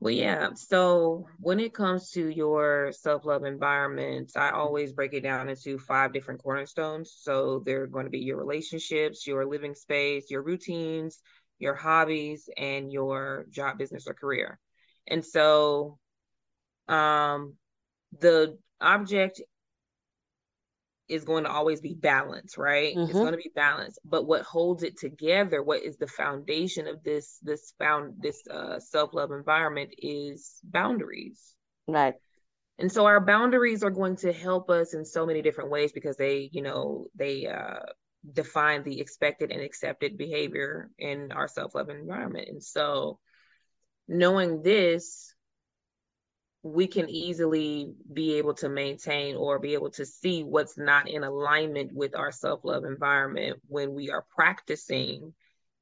Well, 0.00 0.14
yeah. 0.14 0.50
So 0.54 1.26
when 1.40 1.58
it 1.58 1.74
comes 1.74 2.10
to 2.12 2.28
your 2.28 2.92
self 2.92 3.24
love 3.24 3.44
environment, 3.44 4.32
I 4.36 4.50
always 4.50 4.92
break 4.92 5.12
it 5.12 5.22
down 5.22 5.48
into 5.48 5.78
five 5.78 6.12
different 6.12 6.42
cornerstones. 6.42 7.12
So 7.18 7.62
they're 7.64 7.86
going 7.88 8.04
to 8.04 8.10
be 8.10 8.20
your 8.20 8.36
relationships, 8.36 9.26
your 9.26 9.44
living 9.44 9.74
space, 9.74 10.30
your 10.30 10.42
routines, 10.42 11.20
your 11.58 11.74
hobbies, 11.74 12.48
and 12.56 12.92
your 12.92 13.46
job, 13.50 13.78
business, 13.78 14.06
or 14.06 14.14
career. 14.14 14.60
And 15.08 15.24
so 15.24 15.98
um, 16.88 17.54
the 18.18 18.58
object 18.80 19.42
is 21.08 21.24
going 21.24 21.44
to 21.44 21.50
always 21.50 21.80
be 21.80 21.94
balance, 21.94 22.58
right? 22.58 22.94
Mm-hmm. 22.94 23.10
It's 23.10 23.18
going 23.18 23.32
to 23.32 23.38
be 23.38 23.50
balance. 23.54 23.98
But 24.04 24.26
what 24.26 24.42
holds 24.42 24.82
it 24.82 24.98
together, 24.98 25.62
what 25.62 25.82
is 25.82 25.96
the 25.96 26.06
foundation 26.06 26.86
of 26.86 27.02
this 27.02 27.38
this 27.42 27.72
found 27.78 28.14
this 28.20 28.42
uh, 28.48 28.78
self 28.80 29.14
love 29.14 29.30
environment 29.30 29.94
is 29.98 30.60
boundaries, 30.62 31.54
right? 31.86 32.14
And 32.78 32.92
so 32.92 33.06
our 33.06 33.20
boundaries 33.20 33.82
are 33.82 33.90
going 33.90 34.16
to 34.16 34.32
help 34.32 34.70
us 34.70 34.94
in 34.94 35.04
so 35.04 35.26
many 35.26 35.42
different 35.42 35.70
ways 35.70 35.90
because 35.90 36.16
they, 36.16 36.48
you 36.52 36.62
know, 36.62 37.06
they 37.16 37.46
uh, 37.46 37.80
define 38.32 38.84
the 38.84 39.00
expected 39.00 39.50
and 39.50 39.60
accepted 39.60 40.16
behavior 40.16 40.90
in 40.98 41.32
our 41.32 41.48
self 41.48 41.74
love 41.74 41.88
environment. 41.88 42.48
And 42.48 42.62
so 42.62 43.18
knowing 44.06 44.62
this 44.62 45.34
we 46.72 46.86
can 46.86 47.08
easily 47.08 47.92
be 48.12 48.34
able 48.34 48.54
to 48.54 48.68
maintain 48.68 49.36
or 49.36 49.58
be 49.58 49.74
able 49.74 49.90
to 49.90 50.04
see 50.04 50.42
what's 50.42 50.76
not 50.76 51.08
in 51.08 51.24
alignment 51.24 51.92
with 51.92 52.14
our 52.14 52.30
self-love 52.30 52.84
environment 52.84 53.58
when 53.68 53.94
we 53.94 54.10
are 54.10 54.24
practicing 54.34 55.32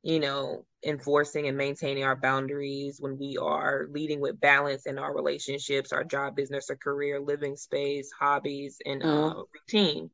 you 0.03 0.21
know 0.21 0.65
enforcing 0.85 1.49
and 1.49 1.57
maintaining 1.57 2.05
our 2.05 2.15
boundaries 2.15 2.99
when 3.01 3.19
we 3.19 3.37
are 3.41 3.87
leading 3.91 4.21
with 4.21 4.41
balance 4.41 4.87
in 4.87 4.99
our 4.99 5.15
relationships 5.15 5.93
our 5.93 6.05
job 6.05 6.37
business 6.37 6.71
or 6.71 6.77
career 6.77 7.19
living 7.19 7.57
space 7.57 8.11
hobbies 8.19 8.79
and 8.87 9.03
mm. 9.03 9.31
uh, 9.33 9.43
routine 9.53 10.09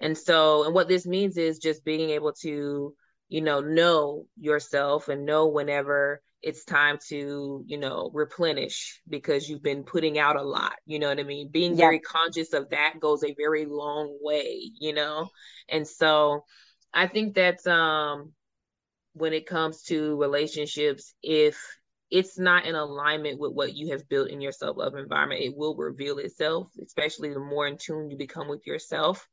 and 0.00 0.16
so 0.16 0.64
and 0.64 0.74
what 0.74 0.86
this 0.86 1.06
means 1.06 1.36
is 1.36 1.58
just 1.58 1.84
being 1.84 2.10
able 2.10 2.32
to 2.32 2.94
you 3.28 3.40
know 3.40 3.60
know 3.60 4.26
yourself 4.38 5.08
and 5.08 5.26
know 5.26 5.48
whenever 5.48 6.22
it's 6.42 6.64
time 6.64 6.98
to 7.08 7.62
you 7.66 7.78
know 7.78 8.10
replenish 8.12 9.00
because 9.08 9.48
you've 9.48 9.62
been 9.62 9.84
putting 9.84 10.18
out 10.18 10.36
a 10.36 10.42
lot 10.42 10.72
you 10.86 10.98
know 10.98 11.08
what 11.08 11.20
i 11.20 11.22
mean? 11.22 11.48
Being 11.50 11.76
very 11.76 12.00
conscious 12.00 12.52
of 12.52 12.70
that 12.70 12.94
goes 13.00 13.22
a 13.24 13.34
very 13.34 13.64
long 13.66 14.18
way 14.20 14.70
you 14.78 14.92
know? 14.92 15.28
And 15.68 15.86
so 15.86 16.44
i 16.92 17.06
think 17.06 17.34
that 17.34 17.66
um 17.66 18.32
when 19.14 19.32
it 19.32 19.46
comes 19.46 19.82
to 19.82 20.16
relationships 20.16 21.14
if 21.22 21.58
it's 22.10 22.38
not 22.38 22.66
in 22.66 22.74
alignment 22.74 23.40
with 23.40 23.52
what 23.52 23.74
you 23.74 23.92
have 23.92 24.08
built 24.08 24.28
in 24.28 24.40
your 24.40 24.52
self-love 24.52 24.94
environment 24.94 25.40
it 25.42 25.54
will 25.56 25.76
reveal 25.76 26.18
itself 26.18 26.68
especially 26.84 27.32
the 27.32 27.38
more 27.38 27.66
in 27.66 27.78
tune 27.78 28.10
you 28.10 28.16
become 28.16 28.48
with 28.48 28.66
yourself. 28.66 29.28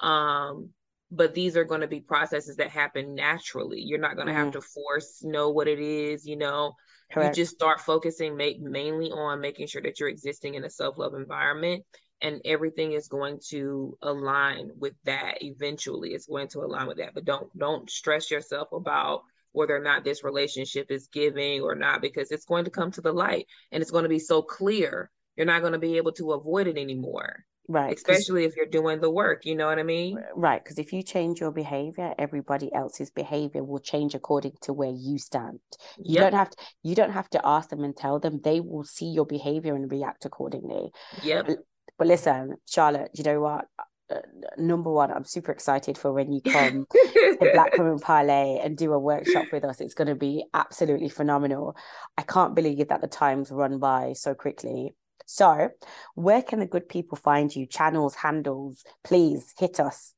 Um 0.00 0.70
but 1.10 1.34
these 1.34 1.56
are 1.56 1.64
going 1.64 1.80
to 1.80 1.86
be 1.86 2.00
processes 2.00 2.56
that 2.56 2.70
happen 2.70 3.14
naturally. 3.14 3.80
You're 3.80 3.98
not 3.98 4.16
going 4.16 4.28
to 4.28 4.32
mm. 4.32 4.36
have 4.36 4.52
to 4.52 4.60
force 4.60 5.22
know 5.22 5.50
what 5.50 5.68
it 5.68 5.78
is, 5.78 6.26
you 6.26 6.36
know. 6.36 6.74
Correct. 7.12 7.36
You 7.36 7.42
just 7.42 7.54
start 7.54 7.80
focusing 7.80 8.36
make, 8.36 8.60
mainly 8.60 9.10
on 9.10 9.40
making 9.40 9.66
sure 9.66 9.82
that 9.82 9.98
you're 9.98 10.08
existing 10.08 10.54
in 10.54 10.64
a 10.64 10.70
self-love 10.70 11.14
environment 11.14 11.84
and 12.22 12.40
everything 12.44 12.92
is 12.92 13.08
going 13.08 13.40
to 13.48 13.96
align 14.02 14.70
with 14.78 14.92
that 15.04 15.42
eventually 15.42 16.10
it's 16.10 16.26
going 16.26 16.46
to 16.46 16.58
align 16.58 16.86
with 16.86 16.98
that 16.98 17.14
but 17.14 17.24
don't 17.24 17.48
don't 17.58 17.88
stress 17.88 18.30
yourself 18.30 18.68
about 18.72 19.22
whether 19.52 19.74
or 19.74 19.80
not 19.80 20.04
this 20.04 20.24
relationship 20.24 20.90
is 20.90 21.08
giving 21.08 21.60
or 21.60 21.74
not, 21.74 22.00
because 22.00 22.30
it's 22.30 22.44
going 22.44 22.64
to 22.64 22.70
come 22.70 22.90
to 22.92 23.00
the 23.00 23.12
light 23.12 23.46
and 23.72 23.82
it's 23.82 23.90
going 23.90 24.04
to 24.04 24.08
be 24.08 24.18
so 24.18 24.42
clear. 24.42 25.10
You're 25.36 25.46
not 25.46 25.60
going 25.60 25.72
to 25.72 25.78
be 25.78 25.96
able 25.96 26.12
to 26.12 26.32
avoid 26.32 26.66
it 26.66 26.78
anymore. 26.78 27.44
Right. 27.70 27.94
Especially 27.94 28.44
if 28.44 28.56
you're 28.56 28.66
doing 28.66 29.00
the 29.00 29.10
work, 29.10 29.46
you 29.46 29.54
know 29.54 29.66
what 29.66 29.78
I 29.78 29.84
mean? 29.84 30.18
Right. 30.34 30.62
Because 30.62 30.80
if 30.80 30.92
you 30.92 31.04
change 31.04 31.38
your 31.38 31.52
behavior, 31.52 32.12
everybody 32.18 32.74
else's 32.74 33.10
behavior 33.10 33.62
will 33.62 33.78
change 33.78 34.12
according 34.16 34.54
to 34.62 34.72
where 34.72 34.90
you 34.90 35.18
stand. 35.18 35.60
You 35.96 36.14
yep. 36.16 36.22
don't 36.24 36.38
have 36.38 36.50
to 36.50 36.56
you 36.82 36.96
don't 36.96 37.12
have 37.12 37.30
to 37.30 37.40
ask 37.44 37.68
them 37.70 37.84
and 37.84 37.96
tell 37.96 38.18
them. 38.18 38.40
They 38.42 38.58
will 38.58 38.82
see 38.82 39.06
your 39.06 39.24
behavior 39.24 39.76
and 39.76 39.88
react 39.88 40.24
accordingly. 40.24 40.90
Yep. 41.22 41.46
But, 41.46 41.58
but 41.96 42.08
listen, 42.08 42.56
Charlotte, 42.66 43.12
you 43.14 43.22
know 43.22 43.40
what? 43.40 43.66
Uh, 44.10 44.18
number 44.58 44.90
one, 44.90 45.12
I'm 45.12 45.24
super 45.24 45.52
excited 45.52 45.96
for 45.96 46.12
when 46.12 46.32
you 46.32 46.40
come 46.40 46.86
to 46.90 47.50
Black 47.54 47.74
Women 47.78 48.00
Parlay 48.00 48.58
and 48.58 48.76
do 48.76 48.92
a 48.92 48.98
workshop 48.98 49.44
with 49.52 49.64
us. 49.64 49.80
It's 49.80 49.94
going 49.94 50.08
to 50.08 50.16
be 50.16 50.44
absolutely 50.52 51.08
phenomenal. 51.08 51.76
I 52.18 52.22
can't 52.22 52.56
believe 52.56 52.88
that 52.88 53.00
the 53.00 53.06
time's 53.06 53.52
run 53.52 53.78
by 53.78 54.14
so 54.14 54.34
quickly. 54.34 54.96
So, 55.32 55.70
where 56.16 56.42
can 56.42 56.58
the 56.58 56.66
good 56.66 56.88
people 56.88 57.16
find 57.16 57.54
you? 57.54 57.64
Channels, 57.64 58.16
handles, 58.16 58.82
please 59.04 59.54
hit 59.56 59.78
us. 59.78 60.12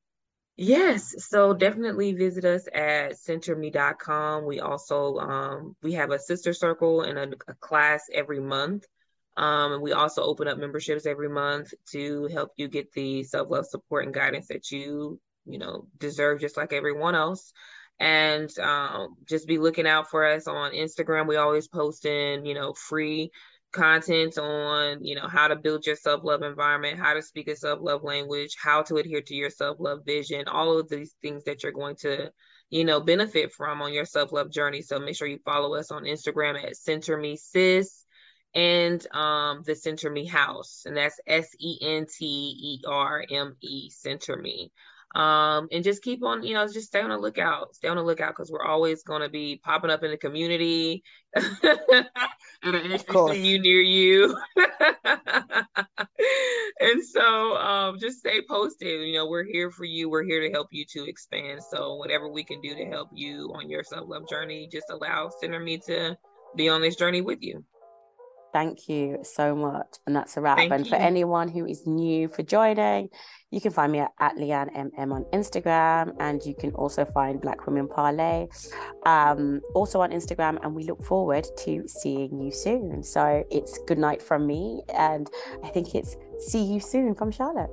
Yes, 0.57 1.15
so 1.29 1.53
definitely 1.53 2.15
visit 2.15 2.47
us 2.47 2.67
at 2.73 3.13
senterme.com. 3.13 4.47
We 4.47 4.61
also 4.61 5.19
um, 5.19 5.77
we 5.83 5.93
have 5.93 6.13
a 6.13 6.19
sister 6.19 6.55
circle 6.55 7.03
and 7.03 7.19
a, 7.19 7.29
a 7.47 7.55
class 7.61 8.05
every 8.11 8.41
month. 8.41 8.87
Um, 9.37 9.75
and 9.75 9.83
we 9.83 9.93
also 9.93 10.23
open 10.23 10.49
up 10.49 10.57
memberships 10.57 11.05
every 11.05 11.29
month 11.29 11.75
to 11.91 12.29
help 12.33 12.53
you 12.57 12.69
get 12.69 12.91
the 12.93 13.23
self-love 13.23 13.67
support 13.67 14.07
and 14.07 14.15
guidance 14.15 14.49
that 14.49 14.71
you, 14.71 15.21
you 15.45 15.59
know, 15.59 15.89
deserve 15.99 16.41
just 16.41 16.57
like 16.57 16.73
everyone 16.73 17.15
else. 17.15 17.53
And 18.01 18.51
um, 18.59 19.17
just 19.29 19.47
be 19.47 19.59
looking 19.59 19.87
out 19.87 20.09
for 20.09 20.25
us 20.27 20.49
on 20.49 20.73
Instagram. 20.73 21.29
We 21.29 21.37
always 21.37 21.69
post 21.69 22.07
in, 22.07 22.47
you 22.47 22.55
know, 22.55 22.73
free 22.73 23.31
content 23.73 24.39
on 24.39 25.03
you 25.03 25.15
know 25.15 25.27
how 25.27 25.49
to 25.49 25.57
build 25.57 25.87
your 25.87 25.97
self-love 25.97 26.43
environment 26.43 26.99
how 26.99 27.15
to 27.15 27.23
speak 27.23 27.49
a 27.49 27.57
self-love 27.57 28.03
language 28.05 28.55
how 28.63 28.83
to 28.83 28.97
adhere 28.97 29.23
to 29.23 29.35
your 29.35 29.51
self-love 29.51 30.01
vision 30.05 30.47
all 30.47 30.79
of 30.79 30.89
these 30.89 31.15
things 31.23 31.45
that 31.45 31.63
you're 31.63 31.73
going 31.73 31.97
to 31.97 32.31
you 32.73 32.85
know 32.85 33.01
benefit 33.01 33.53
from 33.53 33.81
on 33.83 33.93
your 33.93 34.07
self-love 34.07 34.51
journey. 34.51 34.83
So 34.83 34.99
make 34.99 35.15
sure 35.15 35.29
you 35.29 35.39
follow 35.45 35.75
us 35.75 35.91
on 35.91 36.05
instagram 36.05 36.63
at 36.63 36.73
SenterME 36.73 37.39
sis 37.39 38.05
and 38.55 39.07
um 39.15 39.63
the 39.65 39.73
SenterME 39.73 40.29
house. 40.29 40.83
And 40.87 40.97
that's 40.97 41.21
s-e-n-t-e-r-m-e 41.27 42.11
SenterME 43.91 44.71
um, 45.15 45.69
and 45.71 45.85
just 45.85 46.03
keep 46.03 46.23
on, 46.25 46.43
you 46.43 46.55
know, 46.55 46.67
just 46.67 46.89
stay 46.89 47.01
on 47.01 47.11
the 47.11 47.19
lookout, 47.19 47.75
stay 47.75 47.89
on 47.89 47.97
the 47.97 48.03
lookout 48.03 48.31
because 48.31 48.51
we're 48.51 48.65
always 48.65 49.03
going 49.03 49.21
to 49.23 49.29
be 49.29 49.61
popping 49.63 49.91
up 49.91 50.03
in 50.03 50.11
the 50.11 50.17
community 50.17 51.03
at 51.37 51.45
an 52.65 52.91
HBCU 52.91 53.61
near 53.61 53.81
you. 53.81 54.37
and 56.81 57.05
so 57.05 57.57
um, 57.57 57.99
just 57.99 58.19
stay 58.19 58.41
posted. 58.49 59.07
You 59.07 59.15
know, 59.15 59.29
we're 59.29 59.45
here 59.45 59.71
for 59.71 59.85
you. 59.85 60.09
We're 60.09 60.25
here 60.25 60.41
to 60.41 60.51
help 60.51 60.69
you 60.71 60.85
to 60.93 61.09
expand. 61.09 61.61
So 61.71 61.97
whatever 61.97 62.31
we 62.31 62.45
can 62.45 62.61
do 62.61 62.75
to 62.75 62.87
help 62.87 63.11
you 63.13 63.53
on 63.55 63.69
your 63.69 63.85
self 63.85 64.09
love 64.09 64.29
journey, 64.29 64.69
just 64.73 64.87
allow 64.91 65.31
SenterME 65.43 65.85
to 65.87 66.17
be 66.57 66.69
on 66.69 66.81
this 66.81 66.97
journey 66.97 67.21
with 67.21 67.43
you. 67.43 67.65
Thank 68.53 68.89
you 68.89 69.19
so 69.23 69.57
much. 69.57 69.97
And 70.07 70.15
that's 70.15 70.37
a 70.37 70.41
wrap. 70.41 70.59
Thank 70.59 70.73
and 70.73 70.85
you. 70.85 70.91
for 70.91 70.97
anyone 70.97 71.49
who 71.49 71.67
is 71.67 71.87
new 71.87 72.29
for 72.29 72.43
joining, 72.43 73.09
you 73.51 73.61
can 73.61 73.73
find 73.73 73.93
me 73.93 74.01
at, 74.01 74.11
at 74.21 74.37
Leanne 74.37 74.75
MM 74.77 75.13
on 75.13 75.25
Instagram. 75.33 76.15
And 76.21 76.45
you 76.45 76.55
can 76.55 76.73
also 76.73 77.05
find 77.05 77.41
Black 77.41 77.67
Women 77.67 77.89
Parlay 77.89 78.49
um, 79.07 79.61
also 79.75 80.01
on 80.01 80.11
Instagram. 80.11 80.59
And 80.63 80.75
we 80.75 80.85
look 80.85 81.03
forward 81.03 81.47
to 81.65 81.89
seeing 81.89 82.39
you 82.41 82.53
soon. 82.53 83.03
So 83.03 83.45
it's 83.51 83.79
good 83.87 83.99
night 83.99 84.23
from 84.23 84.47
me. 84.47 84.83
And 84.95 85.29
I 85.65 85.69
think 85.69 85.95
it's 85.95 86.17
see 86.39 86.63
you 86.63 86.81
soon 86.81 87.15
from 87.15 87.31
Charlotte. 87.31 87.71